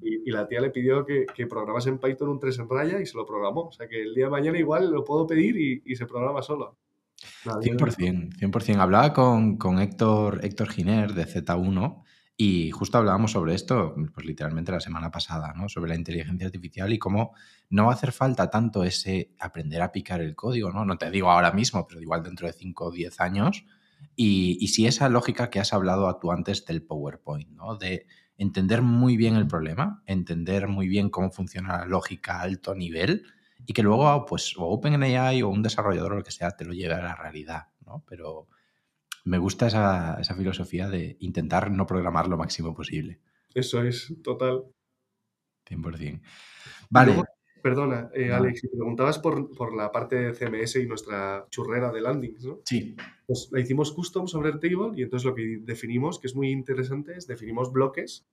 y, 0.00 0.30
la 0.30 0.46
tía 0.46 0.60
le 0.60 0.70
pidió 0.70 1.04
que, 1.04 1.26
que 1.34 1.46
programase 1.46 1.90
en 1.90 1.98
Python 1.98 2.30
un 2.30 2.40
3 2.40 2.60
en 2.60 2.68
raya 2.68 3.00
y 3.00 3.06
se 3.06 3.16
lo 3.16 3.26
programó. 3.26 3.68
O 3.68 3.72
sea 3.72 3.88
que 3.88 4.00
el 4.00 4.14
día 4.14 4.26
de 4.26 4.30
mañana 4.30 4.58
igual 4.58 4.90
lo 4.90 5.04
puedo 5.04 5.26
pedir 5.26 5.82
y, 5.84 5.96
se 5.96 6.06
programa 6.06 6.40
solo. 6.40 6.78
100%, 7.44 8.38
100%. 8.38 8.76
Hablaba 8.78 9.12
con, 9.12 9.58
con, 9.58 9.80
Héctor, 9.80 10.40
Héctor 10.42 10.68
Giner 10.68 11.12
de 11.12 11.26
Z1 11.26 12.04
y 12.40 12.70
justo 12.70 12.98
hablábamos 12.98 13.32
sobre 13.32 13.54
esto, 13.54 13.96
pues 14.14 14.24
literalmente 14.24 14.70
la 14.70 14.78
semana 14.78 15.10
pasada, 15.10 15.52
¿no? 15.56 15.68
Sobre 15.68 15.88
la 15.88 15.96
inteligencia 15.96 16.46
artificial 16.46 16.92
y 16.92 16.98
cómo 16.98 17.34
no 17.68 17.86
va 17.86 17.90
a 17.90 17.94
hacer 17.96 18.12
falta 18.12 18.48
tanto 18.48 18.84
ese 18.84 19.32
aprender 19.40 19.82
a 19.82 19.90
picar 19.90 20.20
el 20.20 20.36
código, 20.36 20.70
¿no? 20.70 20.84
No 20.84 20.96
te 20.96 21.10
digo 21.10 21.32
ahora 21.32 21.50
mismo, 21.50 21.84
pero 21.88 22.00
igual 22.00 22.22
dentro 22.22 22.46
de 22.46 22.52
5 22.52 22.84
o 22.84 22.90
10 22.92 23.20
años 23.20 23.64
y, 24.14 24.68
si 24.68 24.86
esa 24.86 25.08
lógica 25.08 25.50
que 25.50 25.58
has 25.58 25.72
hablado 25.72 26.16
tú 26.20 26.30
antes 26.30 26.64
del 26.64 26.80
PowerPoint, 26.84 27.50
¿no? 27.50 27.74
De 27.74 28.06
entender 28.36 28.82
muy 28.82 29.16
bien 29.16 29.34
el 29.34 29.48
problema, 29.48 30.04
entender 30.06 30.68
muy 30.68 30.86
bien 30.86 31.10
cómo 31.10 31.32
funciona 31.32 31.78
la 31.78 31.86
lógica 31.86 32.38
a 32.38 32.42
alto 32.42 32.72
nivel 32.76 33.24
y 33.66 33.72
que 33.72 33.82
luego, 33.82 34.24
pues, 34.26 34.56
o 34.56 34.64
OpenAI 34.64 35.42
o 35.42 35.48
un 35.48 35.64
desarrollador 35.64 36.12
o 36.12 36.16
lo 36.18 36.22
que 36.22 36.30
sea 36.30 36.52
te 36.52 36.64
lo 36.64 36.72
lleve 36.72 36.94
a 36.94 37.02
la 37.02 37.16
realidad, 37.16 37.66
¿no? 37.84 38.04
Pero 38.08 38.46
me 39.28 39.38
gusta 39.38 39.66
esa, 39.66 40.18
esa 40.20 40.34
filosofía 40.34 40.88
de 40.88 41.16
intentar 41.20 41.70
no 41.70 41.86
programar 41.86 42.28
lo 42.28 42.38
máximo 42.38 42.74
posible. 42.74 43.20
Eso 43.54 43.82
es, 43.82 44.14
total. 44.22 44.64
100%. 45.68 46.20
Vale. 46.90 47.22
Perdona, 47.62 48.08
eh, 48.14 48.32
Alex, 48.32 48.60
si 48.60 48.68
te 48.68 48.76
preguntabas 48.76 49.18
por, 49.18 49.54
por, 49.54 49.76
la 49.76 49.90
parte 49.90 50.16
de 50.16 50.32
CMS 50.32 50.76
y 50.76 50.86
nuestra 50.86 51.46
churrera 51.50 51.90
de 51.92 52.00
landings, 52.00 52.44
¿no? 52.44 52.60
Sí. 52.64 52.96
Pues 53.26 53.48
la 53.52 53.60
hicimos 53.60 53.92
custom 53.92 54.28
sobre 54.28 54.50
Airtable 54.50 54.92
y 54.94 55.02
entonces 55.02 55.26
lo 55.26 55.34
que 55.34 55.58
definimos, 55.62 56.20
que 56.20 56.28
es 56.28 56.36
muy 56.36 56.50
interesante, 56.50 57.16
es 57.16 57.26
definimos 57.26 57.72
bloques 57.72 58.26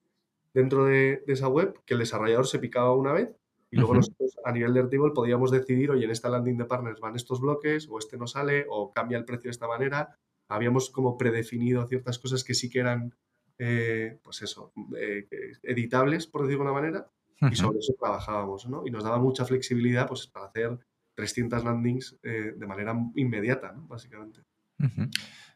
dentro 0.53 0.85
de, 0.85 1.23
de 1.25 1.33
esa 1.33 1.47
web 1.47 1.81
que 1.85 1.95
el 1.95 2.01
desarrollador 2.01 2.47
se 2.47 2.59
picaba 2.59 2.95
una 2.95 3.11
vez 3.13 3.35
y 3.71 3.77
luego 3.77 3.95
nosotros 3.95 4.37
a 4.45 4.51
nivel 4.51 4.73
de 4.73 4.81
Airtable 4.81 5.11
podíamos 5.11 5.51
decidir, 5.51 5.91
oye, 5.91 6.05
en 6.05 6.11
esta 6.11 6.29
landing 6.29 6.57
de 6.57 6.65
partners 6.65 7.01
van 7.01 7.15
estos 7.15 7.41
bloques 7.41 7.89
o 7.89 7.97
este 7.97 8.17
no 8.17 8.27
sale 8.27 8.65
o 8.69 8.93
cambia 8.93 9.17
el 9.17 9.25
precio 9.25 9.49
de 9.49 9.51
esta 9.51 9.67
manera. 9.67 10.17
Habíamos 10.47 10.89
como 10.89 11.17
predefinido 11.17 11.87
ciertas 11.87 12.19
cosas 12.19 12.43
que 12.43 12.53
sí 12.53 12.69
que 12.69 12.79
eran, 12.79 13.15
eh, 13.57 14.19
pues 14.23 14.41
eso, 14.41 14.73
eh, 14.97 15.27
editables, 15.63 16.27
por 16.27 16.43
decirlo 16.43 16.63
de 16.65 16.71
una 16.71 16.79
manera 16.81 17.11
y 17.51 17.55
sobre 17.55 17.79
eso 17.79 17.93
trabajábamos, 17.99 18.67
¿no? 18.67 18.83
Y 18.85 18.91
nos 18.91 19.03
daba 19.03 19.19
mucha 19.19 19.45
flexibilidad 19.45 20.07
pues, 20.07 20.27
para 20.27 20.47
hacer 20.47 20.79
300 21.15 21.63
landings 21.63 22.17
eh, 22.23 22.53
de 22.55 22.67
manera 22.67 22.95
inmediata, 23.15 23.71
¿no? 23.71 23.87
Básicamente. 23.87 24.41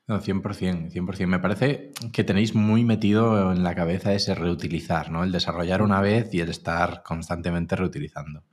No, 0.08 0.20
100%, 0.20 0.92
100%. 0.92 1.28
Me 1.28 1.40
parece 1.40 1.92
que 2.12 2.24
tenéis 2.24 2.56
muy 2.56 2.84
metido 2.84 3.52
en 3.52 3.64
la 3.64 3.76
cabeza 3.76 4.14
ese 4.14 4.34
reutilizar, 4.34 5.12
¿no? 5.12 5.24
El 5.24 5.32
desarrollar 5.32 5.82
una 5.82 6.02
vez 6.02 6.34
y 6.34 6.40
el 6.40 6.50
estar 6.50 7.04
constantemente 7.04 7.76
reutilizando. 7.76 8.44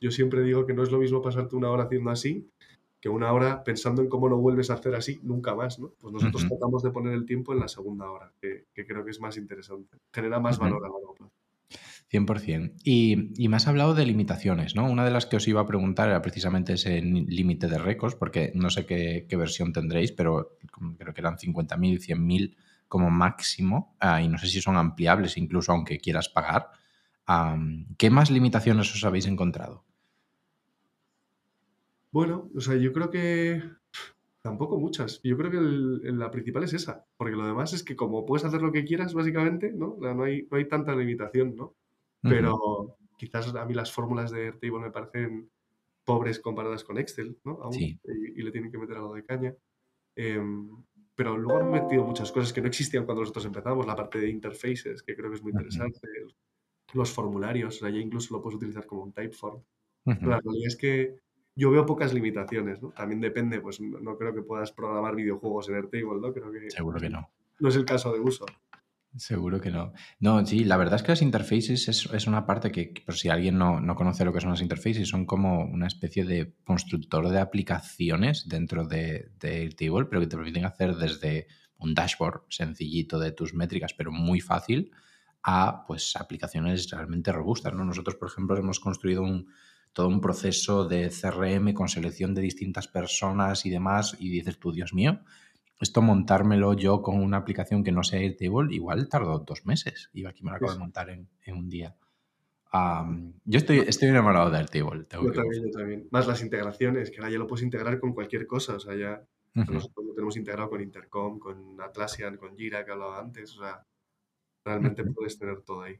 Yo 0.00 0.10
siempre 0.10 0.42
digo 0.42 0.66
que 0.66 0.74
no 0.74 0.82
es 0.82 0.90
lo 0.90 0.98
mismo 0.98 1.22
pasarte 1.22 1.56
una 1.56 1.70
hora 1.70 1.84
haciendo 1.84 2.10
así 2.10 2.50
que 3.00 3.08
una 3.08 3.32
hora 3.32 3.64
pensando 3.64 4.02
en 4.02 4.08
cómo 4.08 4.28
no 4.28 4.36
vuelves 4.36 4.70
a 4.70 4.74
hacer 4.74 4.94
así 4.94 5.20
nunca 5.22 5.54
más, 5.54 5.78
¿no? 5.78 5.94
Pues 5.98 6.12
nosotros 6.12 6.46
tratamos 6.46 6.82
de 6.82 6.90
poner 6.90 7.14
el 7.14 7.24
tiempo 7.24 7.52
en 7.52 7.60
la 7.60 7.68
segunda 7.68 8.10
hora, 8.10 8.32
que, 8.40 8.66
creo 8.74 9.04
que 9.04 9.10
es 9.10 9.20
más 9.20 9.36
interesante, 9.36 9.98
genera 10.12 10.38
más 10.38 10.58
valor 10.58 10.84
a 10.84 10.88
largo 10.88 11.14
plazo. 11.14 11.32
100%. 12.10 12.74
Y, 12.82 13.42
y 13.42 13.48
me 13.48 13.56
has 13.56 13.68
hablado 13.68 13.94
de 13.94 14.04
limitaciones, 14.04 14.74
¿no? 14.74 14.90
Una 14.90 15.04
de 15.04 15.12
las 15.12 15.26
que 15.26 15.36
os 15.36 15.46
iba 15.46 15.60
a 15.60 15.66
preguntar 15.66 16.08
era 16.08 16.20
precisamente 16.20 16.72
ese 16.72 17.00
límite 17.00 17.68
de 17.68 17.78
récords, 17.78 18.16
porque 18.16 18.52
no 18.54 18.68
sé 18.68 18.84
qué, 18.84 19.26
versión 19.36 19.72
tendréis, 19.72 20.12
pero 20.12 20.58
creo 20.98 21.14
que 21.14 21.20
eran 21.20 21.36
50.000, 21.36 22.00
100.000 22.00 22.56
como 22.88 23.10
máximo, 23.10 23.94
ah, 24.00 24.20
y 24.20 24.28
no 24.28 24.38
sé 24.38 24.48
si 24.48 24.60
son 24.60 24.76
ampliables 24.76 25.36
incluso 25.36 25.70
aunque 25.72 25.98
quieras 25.98 26.28
pagar. 26.28 26.70
¿Qué 27.96 28.10
más 28.10 28.30
limitaciones 28.32 28.92
os 28.92 29.04
habéis 29.04 29.26
encontrado? 29.26 29.84
Bueno, 32.12 32.50
o 32.54 32.60
sea, 32.60 32.76
yo 32.76 32.92
creo 32.92 33.10
que 33.10 33.62
tampoco 34.42 34.78
muchas. 34.78 35.20
Yo 35.22 35.36
creo 35.36 35.50
que 35.50 35.60
la 36.12 36.30
principal 36.30 36.64
es 36.64 36.72
esa, 36.72 37.06
porque 37.16 37.36
lo 37.36 37.46
demás 37.46 37.72
es 37.72 37.82
que 37.82 37.96
como 37.96 38.26
puedes 38.26 38.44
hacer 38.44 38.62
lo 38.62 38.72
que 38.72 38.84
quieras, 38.84 39.14
básicamente, 39.14 39.72
¿no? 39.72 39.96
No 40.00 40.24
hay, 40.24 40.46
no 40.50 40.56
hay 40.56 40.66
tanta 40.66 40.94
limitación, 40.94 41.56
¿no? 41.56 41.74
Pero 42.22 42.96
quizás 43.16 43.54
a 43.54 43.64
mí 43.64 43.74
las 43.74 43.92
fórmulas 43.92 44.30
de 44.30 44.46
Airtable 44.46 44.80
me 44.80 44.90
parecen 44.90 45.50
pobres 46.04 46.40
comparadas 46.40 46.84
con 46.84 46.98
Excel, 46.98 47.38
¿no? 47.44 47.60
y, 47.72 48.42
le 48.42 48.50
tienen 48.50 48.70
que 48.70 48.78
meter 48.78 48.96
algo 48.96 49.14
de 49.14 49.24
caña. 49.24 49.54
Em, 50.16 50.68
pero 51.14 51.36
luego 51.36 51.60
han 51.60 51.70
metido 51.70 52.04
muchas 52.04 52.32
cosas 52.32 52.52
que 52.52 52.60
no 52.60 52.68
existían 52.68 53.04
cuando 53.04 53.20
nosotros 53.20 53.44
empezamos, 53.44 53.86
la 53.86 53.94
parte 53.94 54.18
de 54.18 54.30
interfaces, 54.30 55.02
que 55.02 55.14
creo 55.14 55.30
que 55.30 55.36
es 55.36 55.42
muy 55.42 55.52
interesante, 55.52 56.00
los 56.94 57.12
formularios, 57.12 57.76
o 57.76 57.78
sea, 57.80 57.90
ya 57.90 57.98
incluso 57.98 58.34
lo 58.34 58.42
puedes 58.42 58.56
utilizar 58.56 58.86
como 58.86 59.02
un 59.02 59.12
typeform. 59.12 59.62
la 60.04 60.40
realidad 60.40 60.66
es 60.66 60.76
que 60.76 61.20
yo 61.60 61.70
veo 61.70 61.84
pocas 61.84 62.14
limitaciones, 62.14 62.80
¿no? 62.80 62.88
También 62.88 63.20
depende, 63.20 63.60
pues 63.60 63.82
no, 63.82 64.16
creo 64.16 64.34
que 64.34 64.40
puedas 64.40 64.72
programar 64.72 65.14
videojuegos 65.14 65.68
en 65.68 65.74
Airtable, 65.74 66.18
¿no? 66.18 66.32
Creo 66.32 66.50
que 66.50 66.70
Seguro 66.70 66.98
que 66.98 67.10
no. 67.10 67.28
No 67.58 67.68
es 67.68 67.76
el 67.76 67.84
caso 67.84 68.14
de 68.14 68.20
uso. 68.20 68.46
Seguro 69.14 69.60
que 69.60 69.70
no. 69.70 69.92
No, 70.20 70.46
sí, 70.46 70.64
la 70.64 70.78
verdad 70.78 70.94
es 70.94 71.02
que 71.02 71.12
las 71.12 71.20
interfaces 71.20 71.86
es, 71.86 72.26
una 72.26 72.46
parte 72.46 72.72
que, 72.72 72.94
por 73.04 73.14
si 73.14 73.28
alguien 73.28 73.58
no, 73.58 73.94
conoce 73.94 74.24
lo 74.24 74.32
que 74.32 74.40
son 74.40 74.50
las 74.50 74.62
interfaces, 74.62 75.06
son 75.06 75.26
como 75.26 75.66
una 75.66 75.86
especie 75.86 76.24
de 76.24 76.54
constructor 76.64 77.28
de 77.28 77.40
aplicaciones 77.40 78.48
dentro 78.48 78.86
de, 78.86 79.30
de 79.38 79.58
Airtable, 79.58 80.06
pero 80.06 80.22
que 80.22 80.28
te 80.28 80.36
permiten 80.36 80.64
hacer 80.64 80.96
desde 80.96 81.46
un 81.76 81.92
dashboard 81.92 82.44
sencillito 82.48 83.18
de 83.18 83.32
tus 83.32 83.52
métricas, 83.52 83.92
pero 83.92 84.12
muy 84.12 84.40
fácil, 84.40 84.92
a 85.42 85.84
pues 85.86 86.16
aplicaciones 86.16 86.88
realmente 86.88 87.32
robustas. 87.32 87.74
¿no? 87.74 87.84
Nosotros, 87.84 88.16
por 88.16 88.30
ejemplo, 88.30 88.56
hemos 88.56 88.80
construido 88.80 89.22
un, 89.22 89.48
todo 89.92 90.08
un 90.08 90.20
proceso 90.20 90.86
de 90.86 91.10
CRM 91.10 91.72
con 91.74 91.88
selección 91.88 92.34
de 92.34 92.42
distintas 92.42 92.88
personas 92.88 93.66
y 93.66 93.70
demás, 93.70 94.16
y 94.18 94.30
dices 94.30 94.58
tú, 94.58 94.72
Dios 94.72 94.94
mío, 94.94 95.20
esto 95.80 96.02
montármelo 96.02 96.74
yo 96.74 97.00
con 97.00 97.20
una 97.22 97.38
aplicación 97.38 97.82
que 97.82 97.90
no 97.90 98.04
sea 98.04 98.20
Airtable, 98.20 98.74
igual 98.74 99.08
tardó 99.08 99.38
dos 99.38 99.64
meses. 99.64 100.10
Y 100.12 100.26
aquí 100.26 100.44
me 100.44 100.50
lo 100.50 100.56
acabo 100.56 100.72
de 100.72 100.78
montar 100.78 101.08
en, 101.08 101.28
un 101.56 101.70
día. 101.70 101.96
yo 103.44 103.58
estoy, 103.58 103.78
estoy 103.78 104.08
enamorado 104.10 104.50
de 104.50 104.58
Airtable. 104.58 105.06
yo 105.10 105.32
también, 105.32 105.64
yo 105.64 105.70
también. 105.70 106.08
Más 106.10 106.26
las 106.26 106.42
integraciones, 106.42 107.10
que 107.10 107.16
ahora 107.18 107.30
ya 107.30 107.38
lo 107.38 107.46
puedes 107.46 107.64
integrar 107.64 107.98
con 107.98 108.12
cualquier 108.12 108.46
cosa. 108.46 108.74
O 108.74 108.80
sea, 108.80 108.94
ya 108.94 109.24
nosotros 109.54 110.04
lo 110.06 110.14
tenemos 110.14 110.36
integrado 110.36 110.68
con 110.68 110.82
Intercom, 110.82 111.38
con 111.38 111.80
Atlassian, 111.80 112.36
con 112.36 112.56
Jira, 112.56 112.84
que 112.84 112.92
hablaba 112.92 113.18
antes. 113.18 113.56
O 113.56 113.62
sea, 113.62 113.82
realmente 114.62 115.02
puedes 115.04 115.38
tener 115.38 115.62
todo 115.62 115.82
ahí. 115.82 115.98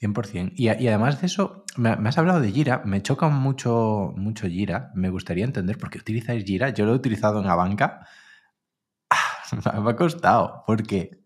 100%. 0.00 0.52
Y, 0.54 0.64
y, 0.64 0.88
además 0.88 1.20
de 1.20 1.26
eso, 1.26 1.64
me, 1.76 1.90
has 1.90 2.18
hablado 2.18 2.40
de 2.40 2.50
Jira, 2.50 2.82
me 2.84 3.02
choca 3.02 3.28
mucho, 3.28 4.12
mucho 4.16 4.48
Jira. 4.48 4.90
Me 4.94 5.10
gustaría 5.10 5.44
entender 5.44 5.78
por 5.78 5.90
qué 5.90 5.98
utilizáis 5.98 6.44
Jira. 6.44 6.70
Yo 6.70 6.86
lo 6.86 6.92
he 6.92 6.96
utilizado 6.96 7.40
en 7.40 7.46
la 7.46 7.54
banca 7.54 8.06
me 9.82 9.90
ha 9.90 9.96
costado. 9.96 10.62
¿Por 10.66 10.82
qué? 10.86 11.20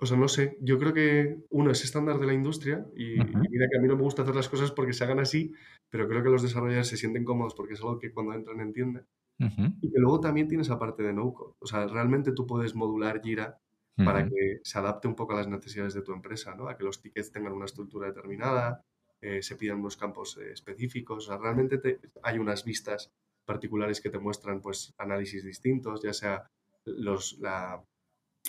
O 0.00 0.06
sea, 0.06 0.16
no 0.16 0.28
sé. 0.28 0.58
Yo 0.60 0.78
creo 0.78 0.92
que 0.92 1.38
uno 1.50 1.70
es 1.70 1.84
estándar 1.84 2.18
de 2.18 2.26
la 2.26 2.34
industria 2.34 2.86
y, 2.94 3.14
mira 3.14 3.66
que 3.70 3.78
a 3.78 3.80
mí 3.80 3.88
no 3.88 3.96
me 3.96 4.02
gusta 4.02 4.22
hacer 4.22 4.34
las 4.34 4.48
cosas 4.48 4.70
porque 4.70 4.92
se 4.92 5.04
hagan 5.04 5.20
así, 5.20 5.54
pero 5.88 6.06
creo 6.08 6.22
que 6.22 6.28
los 6.28 6.42
desarrolladores 6.42 6.88
se 6.88 6.96
sienten 6.96 7.24
cómodos 7.24 7.54
porque 7.54 7.74
es 7.74 7.80
algo 7.80 7.98
que 7.98 8.12
cuando 8.12 8.34
entran 8.34 8.60
entienden. 8.60 9.06
Y 9.38 9.90
que 9.90 9.98
luego 9.98 10.20
también 10.20 10.48
tienes 10.48 10.66
esa 10.66 10.78
parte 10.78 11.02
de 11.02 11.12
no-code. 11.12 11.54
O 11.58 11.66
sea, 11.66 11.86
realmente 11.86 12.32
tú 12.32 12.46
puedes 12.46 12.74
modular 12.74 13.20
Jira 13.22 13.60
para 13.96 14.28
que 14.28 14.60
se 14.62 14.78
adapte 14.78 15.08
un 15.08 15.14
poco 15.14 15.32
a 15.32 15.36
las 15.36 15.48
necesidades 15.48 15.94
de 15.94 16.02
tu 16.02 16.12
empresa, 16.12 16.54
¿no? 16.54 16.68
A 16.68 16.76
que 16.76 16.84
los 16.84 17.00
tickets 17.00 17.32
tengan 17.32 17.52
una 17.52 17.64
estructura 17.64 18.06
determinada, 18.06 18.82
eh, 19.20 19.42
se 19.42 19.56
pidan 19.56 19.78
unos 19.78 19.96
campos 19.96 20.36
eh, 20.36 20.52
específicos. 20.52 21.24
O 21.24 21.26
sea, 21.28 21.38
realmente 21.38 22.00
hay 22.22 22.38
unas 22.38 22.64
vistas 22.64 23.10
particulares 23.46 24.00
que 24.00 24.10
te 24.10 24.18
muestran 24.18 24.60
pues 24.60 24.92
análisis 24.98 25.44
distintos, 25.44 26.02
ya 26.02 26.12
sea 26.12 26.46
los, 26.84 27.38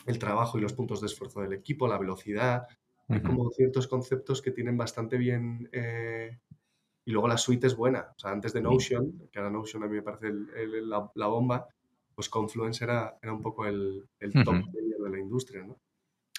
el 0.05 0.19
trabajo 0.19 0.57
y 0.57 0.61
los 0.61 0.73
puntos 0.73 0.99
de 0.99 1.07
esfuerzo 1.07 1.41
del 1.41 1.53
equipo, 1.53 1.87
la 1.87 1.97
velocidad, 1.97 2.67
hay 3.09 3.21
como 3.21 3.49
ciertos 3.51 3.87
conceptos 3.87 4.41
que 4.41 4.51
tienen 4.51 4.77
bastante 4.77 5.17
bien... 5.17 5.69
Eh, 5.71 6.37
y 7.05 7.11
luego 7.11 7.29
la 7.29 7.37
suite 7.37 7.67
es 7.67 7.75
buena. 7.75 8.13
O 8.17 8.19
sea, 8.19 8.31
antes 8.31 8.51
de 8.51 8.61
Notion, 8.61 9.29
que 9.31 9.39
ahora 9.39 9.49
Notion 9.49 9.81
a 9.81 9.87
mí 9.87 9.95
me 9.95 10.01
parece 10.01 10.29
la, 10.33 11.27
bomba, 11.27 11.65
pues 12.17 12.29
Confluence 12.29 12.83
era, 12.83 13.15
era 13.21 13.31
un 13.31 13.43
poco 13.43 13.67
el, 13.67 14.09
top 14.43 14.55
de 14.73 15.09
la 15.09 15.19
industria, 15.19 15.63
¿no? 15.63 15.79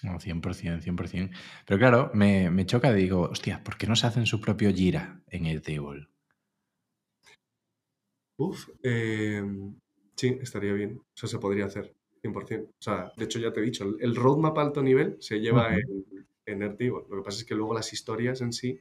100%, 0.03 0.83
100%. 0.83 1.31
Pero 1.65 1.79
claro, 1.79 2.11
me, 2.15 2.51
me, 2.51 2.67
choca, 2.67 2.93
digo, 2.93 3.29
hostia, 3.31 3.63
¿por 3.63 3.77
qué 3.77 3.87
no 3.87 3.95
se 3.95 4.09
hacen 4.09 4.27
su 4.27 4.41
propio 4.41 4.73
Jira 4.75 5.23
en 5.29 5.47
el 5.47 5.63
table? 5.63 6.09
Uf, 8.39 8.69
em, 8.83 9.79
sí, 10.17 10.37
estaría 10.43 10.73
bien. 10.73 10.99
O 10.99 11.17
sea, 11.17 11.29
se 11.29 11.39
podría 11.39 11.67
hacer, 11.67 11.95
100%. 12.23 12.71
O 12.71 12.83
sea, 12.83 13.13
de 13.17 13.25
hecho 13.25 13.39
ya 13.39 13.53
te 13.53 13.61
he 13.61 13.65
dicho, 13.65 13.85
el, 14.01 14.17
roadmap 14.17 14.59
alto 14.59 14.83
nivel 14.83 15.17
se 15.21 15.39
lleva 15.39 15.77
en, 15.77 16.05
en 16.45 16.63
Airtable. 16.63 17.07
Lo 17.09 17.19
que 17.19 17.25
pasa 17.25 17.39
es 17.39 17.45
que 17.45 17.55
luego 17.55 17.73
las 17.73 17.93
historias 17.93 18.41
en 18.41 18.53
sí 18.53 18.81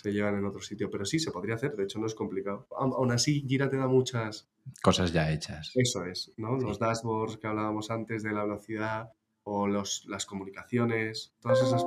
se 0.00 0.12
llevan 0.12 0.36
en 0.36 0.44
otro 0.44 0.60
sitio. 0.60 0.90
Pero 0.90 1.04
sí, 1.04 1.18
se 1.18 1.32
podría 1.32 1.56
hacer. 1.56 1.72
De 1.74 1.84
hecho, 1.84 1.98
no 1.98 2.06
es 2.06 2.14
complicado. 2.14 2.66
Aún, 2.76 3.10
así, 3.10 3.44
Gira 3.46 3.68
te 3.68 3.76
da 3.76 3.88
muchas... 3.88 4.48
Cosas 4.82 5.12
ya 5.12 5.30
hechas. 5.32 5.72
Eso 5.74 6.04
es, 6.04 6.32
¿no? 6.36 6.56
Los 6.56 6.78
dashboards 6.78 7.38
que 7.38 7.46
hablábamos 7.46 7.90
antes 7.90 8.22
de 8.22 8.32
la 8.32 8.44
velocidad 8.44 9.12
o 9.42 9.66
los, 9.66 10.04
las 10.06 10.26
comunicaciones, 10.26 11.34
todas 11.40 11.62
esas 11.62 11.84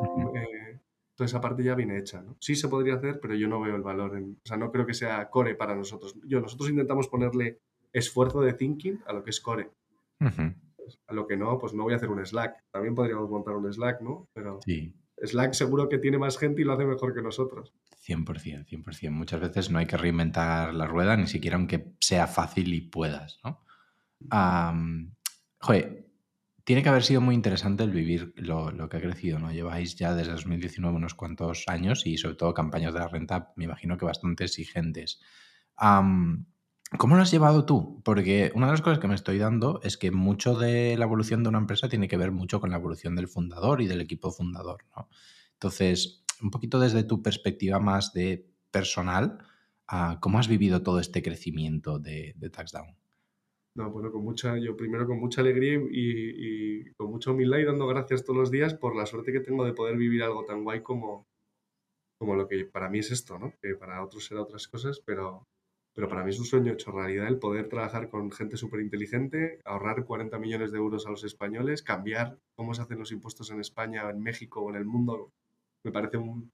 esa 1.25 1.41
parte 1.41 1.63
ya 1.63 1.75
viene 1.75 1.97
hecha. 1.97 2.21
¿no? 2.21 2.35
Sí 2.39 2.55
se 2.55 2.67
podría 2.67 2.95
hacer, 2.95 3.19
pero 3.21 3.35
yo 3.35 3.47
no 3.47 3.61
veo 3.61 3.75
el 3.75 3.81
valor. 3.81 4.17
En, 4.17 4.37
o 4.43 4.47
sea, 4.47 4.57
no 4.57 4.71
creo 4.71 4.85
que 4.85 4.93
sea 4.93 5.29
core 5.29 5.55
para 5.55 5.75
nosotros. 5.75 6.15
Yo, 6.25 6.41
nosotros 6.41 6.69
intentamos 6.69 7.07
ponerle 7.07 7.59
esfuerzo 7.93 8.41
de 8.41 8.53
thinking 8.53 9.01
a 9.05 9.13
lo 9.13 9.23
que 9.23 9.31
es 9.31 9.39
core. 9.39 9.71
A 10.19 11.13
lo 11.13 11.27
que 11.27 11.37
no, 11.37 11.57
pues 11.57 11.73
no 11.73 11.83
voy 11.83 11.93
a 11.93 11.97
hacer 11.97 12.09
un 12.09 12.25
Slack. 12.25 12.63
También 12.71 12.95
podríamos 12.95 13.29
montar 13.29 13.55
un 13.55 13.71
Slack, 13.71 14.01
¿no? 14.01 14.27
Pero 14.33 14.59
Slack 15.23 15.53
seguro 15.53 15.87
que 15.89 15.97
tiene 15.97 16.17
más 16.17 16.37
gente 16.37 16.61
y 16.61 16.65
lo 16.65 16.73
hace 16.73 16.85
mejor 16.85 17.13
que 17.13 17.21
nosotros. 17.21 17.73
100%, 18.07 18.65
100%. 18.65 19.11
Muchas 19.11 19.39
veces 19.39 19.69
no 19.69 19.79
hay 19.79 19.85
que 19.85 19.97
reinventar 19.97 20.73
la 20.73 20.87
rueda, 20.87 21.15
ni 21.15 21.27
siquiera 21.27 21.57
aunque 21.57 21.93
sea 21.99 22.27
fácil 22.27 22.73
y 22.73 22.81
puedas, 22.81 23.39
¿no? 23.43 23.63
joder, 25.59 26.05
tiene 26.63 26.83
que 26.83 26.89
haber 26.89 27.03
sido 27.03 27.21
muy 27.21 27.33
interesante 27.33 27.83
el 27.83 27.91
vivir 27.91 28.33
lo, 28.37 28.87
que 28.87 28.97
ha 28.97 29.01
crecido, 29.01 29.39
¿no? 29.39 29.51
Lleváis 29.51 29.95
ya 29.95 30.13
desde 30.13 30.33
2019 30.33 30.95
unos 30.95 31.15
cuantos 31.15 31.63
años 31.67 32.05
y 32.05 32.17
sobre 32.17 32.35
todo 32.35 32.53
campañas 32.53 32.93
de 32.93 32.99
la 32.99 33.07
renta, 33.07 33.51
me 33.55 33.65
imagino 33.65 33.97
que 33.97 34.05
bastante 34.05 34.43
exigentes. 34.43 35.19
¿Cómo 36.97 37.15
lo 37.15 37.21
has 37.21 37.31
llevado 37.31 37.65
tú? 37.65 38.01
Porque 38.03 38.51
una 38.53 38.67
de 38.67 38.73
las 38.73 38.81
cosas 38.81 38.99
que 38.99 39.07
me 39.07 39.15
estoy 39.15 39.37
dando 39.37 39.79
es 39.83 39.97
que 39.97 40.11
mucho 40.11 40.55
de 40.55 40.97
la 40.97 41.05
evolución 41.05 41.41
de 41.41 41.49
una 41.49 41.59
empresa 41.59 41.87
tiene 41.87 42.07
que 42.07 42.17
ver 42.17 42.31
mucho 42.31 42.59
con 42.59 42.69
la 42.69 42.77
evolución 42.77 43.15
del 43.15 43.29
fundador 43.29 43.81
y 43.81 43.87
del 43.87 44.01
equipo 44.01 44.31
fundador, 44.31 44.83
¿no? 44.95 45.07
Entonces, 45.53 46.25
un 46.41 46.51
poquito 46.51 46.79
desde 46.79 47.03
tu 47.03 47.21
perspectiva 47.21 47.79
más 47.79 48.13
de 48.13 48.45
personal, 48.71 49.37
ah, 49.87 50.17
¿cómo 50.21 50.39
has 50.39 50.47
vivido 50.47 50.83
todo 50.83 50.99
este 50.99 51.21
crecimiento 51.21 51.99
de, 51.99 52.33
de 52.35 52.49
TaxDown? 52.49 52.95
No, 53.73 53.89
bueno, 53.89 54.11
con 54.11 54.23
mucha, 54.23 54.57
yo 54.57 54.75
primero 54.75 55.07
con 55.07 55.17
mucha 55.17 55.39
alegría 55.39 55.79
y, 55.91 56.91
con 56.95 57.09
mucha 57.09 57.31
humildad 57.31 57.59
y 57.59 57.63
dando 57.63 57.87
gracias 57.87 58.25
todos 58.25 58.37
los 58.37 58.51
días 58.51 58.73
por 58.73 58.97
la 58.97 59.05
suerte 59.05 59.31
que 59.31 59.39
tengo 59.39 59.63
de 59.63 59.73
poder 59.73 59.95
vivir 59.95 60.23
algo 60.23 60.43
tan 60.43 60.65
guay 60.65 60.83
como, 60.83 61.25
como 62.17 62.35
lo 62.35 62.49
que 62.49 62.65
para 62.65 62.89
mí 62.89 62.99
es 62.99 63.11
esto, 63.11 63.39
¿no? 63.39 63.53
Que 63.61 63.75
para 63.75 64.03
otros 64.03 64.25
será 64.25 64.41
otras 64.41 64.67
cosas, 64.67 64.99
pero, 64.99 65.47
pero 65.93 66.07
para 66.07 66.23
mí 66.23 66.29
es 66.29 66.39
un 66.39 66.45
sueño 66.45 66.71
hecho 66.73 66.91
realidad 66.91 67.27
el 67.27 67.39
poder 67.39 67.67
trabajar 67.67 68.09
con 68.09 68.31
gente 68.31 68.57
súper 68.57 68.81
inteligente, 68.81 69.59
ahorrar 69.65 70.05
40 70.05 70.37
millones 70.39 70.71
de 70.71 70.77
euros 70.77 71.05
a 71.05 71.09
los 71.09 71.23
españoles, 71.23 71.83
cambiar 71.83 72.37
cómo 72.55 72.73
se 72.73 72.81
hacen 72.81 72.99
los 72.99 73.11
impuestos 73.11 73.51
en 73.51 73.59
España, 73.59 74.09
en 74.09 74.21
México 74.21 74.61
o 74.61 74.69
en 74.69 74.77
el 74.77 74.85
mundo. 74.85 75.33
Me 75.83 75.91
parece 75.91 76.17
un, 76.17 76.51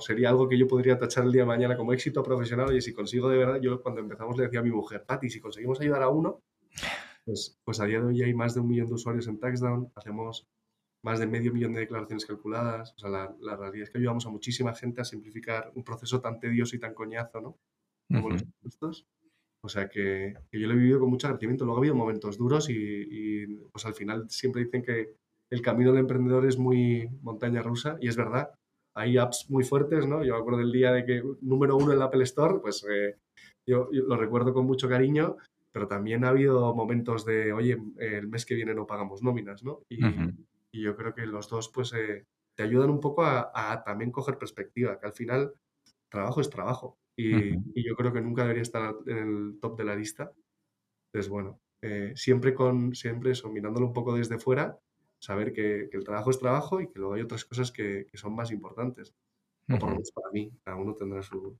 sería 0.00 0.30
algo 0.30 0.48
que 0.48 0.58
yo 0.58 0.66
podría 0.66 0.98
tachar 0.98 1.24
el 1.24 1.32
día 1.32 1.42
de 1.42 1.48
mañana 1.48 1.76
como 1.76 1.92
éxito 1.92 2.22
profesional. 2.22 2.74
Y 2.76 2.80
si 2.80 2.92
consigo 2.92 3.28
de 3.28 3.38
verdad, 3.38 3.60
yo 3.60 3.82
cuando 3.82 4.00
empezamos 4.00 4.36
le 4.36 4.44
decía 4.44 4.60
a 4.60 4.62
mi 4.62 4.70
mujer, 4.70 5.04
Pati, 5.04 5.28
si 5.28 5.40
conseguimos 5.40 5.80
ayudar 5.80 6.02
a 6.02 6.08
uno, 6.08 6.42
pues, 7.24 7.58
pues 7.64 7.80
a 7.80 7.84
día 7.84 8.00
de 8.00 8.06
hoy 8.06 8.22
hay 8.22 8.34
más 8.34 8.54
de 8.54 8.60
un 8.60 8.68
millón 8.68 8.88
de 8.88 8.94
usuarios 8.94 9.26
en 9.26 9.38
TaxDown, 9.38 9.92
hacemos 9.96 10.46
más 11.02 11.18
de 11.18 11.26
medio 11.26 11.52
millón 11.52 11.74
de 11.74 11.80
declaraciones 11.80 12.26
calculadas. 12.26 12.94
O 12.96 12.98
sea, 12.98 13.10
la, 13.10 13.56
realidad 13.56 13.84
es 13.84 13.90
que 13.90 13.98
ayudamos 13.98 14.26
a 14.26 14.30
muchísima 14.30 14.74
gente 14.74 15.00
a 15.00 15.04
simplificar 15.04 15.72
un 15.74 15.84
proceso 15.84 16.20
tan 16.20 16.40
tedioso 16.40 16.76
y 16.76 16.80
tan 16.80 16.94
coñazo, 16.94 17.40
¿no? 17.40 17.58
Como 18.08 18.30
los 18.30 18.42
impuestos. 18.42 19.06
O 19.60 19.68
sea 19.68 19.88
que, 19.88 20.34
yo 20.52 20.66
lo 20.66 20.74
he 20.74 20.76
vivido 20.76 21.00
con 21.00 21.10
mucho 21.10 21.26
agradecimiento. 21.26 21.64
Luego 21.64 21.78
ha 21.78 21.80
habido 21.80 21.94
momentos 21.94 22.38
duros 22.38 22.68
y, 22.70 23.46
pues 23.72 23.84
al 23.86 23.94
final 23.94 24.28
siempre 24.30 24.64
dicen 24.64 24.82
que 24.82 25.14
el 25.50 25.62
camino 25.62 25.90
del 25.90 26.00
emprendedor 26.00 26.46
es 26.46 26.58
muy 26.58 27.08
montaña 27.22 27.62
rusa 27.62 27.96
y 28.00 28.08
es 28.08 28.16
verdad. 28.16 28.50
Hay 28.94 29.16
apps 29.16 29.50
muy 29.50 29.64
fuertes, 29.64 30.06
¿no? 30.06 30.24
Yo 30.24 30.34
me 30.34 30.40
acuerdo 30.40 30.60
del 30.60 30.72
día 30.72 30.92
de 30.92 31.04
que 31.04 31.22
número 31.40 31.76
uno 31.76 31.92
en 31.92 31.98
la 31.98 32.06
Apple 32.06 32.24
Store, 32.24 32.58
pues 32.60 32.84
eh, 32.90 33.16
yo, 33.66 33.88
lo 33.92 34.16
recuerdo 34.16 34.52
con 34.52 34.66
mucho 34.66 34.88
cariño, 34.88 35.36
pero 35.72 35.86
también 35.86 36.24
ha 36.24 36.30
habido 36.30 36.74
momentos 36.74 37.24
de, 37.24 37.52
oye, 37.52 37.78
el 37.98 38.28
mes 38.28 38.44
que 38.44 38.54
viene 38.54 38.74
no 38.74 38.86
pagamos 38.86 39.22
nóminas, 39.22 39.62
¿no? 39.62 39.82
Y, 39.88 40.00
yo 40.70 40.96
creo 40.96 41.14
que 41.14 41.26
los 41.26 41.48
dos, 41.48 41.70
pues, 41.70 41.92
eh, 41.92 42.24
te 42.54 42.62
ayudan 42.62 42.90
un 42.90 43.00
poco 43.00 43.24
a, 43.24 43.50
a, 43.54 43.82
también 43.82 44.12
coger 44.12 44.38
perspectiva, 44.38 45.00
que 45.00 45.06
al 45.06 45.12
final 45.12 45.52
trabajo 46.08 46.40
es 46.40 46.50
trabajo. 46.50 46.98
Y, 47.18 47.82
yo 47.82 47.96
creo 47.96 48.12
que 48.12 48.20
nunca 48.20 48.42
debería 48.42 48.62
estar 48.62 48.94
en 49.06 49.18
el 49.18 49.58
top 49.60 49.76
de 49.76 49.84
la 49.84 49.96
lista. 49.96 50.30
Entonces, 51.06 51.28
bueno, 51.28 51.60
eh, 51.82 52.12
siempre 52.14 52.54
con 52.54 52.94
siempre 52.94 53.32
eso, 53.32 53.48
mirándolo 53.48 53.86
un 53.86 53.92
poco 53.92 54.14
desde 54.14 54.38
fuera, 54.38 54.78
saber 55.18 55.52
que, 55.52 55.88
el 55.92 56.04
trabajo 56.04 56.30
es 56.30 56.38
trabajo 56.38 56.80
y 56.80 56.86
que 56.86 57.00
luego 57.00 57.14
hay 57.14 57.22
otras 57.22 57.44
cosas 57.44 57.72
que, 57.72 58.06
son 58.14 58.36
más 58.36 58.52
importantes. 58.52 59.14
O 59.68 59.78
por 59.78 59.90
lo 59.90 59.96
menos 59.96 60.12
para 60.12 60.30
mí, 60.32 60.50
cada 60.62 60.76
uno 60.76 60.94
tendrá 60.94 61.22
su... 61.22 61.58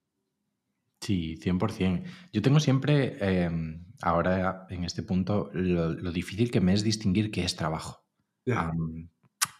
Sí, 1.00 1.36
100%. 1.36 2.04
Yo 2.32 2.40
tengo 2.40 2.61
siempre, 2.61 3.16
em, 3.20 3.84
ahora 4.00 4.66
en 4.70 4.84
este 4.84 5.02
punto, 5.02 5.50
lo, 5.52 6.12
difícil 6.12 6.50
que 6.52 6.61
me 6.61 6.72
es 6.72 6.84
distinguir 6.84 7.30
qué 7.32 7.42
es 7.42 7.56
trabajo. 7.56 8.04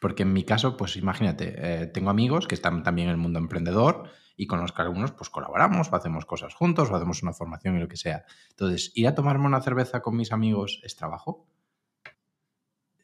Porque 0.01 0.23
en 0.23 0.33
mi 0.33 0.45
caso, 0.45 0.77
pues 0.77 0.97
imagínate, 0.97 1.55
eh, 1.57 1.87
tengo 1.87 2.11
amigos 2.11 2.47
que 2.47 2.55
están 2.55 2.83
también 2.83 3.09
en 3.09 3.13
el 3.13 3.21
mundo 3.21 3.39
emprendedor 3.39 4.11
y 4.37 4.47
con 4.47 4.61
los 4.61 4.73
que 4.73 4.83
algunos 4.83 5.13
pues 5.13 5.31
colaboramos 5.31 5.93
o 5.93 5.97
hacemos 5.97 6.25
cosas 6.25 6.55
juntos 6.55 6.91
o 6.91 6.97
hacemos 6.97 7.23
una 7.23 7.33
formación 7.33 7.77
y 7.77 7.81
lo 7.81 7.89
que 7.89 7.97
sea. 7.97 8.25
Entonces, 8.51 8.93
¿ir 8.95 9.09
a 9.09 9.15
tomarme 9.15 9.47
una 9.47 9.61
cerveza 9.61 10.01
con 10.01 10.17
mis 10.17 10.33
amigos 10.33 10.81
es 10.85 10.95
trabajo? 10.95 11.47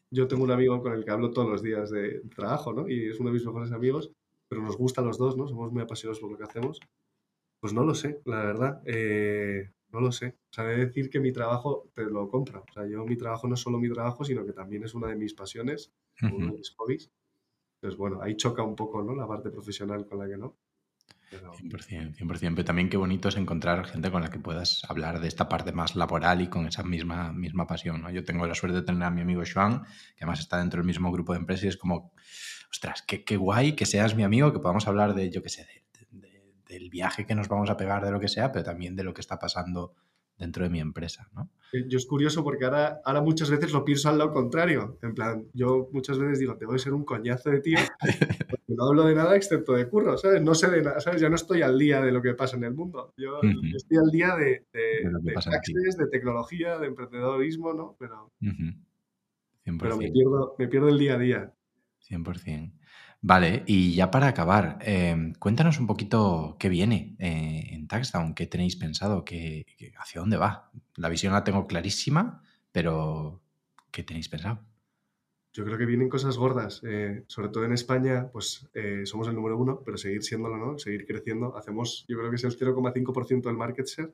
Yo 0.09 0.27
tengo 0.27 0.43
un 0.43 0.51
amigo 0.51 0.81
con 0.81 0.93
el 0.93 1.03
que 1.03 1.11
hablo 1.11 1.31
todos 1.31 1.49
los 1.49 1.61
días 1.61 1.89
de 1.89 2.21
trabajo, 2.33 2.71
¿no? 2.71 2.87
Y 2.87 3.09
es 3.09 3.19
uno 3.19 3.29
de 3.29 3.33
mis 3.33 3.45
mejores 3.45 3.73
amigos, 3.73 4.11
pero 4.47 4.61
nos 4.61 4.77
gusta 4.77 5.01
los 5.01 5.17
dos, 5.17 5.35
¿no? 5.35 5.47
Somos 5.47 5.73
muy 5.73 5.81
apasionados 5.81 6.19
por 6.19 6.31
lo 6.31 6.37
que 6.37 6.45
hacemos. 6.45 6.79
Pues 7.59 7.73
no 7.73 7.83
lo 7.83 7.95
sé, 7.95 8.21
la 8.23 8.37
verdad. 8.37 8.81
Eh, 8.85 9.71
no 9.95 10.01
lo 10.01 10.11
sé. 10.11 10.37
O 10.49 10.53
sea, 10.53 10.65
de 10.65 10.85
decir 10.85 11.09
que 11.09 11.19
mi 11.19 11.31
trabajo 11.31 11.89
te 11.95 12.03
lo 12.03 12.27
compra. 12.29 12.59
O 12.59 12.73
sea, 12.73 12.85
yo 12.85 13.05
mi 13.05 13.15
trabajo 13.15 13.47
no 13.47 13.55
es 13.55 13.61
solo 13.61 13.79
mi 13.79 13.89
trabajo, 13.89 14.25
sino 14.25 14.45
que 14.45 14.51
también 14.51 14.83
es 14.83 14.93
una 14.93 15.07
de 15.07 15.15
mis 15.15 15.33
pasiones, 15.33 15.93
uno 16.21 16.47
de 16.47 16.57
mis 16.57 16.71
hobbies. 16.71 17.11
Entonces, 17.75 17.97
bueno, 17.97 18.21
ahí 18.21 18.35
choca 18.35 18.61
un 18.61 18.75
poco, 18.75 19.01
¿no? 19.01 19.15
La 19.15 19.27
parte 19.27 19.49
profesional 19.49 20.05
con 20.05 20.19
la 20.19 20.27
que 20.27 20.37
no. 20.37 20.57
100%, 21.31 22.15
100%. 22.15 22.55
Pero 22.55 22.65
también 22.65 22.89
qué 22.89 22.97
bonito 22.97 23.29
es 23.29 23.37
encontrar 23.37 23.85
gente 23.85 24.11
con 24.11 24.21
la 24.21 24.29
que 24.29 24.39
puedas 24.39 24.83
hablar 24.89 25.19
de 25.19 25.27
esta 25.27 25.47
parte 25.49 25.71
más 25.71 25.95
laboral 25.95 26.41
y 26.41 26.47
con 26.47 26.67
esa 26.67 26.83
misma, 26.83 27.31
misma 27.31 27.67
pasión. 27.67 28.01
¿no? 28.01 28.11
Yo 28.11 28.23
tengo 28.23 28.45
la 28.45 28.55
suerte 28.55 28.79
de 28.79 28.83
tener 28.83 29.03
a 29.03 29.11
mi 29.11 29.21
amigo 29.21 29.43
Joan, 29.51 29.83
que 30.15 30.23
además 30.23 30.39
está 30.39 30.59
dentro 30.59 30.79
del 30.79 30.87
mismo 30.87 31.11
grupo 31.11 31.33
de 31.33 31.39
empresas 31.39 31.65
y 31.65 31.67
es 31.69 31.77
como, 31.77 32.11
ostras, 32.69 33.01
qué, 33.07 33.23
qué 33.23 33.37
guay 33.37 33.73
que 33.73 33.85
seas 33.85 34.15
mi 34.15 34.23
amigo, 34.23 34.51
que 34.51 34.59
podamos 34.59 34.87
hablar 34.87 35.13
de, 35.13 35.31
yo 35.31 35.41
qué 35.41 35.49
sé, 35.49 35.84
del 36.67 36.89
viaje 36.89 37.25
que 37.25 37.35
nos 37.35 37.47
vamos 37.47 37.69
a 37.69 37.77
pegar, 37.77 38.03
de 38.03 38.11
lo 38.11 38.19
que 38.19 38.27
sea, 38.27 38.51
pero 38.51 38.65
también 38.65 38.95
de 38.95 39.03
lo 39.03 39.13
que 39.13 39.21
está 39.21 39.39
pasando 39.39 39.93
dentro 40.37 40.63
de 40.63 40.69
mi 40.69 40.79
empresa, 40.79 41.29
¿no? 41.33 41.49
Eh, 41.71 41.85
yo 41.87 41.97
es 41.97 42.05
curioso 42.05 42.43
porque 42.43 42.65
ahora, 42.65 43.01
ahora 43.05 43.21
muchas 43.21 43.49
veces 43.49 43.71
lo 43.71 43.85
pienso 43.85 44.09
al 44.09 44.17
lado 44.17 44.33
contrario. 44.33 44.97
En 45.01 45.15
plan, 45.15 45.45
yo 45.53 45.89
muchas 45.91 46.19
veces 46.19 46.39
digo, 46.39 46.57
te 46.57 46.65
voy 46.65 46.75
a 46.75 46.79
ser 46.79 46.93
un 46.93 47.05
coñazo 47.05 47.49
de 47.49 47.61
tío, 47.61 47.77
porque 48.49 48.73
no 48.75 48.85
hablo 48.85 49.05
de 49.05 49.15
nada 49.15 49.35
excepto 49.35 49.73
de 49.73 49.87
curro, 49.87 50.17
¿sabes? 50.17 50.41
No 50.41 50.55
sé 50.55 50.69
de 50.69 50.81
nada, 50.81 50.99
¿sabes? 50.99 51.21
Ya 51.21 51.29
no 51.29 51.35
estoy 51.35 51.61
al 51.61 51.77
día 51.77 52.01
de 52.01 52.11
lo 52.11 52.21
que 52.21 52.33
pasa 52.33 52.57
en 52.57 52.65
el 52.65 52.73
mundo. 52.73 53.13
Yo 53.17 53.39
estoy 53.75 53.97
al 53.97 54.11
día 54.11 54.35
de, 54.35 54.65
de, 54.73 55.09
de, 55.21 55.95
de 55.97 56.07
tecnología, 56.11 56.77
de 56.79 56.87
emprendedorismo, 56.87 57.73
¿no? 57.73 57.95
Pero, 57.97 58.31
pero 59.79 59.97
me, 59.97 60.11
pierdo, 60.11 60.55
me 60.59 60.67
pierdo 60.67 60.89
el 60.89 60.99
día 60.99 61.15
a 61.15 61.19
día. 61.19 61.53
100%. 62.09 62.71
Vale, 63.21 63.63
y 63.65 63.95
ya 63.95 64.11
para 64.11 64.27
acabar, 64.27 64.77
em, 64.81 65.33
cuéntanos 65.33 65.79
un 65.79 65.87
poquito 65.87 66.57
qué 66.59 66.69
viene 66.69 67.15
eh, 67.19 67.69
en 67.71 67.87
Taxdown, 67.87 68.35
qué 68.35 68.45
tenéis 68.45 68.75
pensado, 68.75 69.25
qué, 69.25 69.65
hacia 69.97 70.21
dónde 70.21 70.37
va. 70.37 70.69
La 70.95 71.09
visión 71.09 71.33
la 71.33 71.43
tengo 71.43 71.65
clarísima, 71.65 72.43
pero 72.71 73.41
¿qué 73.91 74.03
tenéis 74.03 74.29
pensado? 74.29 74.59
Yo 75.53 75.63
creo 75.63 75.77
que 75.77 75.85
vienen 75.85 76.09
cosas 76.09 76.37
gordas, 76.37 76.81
eh, 76.83 77.23
sobre 77.27 77.49
todo 77.49 77.63
en 77.63 77.71
España, 77.71 78.29
pues 78.31 78.67
eh, 78.73 79.03
somos 79.05 79.27
el 79.29 79.35
número 79.35 79.57
uno, 79.57 79.81
pero 79.85 79.97
seguir 79.97 80.21
siéndolo, 80.21 80.57
¿no? 80.57 80.77
Seguir 80.77 81.07
creciendo. 81.07 81.55
Hacemos, 81.55 82.05
yo 82.09 82.17
creo 82.17 82.29
que 82.29 82.35
es 82.35 82.43
el 82.43 82.57
0,5% 82.57 83.41
del 83.43 83.55
market 83.55 83.87
share 83.87 84.13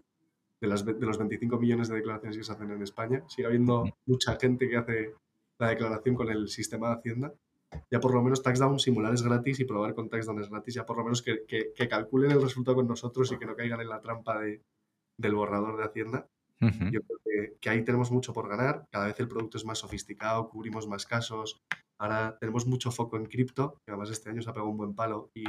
de, 0.62 0.68
las, 0.68 0.86
de 0.86 0.94
los 1.00 1.18
25 1.18 1.60
millones 1.60 1.90
de 1.90 1.96
declaraciones 1.96 2.38
que 2.38 2.44
se 2.44 2.52
hacen 2.52 2.70
en 2.70 2.84
España. 2.84 3.24
Sigue 3.28 3.48
habiendo 3.48 3.86
mucha 4.06 4.38
gente 4.40 4.70
que 4.70 4.78
hace 4.78 5.16
la 5.58 5.70
declaración 5.70 6.16
con 6.16 6.30
el 6.30 6.48
sistema 6.48 6.90
de 6.90 6.96
Hacienda 6.96 7.34
ya 7.90 8.00
por 8.00 8.14
lo 8.14 8.22
menos 8.22 8.42
taxdown 8.42 8.80
simular 8.80 9.14
es 9.14 9.24
gratis 9.24 9.60
y 9.60 9.66
probar 9.66 9.94
con 9.94 10.10
taxdown 10.10 10.42
es 10.42 10.50
gratis, 10.50 10.76
ya 10.76 10.86
por 10.86 10.98
lo 10.98 11.04
menos 11.04 11.22
que, 11.22 11.46
que, 11.48 11.88
calculen 11.88 12.32
el 12.32 12.42
resultado 12.42 12.76
con 12.76 12.88
nosotros 12.88 13.32
y 13.32 13.38
que 13.38 13.46
no 13.46 13.56
caigan 13.56 13.82
en 13.82 13.90
la 13.90 14.02
trampa 14.02 14.40
de, 14.40 14.62
del 15.18 15.36
borrador 15.36 15.78
de 15.78 15.84
Hacienda. 15.84 16.28
Yo 16.60 17.02
creo 17.02 17.20
que, 17.26 17.58
que, 17.60 17.70
ahí 17.72 17.84
tenemos 17.84 18.12
mucho 18.12 18.34
por 18.34 18.48
ganar, 18.48 18.88
cada 18.92 19.08
vez 19.08 19.20
el 19.20 19.28
producto 19.28 19.58
es 19.58 19.66
más 19.66 19.80
sofisticado, 19.80 20.48
cubrimos 20.48 20.88
más 20.88 21.08
casos, 21.08 21.60
ahora 21.98 22.38
tenemos 22.40 22.68
mucho 22.68 22.92
foco 22.92 23.18
en 23.18 23.26
cripto, 23.26 23.82
que 23.84 23.92
además 23.92 24.12
este 24.12 24.30
año 24.30 24.44
se 24.44 24.50
ha 24.50 24.54
pegado 24.54 24.70
un 24.70 24.78
buen 24.78 24.94
palo 24.94 25.32
y, 25.34 25.44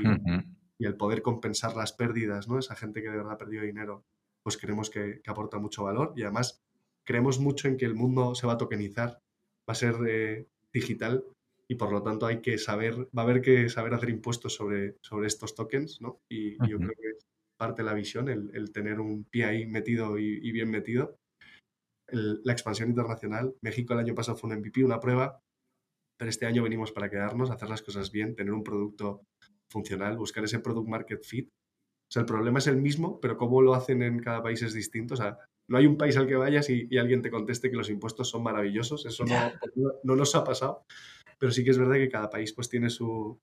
y, 0.79 0.87
el 0.87 0.97
poder 0.97 1.21
compensar 1.21 1.77
las 1.77 1.93
pérdidas, 1.93 2.49
¿no? 2.49 2.59
esa 2.59 2.77
gente 2.77 3.03
que 3.03 3.11
de 3.11 3.19
verdad 3.19 3.35
ha 3.35 3.39
perdido 3.39 3.63
dinero, 3.63 4.05
pues 4.43 4.57
creemos 4.57 4.89
que, 4.89 5.21
que 5.23 5.31
aporta 5.31 5.59
mucho 5.59 5.85
valor 5.85 6.15
y 6.17 6.23
además 6.23 6.63
creemos 7.05 7.39
mucho 7.39 7.69
en 7.69 7.77
que 7.77 7.85
el 7.85 7.95
mundo 7.95 8.35
se 8.35 8.47
va 8.47 8.55
a 8.55 8.59
tokenizar, 8.59 9.21
va 9.69 9.73
a 9.73 9.75
ser 9.75 9.97
eh, 10.09 10.47
digital 10.73 11.25
y 11.73 11.75
por 11.75 11.91
lo 11.91 12.03
tanto 12.03 12.27
hay 12.27 12.43
que 12.43 12.59
saber, 12.59 13.09
va 13.17 13.23
a 13.23 13.25
haber 13.25 13.41
que 13.41 13.71
saber 13.71 13.95
hacer 13.95 14.11
impuestos 14.11 14.55
sobre, 14.55 14.99
sobre 15.01 15.27
estos 15.27 15.55
tokens, 15.55 16.03
¿no? 16.03 16.21
Y, 16.31 16.53
yo 16.69 16.77
creo 16.77 16.91
que 16.91 17.09
es 17.17 17.27
parte 17.59 17.81
de 17.81 17.89
la 17.89 17.95
visión, 17.95 18.29
el, 18.29 18.73
tener 18.73 19.01
un 19.01 19.25
pie 19.25 19.47
ahí 19.47 19.67
metido 19.67 20.19
y, 20.19 20.53
bien 20.53 20.71
metido. 20.71 21.17
la 22.11 22.53
expansión 22.53 22.91
internacional, 22.91 23.55
México 23.63 23.95
el 23.95 24.01
año 24.01 24.15
pasado 24.15 24.37
fue 24.37 24.51
un 24.51 24.59
MVP, 24.59 24.85
una 24.85 25.01
prueba, 25.01 25.41
pero 26.19 26.29
este 26.29 26.45
año 26.45 26.63
venimos 26.63 26.93
para 26.93 27.09
quedarnos, 27.09 27.51
hacer 27.51 27.71
las 27.71 27.81
cosas 27.81 28.13
bien, 28.13 28.37
tener 28.37 28.53
un 28.53 28.63
producto 28.63 29.23
funcional, 29.71 30.19
buscar 30.19 30.45
ese 30.45 30.59
product 30.59 30.89
market 30.91 31.25
fit. 31.25 31.49
O 31.49 32.13
sea, 32.13 32.21
el 32.21 32.27
problema 32.27 32.59
es 32.59 32.67
el 32.67 32.77
mismo, 32.77 33.19
pero 33.19 33.39
cómo 33.39 33.63
lo 33.63 33.73
hacen 33.73 34.03
en 34.03 34.19
cada 34.19 34.43
país 34.43 34.61
es 34.61 34.75
distinto. 34.75 35.15
O 35.15 35.17
sea, 35.17 35.39
no 35.71 35.79
hay 35.79 35.87
un 35.87 35.97
país 35.97 36.19
al 36.19 36.27
que 36.27 36.37
vayas 36.37 36.69
y, 36.69 36.99
alguien 36.99 37.23
te 37.23 37.31
conteste 37.31 37.71
que 37.71 37.77
los 37.77 37.89
impuestos 37.89 38.29
son 38.29 38.43
maravillosos. 38.43 39.07
Eso 39.07 39.25
no, 39.25 39.53
no, 40.03 40.17
nos 40.17 40.35
ha 40.35 40.45
pasado 40.45 40.85
pero 41.43 41.51
sí 41.51 41.65
que 41.65 41.73
es 41.73 41.79
verdad 41.79 41.97
que 41.97 42.09
cada 42.09 42.31
país 42.31 42.53
pues 42.53 42.69
tiene 42.69 42.89
su, 42.89 43.37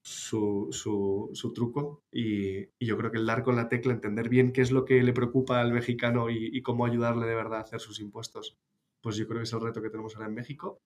su, 0.00 0.68
su, 0.70 1.52
truco 1.52 2.04
y, 2.12 2.68
yo 2.78 2.96
creo 2.96 3.10
que 3.10 3.18
el 3.18 3.26
dar 3.26 3.42
con 3.42 3.56
la 3.56 3.68
tecla, 3.68 3.92
entender 3.92 4.28
bien 4.28 4.52
qué 4.52 4.60
es 4.60 4.70
lo 4.70 4.84
que 4.84 5.02
le 5.02 5.12
preocupa 5.12 5.60
al 5.60 5.72
mexicano 5.72 6.30
y, 6.30 6.62
cómo 6.62 6.86
ayudarle 6.86 7.26
de 7.26 7.34
verdad 7.34 7.58
a 7.58 7.62
hacer 7.62 7.80
sus 7.80 7.98
impuestos, 7.98 8.56
pues 9.02 9.16
yo 9.16 9.26
creo 9.26 9.40
que 9.40 9.42
es 9.42 9.52
el 9.52 9.60
reto 9.60 9.82
que 9.82 9.90
tenemos 9.90 10.14
ahora 10.14 10.28
en 10.28 10.34
México. 10.36 10.78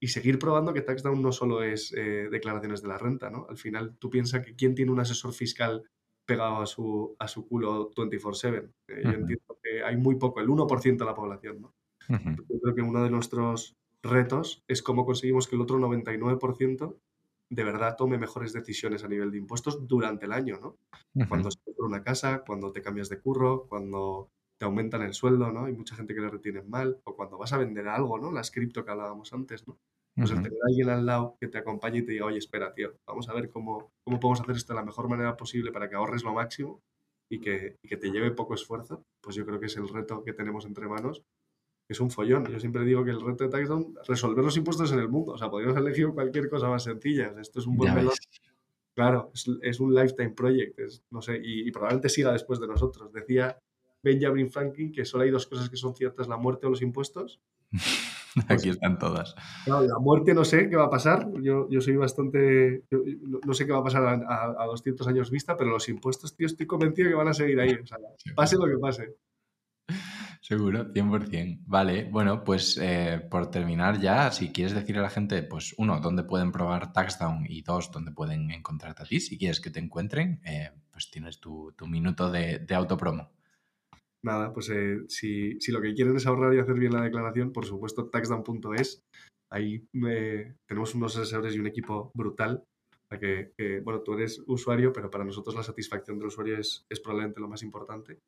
y, 0.00 0.08
seguir 0.08 0.40
probando 0.40 0.74
que 0.74 0.82
TaxDown 0.82 1.22
no 1.22 1.30
solo 1.30 1.62
es 1.62 1.92
eh, 1.96 2.28
declaraciones 2.28 2.82
de 2.82 2.88
la 2.88 2.98
renta, 2.98 3.30
¿no? 3.30 3.46
Al 3.48 3.56
final 3.56 3.96
tú 4.00 4.10
piensas 4.10 4.44
que 4.44 4.56
quién 4.56 4.74
tiene 4.74 4.90
un 4.90 4.98
asesor 4.98 5.32
fiscal 5.32 5.84
pegado 6.26 6.60
a 6.60 6.66
su, 6.66 7.14
a 7.20 7.28
su 7.28 7.46
culo 7.46 7.88
24/7. 7.92 8.68
Eh, 8.88 9.00
yo 9.04 9.10
entiendo 9.10 9.58
que 9.62 9.84
hay 9.84 9.96
muy 9.96 10.16
poco, 10.16 10.40
el 10.40 10.48
1% 10.48 11.04
de 11.04 11.04
la 11.04 11.14
población, 11.14 11.60
¿no? 11.60 11.72
Yo 12.08 12.60
creo 12.60 12.74
que 12.74 12.82
uno 12.82 13.04
de 13.04 13.10
nuestros 13.10 13.76
retos 14.04 14.62
es 14.68 14.82
cómo 14.82 15.04
conseguimos 15.04 15.48
que 15.48 15.56
el 15.56 15.62
otro 15.62 15.78
99% 15.78 16.96
de 17.50 17.64
verdad 17.64 17.96
tome 17.96 18.18
mejores 18.18 18.52
decisiones 18.52 19.04
a 19.04 19.08
nivel 19.08 19.30
de 19.30 19.38
impuestos 19.38 19.86
durante 19.86 20.26
el 20.26 20.32
año, 20.32 20.58
¿no? 20.60 21.26
Cuando 21.28 21.50
se 21.50 21.58
compra 21.62 21.86
una 21.86 22.02
casa, 22.02 22.42
cuando 22.46 22.72
te 22.72 22.82
cambias 22.82 23.08
de 23.08 23.20
curro, 23.20 23.66
cuando 23.68 24.30
te 24.58 24.64
aumentan 24.64 25.02
el 25.02 25.14
sueldo, 25.14 25.52
¿no? 25.52 25.66
Hay 25.66 25.72
mucha 25.72 25.94
gente 25.94 26.14
que 26.14 26.20
le 26.20 26.30
retienen 26.30 26.68
mal, 26.68 27.00
o 27.04 27.14
cuando 27.14 27.38
vas 27.38 27.52
a 27.52 27.58
vender 27.58 27.88
algo, 27.88 28.18
¿no? 28.18 28.32
Las 28.32 28.50
cripto 28.50 28.84
que 28.84 28.90
hablábamos 28.90 29.32
antes, 29.32 29.66
¿no? 29.66 29.78
Pues 30.16 30.30
el 30.30 30.42
tener 30.42 30.52
a 30.52 30.68
alguien 30.68 30.90
al 30.90 31.06
lado 31.06 31.36
que 31.40 31.48
te 31.48 31.58
acompañe 31.58 31.98
y 31.98 32.02
te 32.02 32.12
diga, 32.12 32.26
oye, 32.26 32.38
espera, 32.38 32.72
tío, 32.72 32.94
vamos 33.04 33.28
a 33.28 33.34
ver 33.34 33.50
cómo, 33.50 33.92
cómo 34.04 34.20
podemos 34.20 34.40
hacer 34.40 34.56
esto 34.56 34.72
de 34.72 34.78
la 34.78 34.84
mejor 34.84 35.08
manera 35.08 35.36
posible 35.36 35.72
para 35.72 35.88
que 35.88 35.96
ahorres 35.96 36.22
lo 36.22 36.32
máximo 36.32 36.82
y 37.28 37.40
que, 37.40 37.78
y 37.82 37.88
que 37.88 37.96
te 37.96 38.10
lleve 38.10 38.30
poco 38.30 38.54
esfuerzo, 38.54 39.04
pues 39.20 39.34
yo 39.34 39.44
creo 39.44 39.58
que 39.58 39.66
es 39.66 39.76
el 39.76 39.88
reto 39.88 40.22
que 40.22 40.32
tenemos 40.32 40.66
entre 40.66 40.86
manos 40.86 41.24
es 41.88 42.00
un 42.00 42.10
follón. 42.10 42.46
Yo 42.46 42.58
siempre 42.58 42.84
digo 42.84 43.04
que 43.04 43.10
el 43.10 43.20
reto 43.20 43.44
de 43.44 43.50
Taxdown 43.50 43.94
resolver 44.06 44.44
los 44.44 44.56
impuestos 44.56 44.92
en 44.92 44.98
el 44.98 45.08
mundo. 45.08 45.32
O 45.32 45.38
sea, 45.38 45.50
podríamos 45.50 45.76
elegir 45.76 46.08
cualquier 46.08 46.48
cosa 46.48 46.68
más 46.68 46.84
sencilla. 46.84 47.34
Esto 47.40 47.60
es 47.60 47.66
un 47.66 47.76
buen 47.76 47.94
melón. 47.94 48.14
Claro, 48.94 49.32
es, 49.60 49.80
un 49.80 49.92
lifetime 49.92 50.30
project, 50.30 50.78
no 51.10 51.20
sé, 51.20 51.40
y, 51.42 51.68
probablemente 51.72 52.08
siga 52.08 52.32
después 52.32 52.60
de 52.60 52.68
nosotros. 52.68 53.12
Decía 53.12 53.58
Benjamin 54.04 54.48
Franklin 54.50 54.92
que 54.92 55.04
solo 55.04 55.24
hay 55.24 55.30
dos 55.30 55.48
cosas 55.48 55.68
que 55.68 55.76
son 55.76 55.96
ciertas, 55.96 56.28
la 56.28 56.36
muerte 56.36 56.68
o 56.68 56.70
los 56.70 56.80
impuestos. 56.80 57.40
Aquí 58.48 58.68
están 58.68 58.98
todas. 58.98 59.34
la 59.66 59.98
muerte 59.98 60.32
no 60.32 60.44
sé 60.44 60.68
qué 60.68 60.76
va 60.76 60.84
a 60.84 60.90
pasar. 60.90 61.28
Yo, 61.40 61.68
yo 61.68 61.80
soy 61.80 61.96
bastante. 61.96 62.84
no, 62.90 63.52
sé 63.52 63.66
qué 63.66 63.72
va 63.72 63.78
a 63.78 63.84
pasar 63.84 64.24
a, 64.28 64.64
200 64.66 65.06
años 65.08 65.30
vista, 65.30 65.56
pero 65.56 65.70
los 65.70 65.88
impuestos, 65.88 66.36
tío, 66.36 66.46
estoy 66.46 66.66
convencido 66.66 67.10
que 67.10 67.16
van 67.16 67.28
a 67.28 67.34
seguir 67.34 67.58
ahí. 67.58 67.76
pase 68.36 68.56
lo 68.56 68.66
que 68.66 68.78
pase. 68.78 69.16
Seguro, 70.46 70.92
100%. 70.92 71.62
Vale, 71.64 72.04
bueno, 72.04 72.44
pues 72.44 72.76
eh, 72.76 73.26
por 73.30 73.50
terminar 73.50 73.98
ya, 73.98 74.30
si 74.30 74.52
quieres 74.52 74.74
decir 74.74 74.98
a 74.98 75.00
la 75.00 75.08
gente, 75.08 75.42
pues 75.42 75.74
uno, 75.78 76.00
dónde 76.00 76.22
pueden 76.22 76.52
probar 76.52 76.92
Taxdown 76.92 77.46
y 77.48 77.62
dos, 77.62 77.90
dónde 77.90 78.12
pueden 78.12 78.50
encontrarte 78.50 79.04
a 79.04 79.06
ti, 79.06 79.20
si 79.20 79.38
quieres 79.38 79.58
que 79.58 79.70
te 79.70 79.80
encuentren, 79.80 80.42
eh, 80.44 80.70
pues 80.92 81.10
tienes 81.10 81.40
tu, 81.40 81.72
minuto 81.88 82.30
de, 82.30 82.58
de, 82.58 82.74
autopromo. 82.74 83.30
Nada, 84.20 84.52
pues 84.52 84.68
eh, 84.68 84.98
si, 85.08 85.56
lo 85.68 85.80
que 85.80 85.94
quieren 85.94 86.14
es 86.14 86.26
ahorrar 86.26 86.52
y 86.52 86.58
hacer 86.58 86.74
bien 86.74 86.92
la 86.92 87.00
declaración, 87.00 87.50
por 87.50 87.64
supuesto, 87.64 88.10
taxdown.es. 88.10 89.02
Ahí 89.48 89.88
tenemos 90.66 90.94
unos 90.94 91.16
asesores 91.16 91.54
y 91.54 91.58
un 91.58 91.68
equipo 91.68 92.10
brutal. 92.12 92.62
Que, 93.08 93.52
que, 93.56 93.80
bueno, 93.80 94.00
tú 94.00 94.12
eres 94.12 94.42
usuario, 94.46 94.92
pero 94.92 95.08
para 95.10 95.24
nosotros 95.24 95.54
la 95.54 95.62
satisfacción 95.62 96.18
del 96.18 96.26
usuario 96.26 96.58
es, 96.58 96.84
es 96.90 97.00
probablemente 97.00 97.40
lo 97.40 97.48
más 97.48 97.62
importante. 97.62 98.18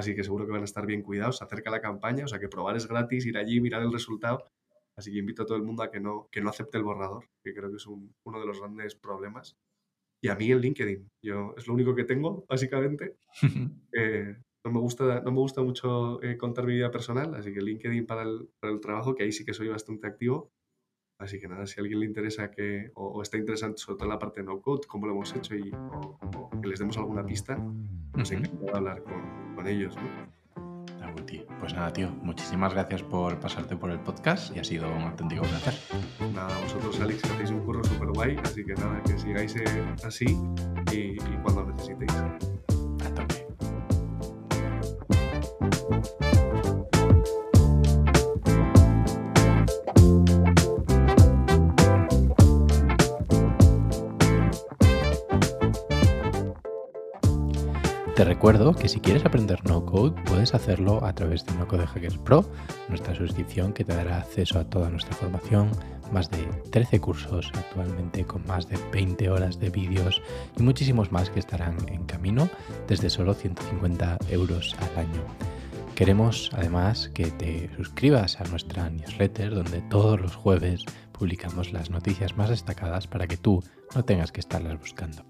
Así 0.00 0.14
que 0.14 0.24
seguro 0.24 0.46
que 0.46 0.52
van 0.52 0.62
a 0.62 0.64
estar 0.64 0.86
bien 0.86 1.02
cuidados. 1.02 1.36
Se 1.36 1.44
acerca 1.44 1.70
la 1.70 1.82
campaña, 1.82 2.24
o 2.24 2.28
sea 2.28 2.40
que 2.40 2.48
probar 2.48 2.74
es 2.74 2.88
gratis, 2.88 3.26
ir 3.26 3.36
allí, 3.36 3.60
mirar 3.60 3.82
el 3.82 3.92
resultado. 3.92 4.50
Así 4.96 5.12
que 5.12 5.18
invito 5.18 5.42
a 5.42 5.46
todo 5.46 5.58
el 5.58 5.62
mundo 5.62 5.82
a 5.82 5.90
que 5.90 6.00
no, 6.00 6.28
que 6.32 6.40
no 6.40 6.48
acepte 6.48 6.78
el 6.78 6.84
borrador, 6.84 7.28
que 7.44 7.52
creo 7.52 7.68
que 7.68 7.76
es 7.76 7.86
uno 7.86 8.40
de 8.40 8.46
los 8.46 8.58
grandes 8.58 8.94
problemas. 8.94 9.58
Y 10.22 10.28
a 10.28 10.36
mí 10.36 10.50
en 10.50 10.60
LinkedIn, 10.60 11.06
yo 11.22 11.54
es 11.56 11.66
lo 11.66 11.74
único 11.74 11.94
que 11.94 12.04
tengo, 12.04 12.44
básicamente. 12.48 13.16
Eh, 13.92 14.36
no, 14.64 14.70
me 14.72 14.78
gusta, 14.78 15.20
no 15.20 15.32
me 15.32 15.38
gusta 15.38 15.62
mucho 15.62 16.22
eh, 16.22 16.38
contar 16.38 16.64
mi 16.64 16.74
vida 16.74 16.92
personal, 16.92 17.34
así 17.34 17.52
que 17.52 17.60
LinkedIn 17.60 18.06
para 18.06 18.22
el, 18.22 18.48
para 18.60 18.72
el 18.72 18.80
trabajo, 18.80 19.14
que 19.14 19.24
ahí 19.24 19.32
sí 19.32 19.44
que 19.44 19.52
soy 19.52 19.68
bastante 19.68 20.06
activo. 20.06 20.52
Así 21.20 21.38
que 21.38 21.46
nada, 21.46 21.66
si 21.66 21.78
a 21.78 21.82
alguien 21.82 22.00
le 22.00 22.06
interesa 22.06 22.50
que, 22.50 22.90
o, 22.94 23.22
está 23.22 23.36
interesante 23.36 23.78
sobre 23.78 23.98
todo 23.98 24.08
la 24.08 24.18
parte 24.18 24.40
de 24.40 24.46
no 24.46 24.60
code, 24.60 24.86
cómo 24.88 25.06
lo 25.06 25.12
hemos 25.12 25.34
hecho 25.34 25.54
y 25.54 25.70
o, 25.72 26.50
que 26.60 26.66
les 26.66 26.78
demos 26.78 26.96
alguna 26.96 27.24
pista, 27.24 27.56
no 27.56 28.24
sé, 28.24 28.38
uh 28.38 28.76
hablar 28.76 29.02
con, 29.02 29.54
con 29.54 29.66
ellos. 29.66 29.94
Pues 31.60 31.74
nada, 31.74 31.92
tío, 31.92 32.10
muchísimas 32.22 32.72
gracias 32.72 33.02
por 33.02 33.38
pasarte 33.38 33.76
por 33.76 33.90
el 33.90 34.00
podcast 34.00 34.54
y 34.56 34.60
ha 34.60 34.64
sido 34.64 34.88
un 34.88 35.02
auténtico 35.02 35.42
placer. 35.42 35.74
Nada, 36.34 36.58
vosotros, 36.60 37.00
Alex, 37.00 37.24
hacéis 37.24 37.50
un 37.50 37.60
curro 37.60 37.84
súper 37.84 38.08
guay, 38.08 38.36
así 38.42 38.64
que 38.64 38.74
nada, 38.74 39.02
que 39.02 39.18
sigáis 39.18 39.56
eh, 39.56 39.64
así 40.04 40.26
y, 40.92 40.96
y 40.96 41.38
cuando 41.42 41.66
necesitéis. 41.66 42.12
Te 58.20 58.26
recuerdo 58.26 58.74
que 58.74 58.90
si 58.90 59.00
quieres 59.00 59.24
aprender 59.24 59.64
no 59.66 59.86
code, 59.86 60.14
puedes 60.26 60.52
hacerlo 60.52 61.02
a 61.06 61.14
través 61.14 61.46
de 61.46 61.54
No 61.54 61.66
Code 61.66 61.86
Hackers 61.86 62.18
Pro, 62.18 62.44
nuestra 62.90 63.14
suscripción 63.14 63.72
que 63.72 63.82
te 63.82 63.94
dará 63.94 64.18
acceso 64.18 64.58
a 64.58 64.64
toda 64.64 64.90
nuestra 64.90 65.14
formación, 65.14 65.70
más 66.12 66.30
de 66.30 66.44
13 66.70 67.00
cursos 67.00 67.50
actualmente 67.54 68.26
con 68.26 68.46
más 68.46 68.68
de 68.68 68.78
20 68.92 69.30
horas 69.30 69.58
de 69.58 69.70
vídeos 69.70 70.20
y 70.58 70.62
muchísimos 70.62 71.10
más 71.10 71.30
que 71.30 71.38
estarán 71.40 71.78
en 71.88 72.04
camino 72.04 72.50
desde 72.86 73.08
solo 73.08 73.32
150 73.32 74.18
euros 74.28 74.76
al 74.78 75.06
año. 75.06 75.24
Queremos 75.94 76.50
además 76.52 77.08
que 77.14 77.30
te 77.30 77.70
suscribas 77.74 78.38
a 78.38 78.44
nuestra 78.44 78.90
newsletter 78.90 79.54
donde 79.54 79.80
todos 79.88 80.20
los 80.20 80.36
jueves 80.36 80.84
publicamos 81.12 81.72
las 81.72 81.88
noticias 81.88 82.36
más 82.36 82.50
destacadas 82.50 83.06
para 83.06 83.26
que 83.26 83.38
tú 83.38 83.64
no 83.94 84.04
tengas 84.04 84.30
que 84.30 84.40
estarlas 84.40 84.78
buscando. 84.78 85.29